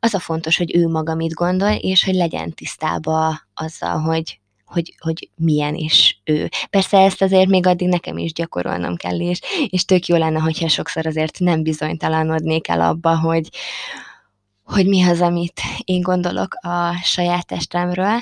az 0.00 0.14
a 0.14 0.18
fontos, 0.18 0.56
hogy 0.56 0.76
ő 0.76 0.88
maga 0.88 1.14
mit 1.14 1.32
gondol, 1.32 1.72
és 1.72 2.04
hogy 2.04 2.14
legyen 2.14 2.52
tisztába 2.52 3.40
azzal, 3.54 3.98
hogy 3.98 4.40
hogy, 4.66 4.94
hogy 4.98 5.30
milyen 5.36 5.74
is 5.74 6.20
ő. 6.24 6.48
Persze 6.70 6.98
ezt 6.98 7.22
azért 7.22 7.48
még 7.48 7.66
addig 7.66 7.88
nekem 7.88 8.18
is 8.18 8.32
gyakorolnom 8.32 8.96
kell, 8.96 9.20
és, 9.20 9.40
és 9.68 9.84
tök 9.84 10.06
jó 10.06 10.16
lenne, 10.16 10.38
hogyha 10.38 10.68
sokszor 10.68 11.06
azért 11.06 11.38
nem 11.38 11.62
bizonytalanodnék 11.62 12.68
el 12.68 12.80
abba, 12.80 13.18
hogy, 13.18 13.48
hogy 14.64 14.86
mi 14.86 15.02
az, 15.02 15.20
amit 15.20 15.60
én 15.84 16.00
gondolok 16.00 16.54
a 16.54 16.92
saját 17.02 17.46
testemről, 17.46 18.20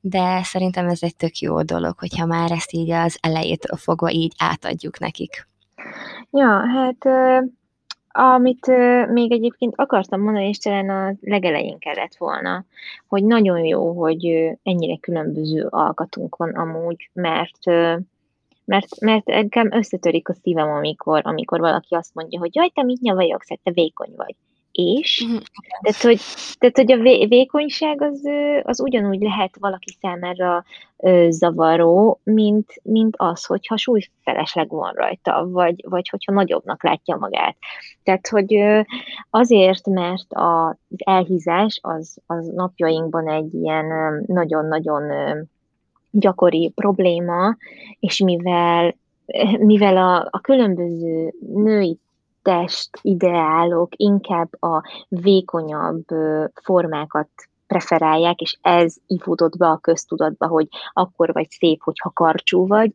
de 0.00 0.42
szerintem 0.42 0.88
ez 0.88 1.02
egy 1.02 1.16
tök 1.16 1.38
jó 1.38 1.62
dolog, 1.62 1.98
hogyha 1.98 2.26
már 2.26 2.50
ezt 2.50 2.72
így 2.72 2.90
az 2.90 3.18
elejétől 3.20 3.76
fogva 3.76 4.10
így 4.10 4.34
átadjuk 4.38 4.98
nekik. 4.98 5.48
Ja, 6.30 6.62
hát 6.74 7.06
amit 8.16 8.66
még 9.12 9.32
egyébként 9.32 9.72
akartam 9.76 10.20
mondani, 10.20 10.48
és 10.48 10.58
talán 10.58 10.90
a 10.90 11.14
legelején 11.20 11.78
kellett 11.78 12.16
volna, 12.16 12.64
hogy 13.08 13.24
nagyon 13.24 13.64
jó, 13.64 13.92
hogy 13.92 14.26
ennyire 14.62 14.96
különböző 14.96 15.66
alkatunk 15.70 16.36
van 16.36 16.50
amúgy, 16.50 17.10
mert 17.12 17.64
mert, 18.66 19.00
mert 19.00 19.28
engem 19.28 19.72
összetörik 19.72 20.28
a 20.28 20.32
szívem, 20.32 20.68
amikor, 20.68 21.20
amikor 21.24 21.60
valaki 21.60 21.94
azt 21.94 22.14
mondja, 22.14 22.38
hogy 22.38 22.54
jaj, 22.54 22.68
te 22.68 22.82
mit 22.82 23.00
nyavajogsz, 23.00 23.48
hát 23.48 23.58
te 23.62 23.70
vékony 23.70 24.12
vagy 24.16 24.34
és. 24.74 25.24
Mhm. 25.26 25.36
Tehát, 25.80 26.02
hogy, 26.02 26.20
tehát, 26.58 26.76
hogy 26.76 26.92
a 26.92 27.26
vékonyság 27.28 28.02
az, 28.02 28.20
az 28.62 28.80
ugyanúgy 28.80 29.20
lehet 29.20 29.56
valaki 29.60 29.96
számára 30.00 30.64
zavaró, 31.28 32.20
mint, 32.24 32.80
mint 32.82 33.14
az, 33.18 33.44
hogyha 33.44 33.76
súlyfelesleg 33.76 34.68
van 34.68 34.92
rajta, 34.92 35.48
vagy, 35.50 35.84
vagy 35.88 36.08
hogyha 36.08 36.32
nagyobbnak 36.32 36.82
látja 36.82 37.16
magát. 37.16 37.56
Tehát, 38.02 38.28
hogy 38.28 38.58
azért, 39.30 39.86
mert 39.86 40.26
az 40.28 40.76
elhízás 40.96 41.78
az, 41.82 42.16
az 42.26 42.46
napjainkban 42.46 43.28
egy 43.28 43.54
ilyen 43.54 44.22
nagyon-nagyon 44.26 45.02
gyakori 46.10 46.72
probléma, 46.74 47.56
és 48.00 48.18
mivel 48.18 48.94
mivel 49.58 49.96
a, 49.96 50.28
a 50.30 50.40
különböző 50.40 51.34
női 51.54 51.98
test 52.44 52.98
ideálok 53.02 53.92
inkább 53.96 54.62
a 54.62 54.82
vékonyabb 55.08 56.04
formákat 56.62 57.28
preferálják, 57.66 58.40
és 58.40 58.58
ez 58.62 58.96
ivódott 59.06 59.56
be 59.56 59.66
a 59.66 59.76
köztudatba, 59.76 60.46
hogy 60.46 60.68
akkor 60.92 61.32
vagy 61.32 61.50
szép, 61.50 61.82
hogyha 61.82 62.10
karcsú 62.10 62.66
vagy. 62.66 62.92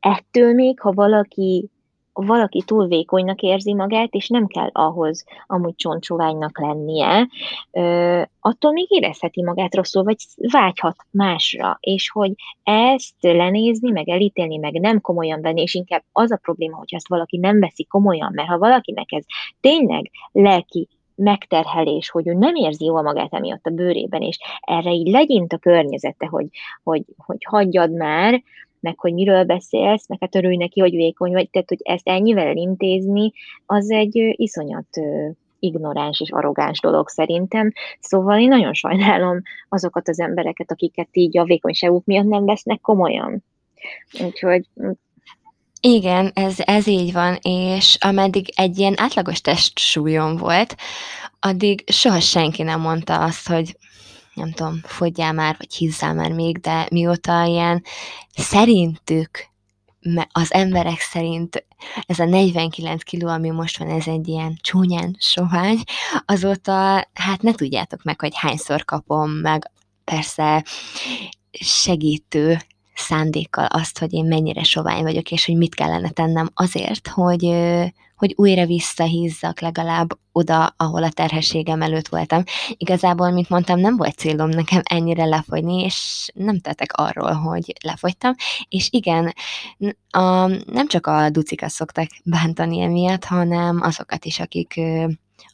Ettől 0.00 0.54
még, 0.54 0.80
ha 0.80 0.92
valaki 0.92 1.70
valaki 2.12 2.62
túl 2.66 2.86
vékonynak 2.86 3.40
érzi 3.40 3.74
magát, 3.74 4.14
és 4.14 4.28
nem 4.28 4.46
kell 4.46 4.68
ahhoz 4.72 5.24
amúgy 5.46 5.74
csontsoványnak 5.74 6.60
lennie, 6.60 7.28
ö, 7.70 8.22
attól 8.40 8.72
még 8.72 8.86
érezheti 8.88 9.42
magát 9.42 9.74
rosszul, 9.74 10.02
vagy 10.02 10.16
vágyhat 10.36 10.96
másra, 11.10 11.78
és 11.80 12.10
hogy 12.10 12.32
ezt 12.62 13.14
lenézni, 13.20 13.90
meg 13.90 14.08
elítélni, 14.08 14.56
meg 14.56 14.80
nem 14.80 15.00
komolyan 15.00 15.40
venni, 15.40 15.62
és 15.62 15.74
inkább 15.74 16.02
az 16.12 16.30
a 16.30 16.36
probléma, 16.36 16.76
hogy 16.76 16.94
ezt 16.94 17.08
valaki 17.08 17.36
nem 17.36 17.60
veszi 17.60 17.84
komolyan, 17.84 18.32
mert 18.34 18.48
ha 18.48 18.58
valakinek 18.58 19.12
ez 19.12 19.24
tényleg 19.60 20.10
lelki 20.32 20.88
megterhelés, 21.14 22.10
hogy 22.10 22.28
ő 22.28 22.32
nem 22.32 22.54
érzi 22.54 22.84
jól 22.84 23.02
magát 23.02 23.34
emiatt 23.34 23.66
a 23.66 23.70
bőrében, 23.70 24.22
és 24.22 24.38
erre 24.60 24.92
így 24.92 25.10
legyint 25.10 25.52
a 25.52 25.58
környezete, 25.58 26.26
hogy, 26.26 26.46
hogy, 26.82 27.04
hogy 27.16 27.44
hagyjad 27.44 27.92
már, 27.92 28.42
meg 28.80 28.98
hogy 28.98 29.12
miről 29.12 29.44
beszélsz, 29.44 30.08
meg 30.08 30.18
hát 30.20 30.34
örülj 30.34 30.56
neki, 30.56 30.80
hogy 30.80 30.94
vékony 30.94 31.32
vagy, 31.32 31.50
tehát 31.50 31.68
hogy 31.68 31.80
ezt 31.82 32.08
ennyivel 32.08 32.46
elintézni, 32.46 33.32
az 33.66 33.90
egy 33.90 34.34
iszonyat 34.36 34.88
ignoráns 35.58 36.20
és 36.20 36.30
arrogáns 36.30 36.80
dolog 36.80 37.08
szerintem. 37.08 37.72
Szóval 38.00 38.40
én 38.40 38.48
nagyon 38.48 38.74
sajnálom 38.74 39.42
azokat 39.68 40.08
az 40.08 40.20
embereket, 40.20 40.70
akiket 40.70 41.08
így 41.12 41.38
a 41.38 41.44
vékonyságuk 41.44 42.04
miatt 42.04 42.28
nem 42.28 42.44
vesznek 42.44 42.80
komolyan. 42.80 43.44
Úgyhogy 44.24 44.66
igen, 45.80 46.30
ez, 46.34 46.56
ez 46.58 46.86
így 46.86 47.12
van, 47.12 47.38
és 47.42 47.96
ameddig 48.00 48.52
egy 48.56 48.78
ilyen 48.78 48.94
átlagos 48.96 49.40
testsúlyom 49.40 50.36
volt, 50.36 50.76
addig 51.40 51.84
soha 51.86 52.20
senki 52.20 52.62
nem 52.62 52.80
mondta 52.80 53.18
azt, 53.18 53.48
hogy 53.48 53.76
nem 54.40 54.52
tudom, 54.52 54.80
fogyjál 54.82 55.32
már, 55.32 55.54
vagy 55.58 55.74
hízzál 55.74 56.14
már 56.14 56.32
még, 56.32 56.58
de 56.58 56.86
mióta 56.90 57.44
ilyen 57.44 57.82
szerintük, 58.36 59.48
az 60.32 60.52
emberek 60.52 61.00
szerint 61.00 61.64
ez 62.06 62.18
a 62.18 62.24
49 62.24 63.02
kiló, 63.02 63.28
ami 63.28 63.50
most 63.50 63.78
van, 63.78 63.88
ez 63.88 64.06
egy 64.06 64.28
ilyen 64.28 64.58
csúnyán 64.60 65.16
sovány, 65.18 65.82
azóta 66.24 67.08
hát 67.14 67.42
ne 67.42 67.52
tudjátok 67.52 68.02
meg, 68.02 68.20
hogy 68.20 68.32
hányszor 68.34 68.84
kapom 68.84 69.30
meg. 69.30 69.70
Persze 70.04 70.64
segítő 71.50 72.58
szándékkal 73.00 73.64
azt, 73.64 73.98
hogy 73.98 74.12
én 74.12 74.24
mennyire 74.24 74.62
sovány 74.62 75.02
vagyok, 75.02 75.30
és 75.30 75.46
hogy 75.46 75.56
mit 75.56 75.74
kellene 75.74 76.10
tennem 76.10 76.50
azért, 76.54 77.08
hogy, 77.08 77.44
hogy 78.16 78.34
újra 78.36 78.66
visszahízzak 78.66 79.60
legalább 79.60 80.18
oda, 80.32 80.74
ahol 80.76 81.02
a 81.02 81.10
terhességem 81.10 81.82
előtt 81.82 82.08
voltam. 82.08 82.42
Igazából, 82.76 83.30
mint 83.30 83.48
mondtam, 83.48 83.80
nem 83.80 83.96
volt 83.96 84.18
célom 84.18 84.48
nekem 84.48 84.80
ennyire 84.84 85.24
lefogyni, 85.24 85.82
és 85.82 86.28
nem 86.34 86.60
tettek 86.60 86.92
arról, 86.92 87.32
hogy 87.32 87.72
lefogytam, 87.84 88.34
és 88.68 88.88
igen, 88.90 89.34
a, 90.10 90.46
nem 90.72 90.86
csak 90.86 91.06
a 91.06 91.30
ducikat 91.30 91.70
szoktak 91.70 92.06
bántani 92.24 92.80
emiatt, 92.80 93.24
hanem 93.24 93.80
azokat 93.82 94.24
is, 94.24 94.40
akik 94.40 94.80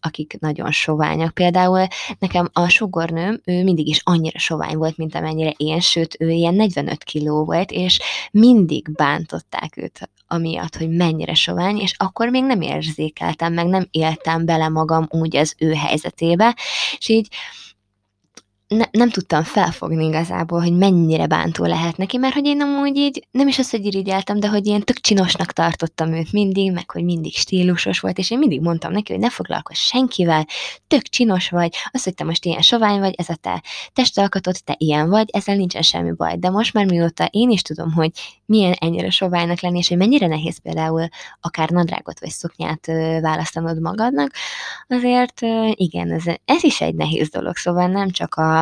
akik 0.01 0.37
nagyon 0.41 0.71
soványak. 0.71 1.35
Például 1.35 1.87
nekem 2.19 2.51
a 2.53 2.69
sugornőm, 2.69 3.41
ő 3.45 3.63
mindig 3.63 3.87
is 3.89 4.01
annyira 4.05 4.39
sovány 4.39 4.77
volt, 4.77 4.97
mint 4.97 5.15
amennyire 5.15 5.55
én, 5.57 5.81
sőt, 5.81 6.17
ő 6.19 6.31
ilyen 6.31 6.55
45 6.55 7.05
kiló 7.05 7.45
volt, 7.45 7.71
és 7.71 8.01
mindig 8.31 8.93
bántották 8.93 9.77
őt 9.77 10.11
amiatt, 10.29 10.77
hogy 10.77 10.91
mennyire 10.91 11.35
sovány, 11.35 11.79
és 11.79 11.95
akkor 11.97 12.29
még 12.29 12.45
nem 12.45 12.61
érzékeltem, 12.61 13.53
meg 13.53 13.67
nem 13.67 13.87
éltem 13.91 14.45
bele 14.45 14.69
magam 14.69 15.07
úgy 15.11 15.37
az 15.37 15.55
ő 15.59 15.73
helyzetébe, 15.73 16.57
és 16.99 17.09
így 17.09 17.29
ne, 18.69 18.85
nem 18.91 19.11
tudtam 19.11 19.43
felfogni 19.43 20.07
igazából, 20.07 20.61
hogy 20.61 20.77
mennyire 20.77 21.27
bántó 21.27 21.65
lehet 21.65 21.97
neki, 21.97 22.17
mert 22.17 22.35
hogy 22.35 22.47
én 22.47 22.61
amúgy 22.61 22.97
így, 22.97 23.27
nem 23.31 23.49
is 23.49 23.59
az, 23.59 23.71
hogy 23.71 23.85
irigyeltem, 23.85 24.41
de 24.41 24.49
hogy 24.49 24.67
én 24.67 24.81
tök 24.81 25.01
csinosnak 25.01 25.53
tartottam 25.53 26.13
őt 26.13 26.33
mindig, 26.33 26.73
meg 26.73 26.91
hogy 26.91 27.05
mindig 27.05 27.35
stílusos 27.35 28.01
volt, 28.01 28.19
és 28.19 28.31
én 28.31 28.39
mindig 28.39 28.61
mondtam 28.61 28.93
neki, 28.93 29.13
hogy 29.13 29.21
ne 29.21 29.31
foglalkozz 29.31 29.79
senkivel, 29.79 30.47
tök 30.87 31.03
csinos 31.03 31.51
vagy, 31.51 31.75
az, 31.91 32.05
hogy 32.05 32.15
te 32.15 32.25
most 32.25 32.45
ilyen 32.45 32.63
sovány 32.63 32.99
vagy, 32.99 33.15
ez 33.17 33.29
a 33.29 33.35
te 33.35 33.63
testalkatod, 33.93 34.57
te 34.65 34.75
ilyen 34.79 35.09
vagy, 35.09 35.29
ezzel 35.33 35.57
nincsen 35.57 35.83
semmi 35.83 36.13
baj. 36.13 36.37
De 36.37 36.51
most 36.51 36.73
már 36.73 36.85
mióta 36.85 37.29
én 37.31 37.51
is 37.51 37.63
tudom, 37.63 37.93
hogy 37.93 38.11
milyen 38.47 38.73
ennyire 38.73 39.11
soványnak 39.11 39.61
lenni, 39.61 39.79
és 39.79 39.89
hogy 39.89 39.97
mennyire 39.97 40.27
nehéz 40.27 40.59
például 40.59 41.09
akár 41.41 41.71
nadrágot 41.71 42.21
vagy 42.21 42.31
szoknyát 42.31 42.87
választanod 43.21 43.81
magadnak, 43.81 44.31
azért 44.89 45.41
igen, 45.71 46.13
ez, 46.13 46.25
ez 46.45 46.65
is 46.65 46.81
egy 46.81 46.95
nehéz 46.95 47.29
dolog, 47.29 47.57
szóval 47.57 47.87
nem 47.87 48.11
csak 48.11 48.35
a 48.35 48.56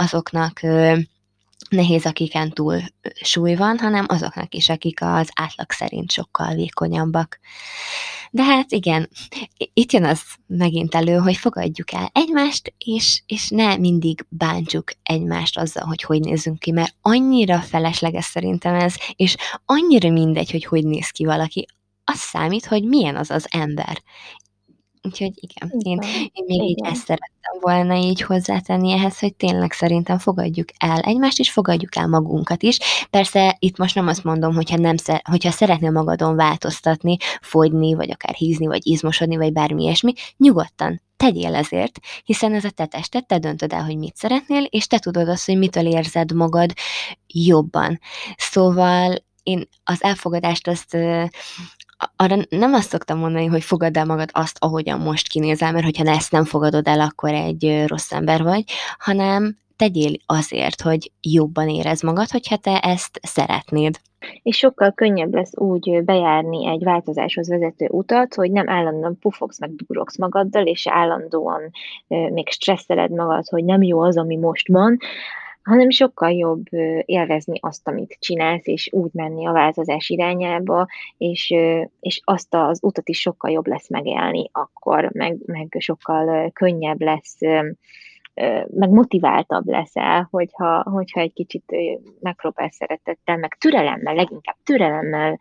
azoknak 0.00 0.60
nehéz, 1.68 2.06
akiken 2.06 2.50
túl 2.50 2.80
súly 3.22 3.54
van, 3.54 3.78
hanem 3.78 4.06
azoknak 4.08 4.54
is, 4.54 4.68
akik 4.68 4.98
az 5.02 5.30
átlag 5.34 5.70
szerint 5.70 6.10
sokkal 6.10 6.54
vékonyabbak. 6.54 7.38
De 8.30 8.42
hát 8.42 8.72
igen, 8.72 9.08
itt 9.56 9.92
jön 9.92 10.04
az 10.04 10.22
megint 10.46 10.94
elő, 10.94 11.16
hogy 11.16 11.36
fogadjuk 11.36 11.92
el 11.92 12.10
egymást, 12.12 12.74
és, 12.78 13.22
és 13.26 13.48
ne 13.48 13.76
mindig 13.76 14.26
bántsuk 14.28 14.92
egymást 15.02 15.58
azzal, 15.58 15.84
hogy 15.84 16.02
hogy 16.02 16.20
nézzünk 16.20 16.58
ki, 16.58 16.70
mert 16.70 16.94
annyira 17.00 17.60
felesleges 17.60 18.24
szerintem 18.24 18.74
ez, 18.74 18.94
és 19.16 19.36
annyira 19.64 20.10
mindegy, 20.10 20.50
hogy 20.50 20.64
hogy 20.64 20.84
néz 20.84 21.08
ki 21.08 21.24
valaki, 21.24 21.66
az 22.04 22.18
számít, 22.18 22.66
hogy 22.66 22.84
milyen 22.84 23.16
az 23.16 23.30
az 23.30 23.46
ember. 23.50 24.02
Úgyhogy 25.02 25.32
igen, 25.34 25.70
én, 25.78 25.98
én 26.32 26.44
még 26.46 26.56
igen. 26.56 26.66
így 26.66 26.78
ezt 26.82 27.04
szerettem 27.04 27.58
volna 27.60 27.96
így 27.96 28.20
hozzátenni 28.22 28.92
ehhez, 28.92 29.18
hogy 29.18 29.34
tényleg 29.34 29.72
szerintem 29.72 30.18
fogadjuk 30.18 30.68
el 30.78 31.00
egymást, 31.00 31.38
és 31.38 31.50
fogadjuk 31.50 31.96
el 31.96 32.06
magunkat 32.06 32.62
is. 32.62 32.78
Persze 33.10 33.56
itt 33.58 33.78
most 33.78 33.94
nem 33.94 34.08
azt 34.08 34.24
mondom, 34.24 34.54
hogyha, 34.54 34.76
nem 34.76 34.96
szer- 34.96 35.26
hogyha 35.26 35.50
szeretnél 35.50 35.90
magadon 35.90 36.36
változtatni, 36.36 37.16
fogyni, 37.40 37.94
vagy 37.94 38.10
akár 38.10 38.34
hízni, 38.34 38.66
vagy 38.66 38.86
izmosodni, 38.86 39.36
vagy 39.36 39.52
bármi 39.52 39.82
ilyesmi, 39.82 40.12
nyugodtan 40.36 41.02
tegyél 41.16 41.54
ezért, 41.54 41.98
hiszen 42.24 42.54
ez 42.54 42.64
a 42.64 42.70
te 42.70 42.86
tested, 42.86 43.26
te 43.26 43.38
döntöd 43.38 43.72
el, 43.72 43.84
hogy 43.84 43.96
mit 43.96 44.16
szeretnél, 44.16 44.62
és 44.62 44.86
te 44.86 44.98
tudod 44.98 45.28
azt, 45.28 45.46
hogy 45.46 45.58
mitől 45.58 45.86
érzed 45.86 46.32
magad 46.32 46.72
jobban. 47.26 48.00
Szóval 48.36 49.14
én 49.42 49.68
az 49.84 50.02
elfogadást 50.02 50.68
azt 50.68 50.96
arra 52.16 52.36
nem 52.48 52.74
azt 52.74 52.88
szoktam 52.88 53.18
mondani, 53.18 53.46
hogy 53.46 53.62
fogadd 53.62 53.98
el 53.98 54.04
magad 54.04 54.28
azt, 54.32 54.56
ahogyan 54.60 55.00
most 55.00 55.28
kinézel, 55.28 55.72
mert 55.72 55.84
hogyha 55.84 56.10
ezt 56.10 56.32
nem 56.32 56.44
fogadod 56.44 56.86
el, 56.86 57.00
akkor 57.00 57.32
egy 57.32 57.84
rossz 57.86 58.12
ember 58.12 58.42
vagy, 58.42 58.64
hanem 58.98 59.58
tegyél 59.76 60.12
azért, 60.26 60.80
hogy 60.80 61.10
jobban 61.20 61.68
érez 61.68 62.02
magad, 62.02 62.30
hogyha 62.30 62.56
te 62.56 62.78
ezt 62.78 63.20
szeretnéd. 63.22 64.00
És 64.42 64.56
sokkal 64.56 64.92
könnyebb 64.92 65.34
lesz 65.34 65.56
úgy 65.56 66.04
bejárni 66.04 66.68
egy 66.68 66.82
változáshoz 66.82 67.48
vezető 67.48 67.86
utat, 67.90 68.34
hogy 68.34 68.50
nem 68.50 68.68
állandóan 68.68 69.18
pufogsz 69.18 69.60
meg 69.60 69.74
durogsz 69.74 70.18
magaddal, 70.18 70.66
és 70.66 70.86
állandóan 70.86 71.70
még 72.06 72.48
stresszeled 72.48 73.10
magad, 73.10 73.48
hogy 73.48 73.64
nem 73.64 73.82
jó 73.82 74.00
az, 74.00 74.16
ami 74.16 74.36
most 74.36 74.68
van, 74.68 74.98
hanem 75.62 75.90
sokkal 75.90 76.30
jobb 76.30 76.64
élvezni 77.04 77.58
azt, 77.60 77.88
amit 77.88 78.16
csinálsz, 78.20 78.66
és 78.66 78.88
úgy 78.92 79.10
menni 79.12 79.46
a 79.46 79.52
változás 79.52 80.08
irányába, 80.08 80.86
és, 81.16 81.54
és 82.00 82.20
azt 82.24 82.54
az 82.54 82.78
utat 82.82 83.08
is 83.08 83.20
sokkal 83.20 83.50
jobb 83.50 83.66
lesz 83.66 83.88
megélni 83.88 84.48
akkor, 84.52 85.10
meg, 85.12 85.36
meg 85.46 85.76
sokkal 85.78 86.50
könnyebb 86.50 87.00
lesz 87.00 87.38
meg 88.66 88.90
motiváltabb 88.90 89.66
leszel, 89.66 90.28
hogyha, 90.30 90.82
hogyha 90.82 91.20
egy 91.20 91.32
kicsit 91.32 91.76
megpróbálsz 92.20 92.76
szeretettel, 92.76 93.36
meg 93.36 93.56
türelemmel, 93.58 94.14
leginkább 94.14 94.56
türelemmel 94.64 95.38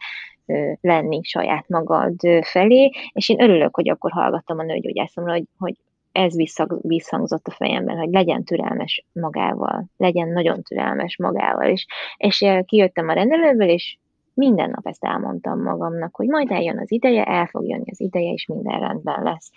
lenni 0.81 1.19
saját 1.23 1.67
magad 1.67 2.15
felé, 2.41 2.91
és 3.13 3.29
én 3.29 3.41
örülök, 3.41 3.75
hogy 3.75 3.89
akkor 3.89 4.11
hallgattam 4.11 4.59
a 4.59 4.63
nőgyógyászomra, 4.63 5.31
hogy, 5.31 5.45
hogy 5.57 5.75
ez 6.19 6.35
visszhangzott 6.81 7.47
a 7.47 7.51
fejemben, 7.51 7.97
hogy 7.97 8.09
legyen 8.09 8.43
türelmes 8.43 9.05
magával, 9.13 9.85
legyen 9.97 10.27
nagyon 10.27 10.63
türelmes 10.63 11.17
magával, 11.17 11.67
és, 11.67 11.85
és 12.17 12.45
kijöttem 12.65 13.07
a 13.07 13.13
rendelőből, 13.13 13.69
és 13.69 13.97
minden 14.33 14.69
nap 14.69 14.87
ezt 14.87 15.05
elmondtam 15.05 15.61
magamnak, 15.61 16.15
hogy 16.15 16.27
majd 16.27 16.51
eljön 16.51 16.79
az 16.79 16.91
ideje, 16.91 17.23
el 17.23 17.45
fog 17.45 17.67
jönni 17.67 17.91
az 17.91 17.99
ideje, 17.99 18.31
és 18.31 18.45
minden 18.45 18.79
rendben 18.79 19.23
lesz. 19.23 19.51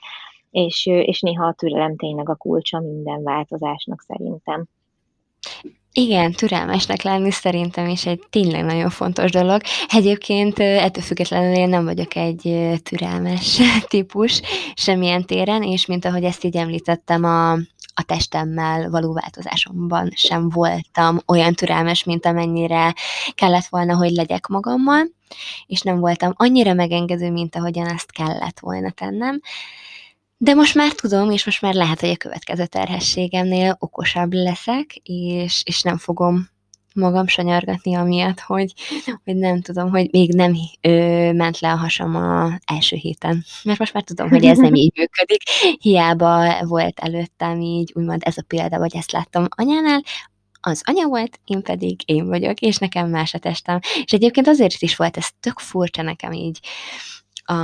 És, 0.50 0.86
és 0.86 1.20
néha 1.20 1.46
a 1.46 1.52
türelem 1.52 1.96
tényleg 1.96 2.28
a 2.28 2.34
kulcsa 2.34 2.80
minden 2.80 3.22
változásnak 3.22 4.00
szerintem. 4.00 4.64
Igen, 5.94 6.32
türelmesnek 6.32 7.02
lenni 7.02 7.30
szerintem 7.30 7.88
is 7.88 8.06
egy 8.06 8.22
tényleg 8.30 8.64
nagyon 8.64 8.90
fontos 8.90 9.30
dolog. 9.30 9.60
Egyébként 9.88 10.58
ettől 10.58 11.02
függetlenül 11.02 11.56
én 11.56 11.68
nem 11.68 11.84
vagyok 11.84 12.14
egy 12.14 12.58
türelmes 12.82 13.60
típus 13.88 14.40
semmilyen 14.74 15.24
téren, 15.24 15.62
és 15.62 15.86
mint 15.86 16.04
ahogy 16.04 16.24
ezt 16.24 16.44
így 16.44 16.56
említettem, 16.56 17.24
a, 17.24 17.52
a 17.94 18.02
testemmel 18.06 18.90
való 18.90 19.12
változásomban 19.12 20.10
sem 20.14 20.48
voltam 20.48 21.18
olyan 21.26 21.54
türelmes, 21.54 22.04
mint 22.04 22.26
amennyire 22.26 22.94
kellett 23.34 23.66
volna, 23.66 23.96
hogy 23.96 24.10
legyek 24.10 24.46
magammal, 24.46 25.08
és 25.66 25.80
nem 25.80 25.98
voltam 26.00 26.32
annyira 26.36 26.74
megengedő, 26.74 27.30
mint 27.30 27.56
ahogyan 27.56 27.86
ezt 27.86 28.12
kellett 28.12 28.58
volna 28.60 28.90
tennem. 28.90 29.40
De 30.42 30.54
most 30.54 30.74
már 30.74 30.92
tudom, 30.92 31.30
és 31.30 31.44
most 31.44 31.62
már 31.62 31.74
lehet, 31.74 32.00
hogy 32.00 32.08
a 32.08 32.16
következő 32.16 32.66
terhességemnél 32.66 33.76
okosabb 33.78 34.32
leszek, 34.32 34.94
és, 35.02 35.62
és 35.64 35.82
nem 35.82 35.98
fogom 35.98 36.48
magam 36.94 37.26
sanyargatni 37.26 37.94
amiatt, 37.94 38.40
hogy, 38.40 38.72
hogy 39.24 39.36
nem 39.36 39.60
tudom, 39.60 39.90
hogy 39.90 40.08
még 40.10 40.34
nem 40.34 40.54
ö, 40.80 41.32
ment 41.32 41.58
le 41.58 41.72
a 41.72 41.76
hasam 41.76 42.16
a 42.16 42.58
első 42.64 42.96
héten. 42.96 43.44
Mert 43.62 43.78
most 43.78 43.92
már 43.92 44.02
tudom, 44.02 44.28
hogy 44.28 44.44
ez 44.44 44.58
nem 44.58 44.74
így 44.74 44.92
működik. 44.96 45.42
Hiába 45.80 46.66
volt 46.66 47.00
előttem 47.00 47.60
így, 47.60 47.92
úgymond 47.94 48.22
ez 48.24 48.36
a 48.36 48.44
példa, 48.46 48.78
vagy 48.78 48.96
ezt 48.96 49.12
láttam 49.12 49.46
anyánál, 49.48 50.02
az 50.60 50.82
anya 50.84 51.06
volt, 51.06 51.40
én 51.44 51.62
pedig 51.62 52.00
én 52.04 52.26
vagyok, 52.26 52.60
és 52.60 52.76
nekem 52.76 53.08
más 53.08 53.34
a 53.34 53.38
testem. 53.38 53.78
És 54.04 54.12
egyébként 54.12 54.48
azért 54.48 54.82
is 54.82 54.96
volt 54.96 55.16
ez 55.16 55.28
tök 55.40 55.58
furcsa 55.58 56.02
nekem 56.02 56.32
így 56.32 56.60
a, 57.44 57.54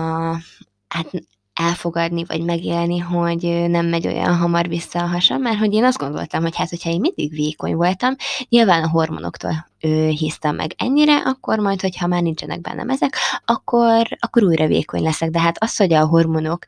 hát 0.89 1.11
elfogadni, 1.59 2.25
vagy 2.25 2.43
megélni, 2.43 2.99
hogy 2.99 3.43
nem 3.69 3.87
megy 3.87 4.07
olyan 4.07 4.37
hamar 4.37 4.69
vissza 4.69 5.03
a 5.03 5.07
hasam, 5.07 5.41
mert 5.41 5.59
hogy 5.59 5.75
én 5.75 5.85
azt 5.85 5.99
gondoltam, 5.99 6.43
hogy 6.43 6.57
hát, 6.57 6.69
hogyha 6.69 6.91
én 6.91 7.01
mindig 7.01 7.31
vékony 7.31 7.75
voltam, 7.75 8.15
nyilván 8.49 8.83
a 8.83 8.89
hormonoktól 8.89 9.67
ő 9.81 10.09
hisztem 10.09 10.55
meg 10.55 10.75
ennyire, 10.77 11.17
akkor 11.17 11.59
majd, 11.59 11.81
hogyha 11.81 12.07
már 12.07 12.23
nincsenek 12.23 12.61
bennem 12.61 12.89
ezek, 12.89 13.17
akkor, 13.45 14.07
akkor 14.19 14.43
újra 14.43 14.67
vékony 14.67 15.03
leszek. 15.03 15.31
De 15.31 15.41
hát 15.41 15.63
az, 15.63 15.77
hogy 15.77 15.93
a 15.93 16.07
hormonok 16.07 16.65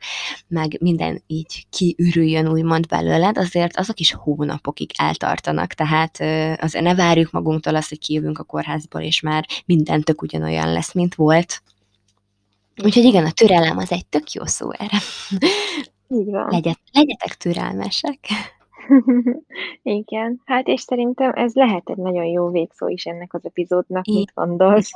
meg 0.47 0.77
minden 0.81 1.23
így 1.27 1.65
kiürüljön 1.69 2.47
úgymond 2.47 2.87
belőled, 2.87 3.37
azért 3.37 3.77
azok 3.77 3.99
is 3.99 4.13
hónapokig 4.13 4.91
eltartanak. 4.97 5.73
Tehát 5.73 6.19
azért 6.61 6.85
ne 6.85 6.95
várjuk 6.95 7.31
magunktól 7.31 7.75
azt, 7.75 7.89
hogy 7.89 7.99
kijövünk 7.99 8.39
a 8.39 8.43
kórházból, 8.43 9.01
és 9.01 9.21
már 9.21 9.45
minden 9.65 10.01
tök 10.01 10.21
ugyanolyan 10.21 10.71
lesz, 10.71 10.93
mint 10.93 11.15
volt. 11.15 11.61
Úgyhogy 12.83 13.03
igen, 13.03 13.25
a 13.25 13.31
türelem 13.31 13.77
az 13.77 13.91
egy 13.91 14.05
tök 14.05 14.31
jó 14.31 14.45
szó 14.45 14.71
erre. 14.71 14.97
Így 16.07 16.29
van. 16.29 16.47
Legyet, 16.49 16.79
legyetek 16.91 17.33
türelmesek. 17.33 18.19
igen, 19.83 20.41
hát 20.45 20.67
és 20.67 20.81
szerintem 20.81 21.31
ez 21.35 21.53
lehet 21.53 21.89
egy 21.89 21.97
nagyon 21.97 22.25
jó 22.25 22.49
végszó 22.49 22.87
is 22.87 23.05
ennek 23.05 23.33
az 23.33 23.45
epizódnak, 23.45 24.07
I- 24.07 24.17
mit 24.17 24.31
gondolsz? 24.33 24.91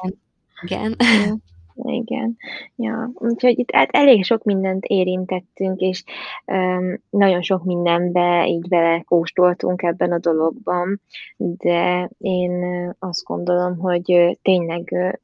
Igen. 0.62 0.96
igen. 1.00 1.44
Igen. 1.84 2.38
Ja, 2.76 3.12
úgyhogy 3.14 3.60
itt 3.60 3.72
hát 3.72 3.90
elég 3.92 4.24
sok 4.24 4.44
mindent 4.44 4.86
érintettünk, 4.86 5.80
és 5.80 6.04
um, 6.46 7.02
nagyon 7.10 7.42
sok 7.42 7.64
mindenbe 7.64 8.48
így 8.48 8.68
belekóstoltunk 8.68 9.82
ebben 9.82 10.12
a 10.12 10.20
dologban, 10.20 11.02
de 11.38 12.10
én 12.18 12.64
azt 13.00 13.24
gondolom, 13.24 13.78
hogy 13.78 14.38
tényleg 14.42 15.18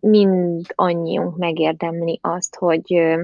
mind 0.00 0.66
annyiunk 0.74 1.36
megérdemli 1.36 2.18
azt, 2.22 2.56
hogy 2.56 3.16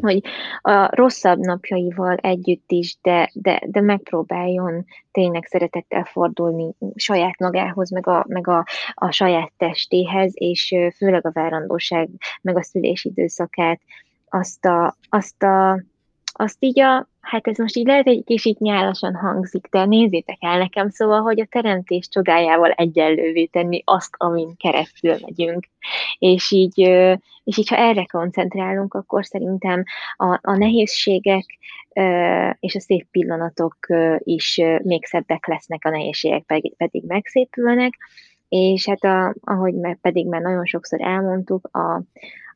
hogy 0.00 0.24
a 0.60 0.96
rosszabb 0.96 1.38
napjaival 1.38 2.16
együtt 2.16 2.70
is, 2.70 2.96
de, 3.02 3.30
de, 3.34 3.62
de 3.66 3.80
megpróbáljon 3.80 4.84
tényleg 5.12 5.44
szeretettel 5.44 6.04
fordulni 6.04 6.74
saját 6.94 7.38
magához, 7.38 7.90
meg 7.90 8.06
a, 8.06 8.24
meg 8.28 8.48
a, 8.48 8.66
a 8.94 9.10
saját 9.10 9.52
testéhez, 9.56 10.32
és 10.34 10.74
főleg 10.96 11.26
a 11.26 11.32
várandóság, 11.32 12.08
meg 12.42 12.56
a 12.56 12.62
szülés 12.62 13.04
időszakát, 13.04 13.80
azt 14.28 14.64
a, 14.64 14.96
azt 15.08 15.42
a 15.42 15.82
azt 16.32 16.56
így 16.58 16.80
a, 16.80 17.08
hát 17.20 17.46
ez 17.46 17.58
most 17.58 17.76
így 17.76 17.86
lehet 17.86 18.06
egy 18.06 18.24
kicsit 18.24 18.58
nyálasan 18.58 19.14
hangzik, 19.14 19.66
de 19.70 19.84
nézzétek 19.84 20.36
el 20.40 20.58
nekem, 20.58 20.88
szóval, 20.88 21.20
hogy 21.20 21.40
a 21.40 21.46
teremtés 21.50 22.08
csodájával 22.08 22.70
egyenlővé 22.70 23.44
tenni 23.44 23.82
azt, 23.84 24.14
amin 24.16 24.56
keresztül 24.56 25.16
megyünk. 25.20 25.66
És 26.18 26.50
így, 26.50 26.78
és 27.44 27.58
így 27.58 27.68
ha 27.68 27.76
erre 27.76 28.04
koncentrálunk, 28.04 28.94
akkor 28.94 29.24
szerintem 29.24 29.82
a, 30.16 30.38
a 30.42 30.56
nehézségek 30.56 31.58
és 32.60 32.74
a 32.74 32.80
szép 32.80 33.06
pillanatok 33.10 33.76
is 34.18 34.60
még 34.82 35.04
szebbek 35.04 35.46
lesznek, 35.46 35.84
a 35.84 35.90
nehézségek 35.90 36.42
pedig, 36.42 36.76
pedig 36.76 37.02
megszépülnek, 37.06 37.94
és 38.48 38.88
hát 38.88 39.04
a, 39.04 39.34
ahogy 39.40 39.74
pedig 40.00 40.26
már 40.26 40.40
nagyon 40.40 40.64
sokszor 40.64 41.00
elmondtuk, 41.00 41.68
a, 41.76 42.02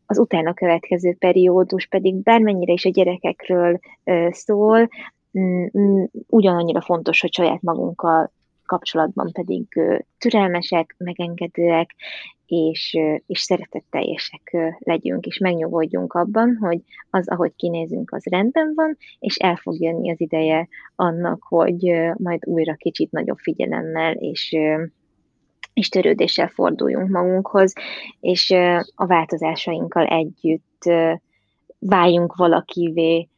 az 0.07 0.19
utána 0.19 0.55
következő 0.55 1.15
periódus 1.19 1.87
pedig 1.87 2.15
bármennyire 2.15 2.73
is 2.73 2.85
a 2.85 2.91
gyerekekről 2.91 3.81
szól, 4.29 4.89
mm, 5.39 5.65
mm, 5.79 6.05
ugyanannyira 6.27 6.81
fontos, 6.81 7.21
hogy 7.21 7.33
saját 7.33 7.63
magunkkal 7.63 8.33
kapcsolatban 8.67 9.33
pedig 9.33 9.67
türelmesek, 10.19 10.95
megengedőek, 10.99 11.95
és, 12.47 12.99
és 13.27 13.41
szeretetteljesek 13.41 14.57
legyünk, 14.79 15.27
és 15.27 15.39
megnyugodjunk 15.39 16.13
abban, 16.13 16.57
hogy 16.61 16.81
az, 17.11 17.29
ahogy 17.29 17.53
kinézünk, 17.57 18.13
az 18.13 18.25
rendben 18.25 18.73
van, 18.75 18.97
és 19.19 19.37
el 19.37 19.57
fog 19.57 19.81
jönni 19.81 20.11
az 20.11 20.21
ideje 20.21 20.69
annak, 20.97 21.43
hogy 21.43 21.93
majd 22.17 22.47
újra 22.47 22.75
kicsit 22.75 23.11
nagyobb 23.11 23.39
figyelemmel 23.39 24.13
és 24.13 24.57
és 25.75 25.89
törődéssel 25.89 26.49
forduljunk 26.49 27.09
magunkhoz, 27.09 27.73
és 28.21 28.51
a 28.95 29.07
változásainkkal 29.07 30.07
együtt 30.07 30.83
váljunk 31.79 32.35
valakivé, 32.35 33.29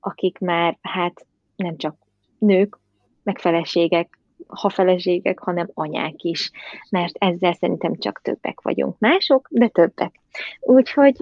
akik 0.00 0.38
már 0.38 0.78
hát 0.80 1.26
nem 1.56 1.76
csak 1.76 1.96
nők, 2.38 2.78
meg 3.22 3.38
feleségek, 3.38 4.18
ha 4.46 4.68
feleségek, 4.68 5.38
hanem 5.38 5.70
anyák 5.74 6.22
is, 6.22 6.50
mert 6.90 7.14
ezzel 7.18 7.52
szerintem 7.52 7.96
csak 7.96 8.20
többek 8.22 8.60
vagyunk. 8.60 8.98
Mások, 8.98 9.48
de 9.50 9.68
többek. 9.68 10.20
Úgyhogy 10.60 11.16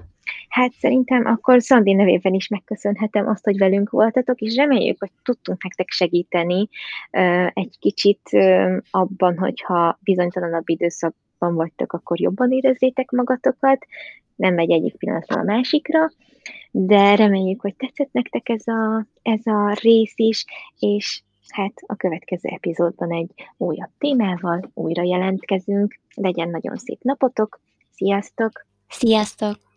Hát 0.48 0.72
szerintem 0.72 1.26
akkor 1.26 1.62
Szandi 1.62 1.92
nevében 1.92 2.34
is 2.34 2.48
megköszönhetem 2.48 3.28
azt, 3.28 3.44
hogy 3.44 3.58
velünk 3.58 3.90
voltatok, 3.90 4.40
és 4.40 4.54
reméljük, 4.54 4.96
hogy 4.98 5.10
tudtunk 5.22 5.62
nektek 5.62 5.90
segíteni 5.90 6.68
egy 7.52 7.76
kicsit 7.78 8.20
abban, 8.90 9.38
hogyha 9.38 9.98
bizonytalanabb 10.02 10.68
időszakban 10.68 11.54
vagytok, 11.54 11.92
akkor 11.92 12.20
jobban 12.20 12.52
érezzétek 12.52 13.10
magatokat, 13.10 13.86
nem 14.36 14.54
megy 14.54 14.70
egyik 14.70 14.96
pillanatról 14.96 15.40
a 15.40 15.52
másikra, 15.52 16.10
de 16.70 17.14
reméljük, 17.14 17.60
hogy 17.60 17.76
tetszett 17.76 18.12
nektek 18.12 18.48
ez 18.48 18.66
a, 18.66 19.06
ez 19.22 19.46
a 19.46 19.76
rész 19.80 20.14
is, 20.16 20.44
és 20.78 21.22
hát 21.48 21.72
a 21.86 21.94
következő 21.94 22.48
epizódban 22.48 23.12
egy 23.12 23.30
újabb 23.56 23.90
témával 23.98 24.70
újra 24.74 25.02
jelentkezünk. 25.02 26.00
Legyen 26.14 26.48
nagyon 26.48 26.76
szép 26.76 27.02
napotok, 27.02 27.60
sziasztok! 27.90 28.66
Sziasztok! 28.88 29.71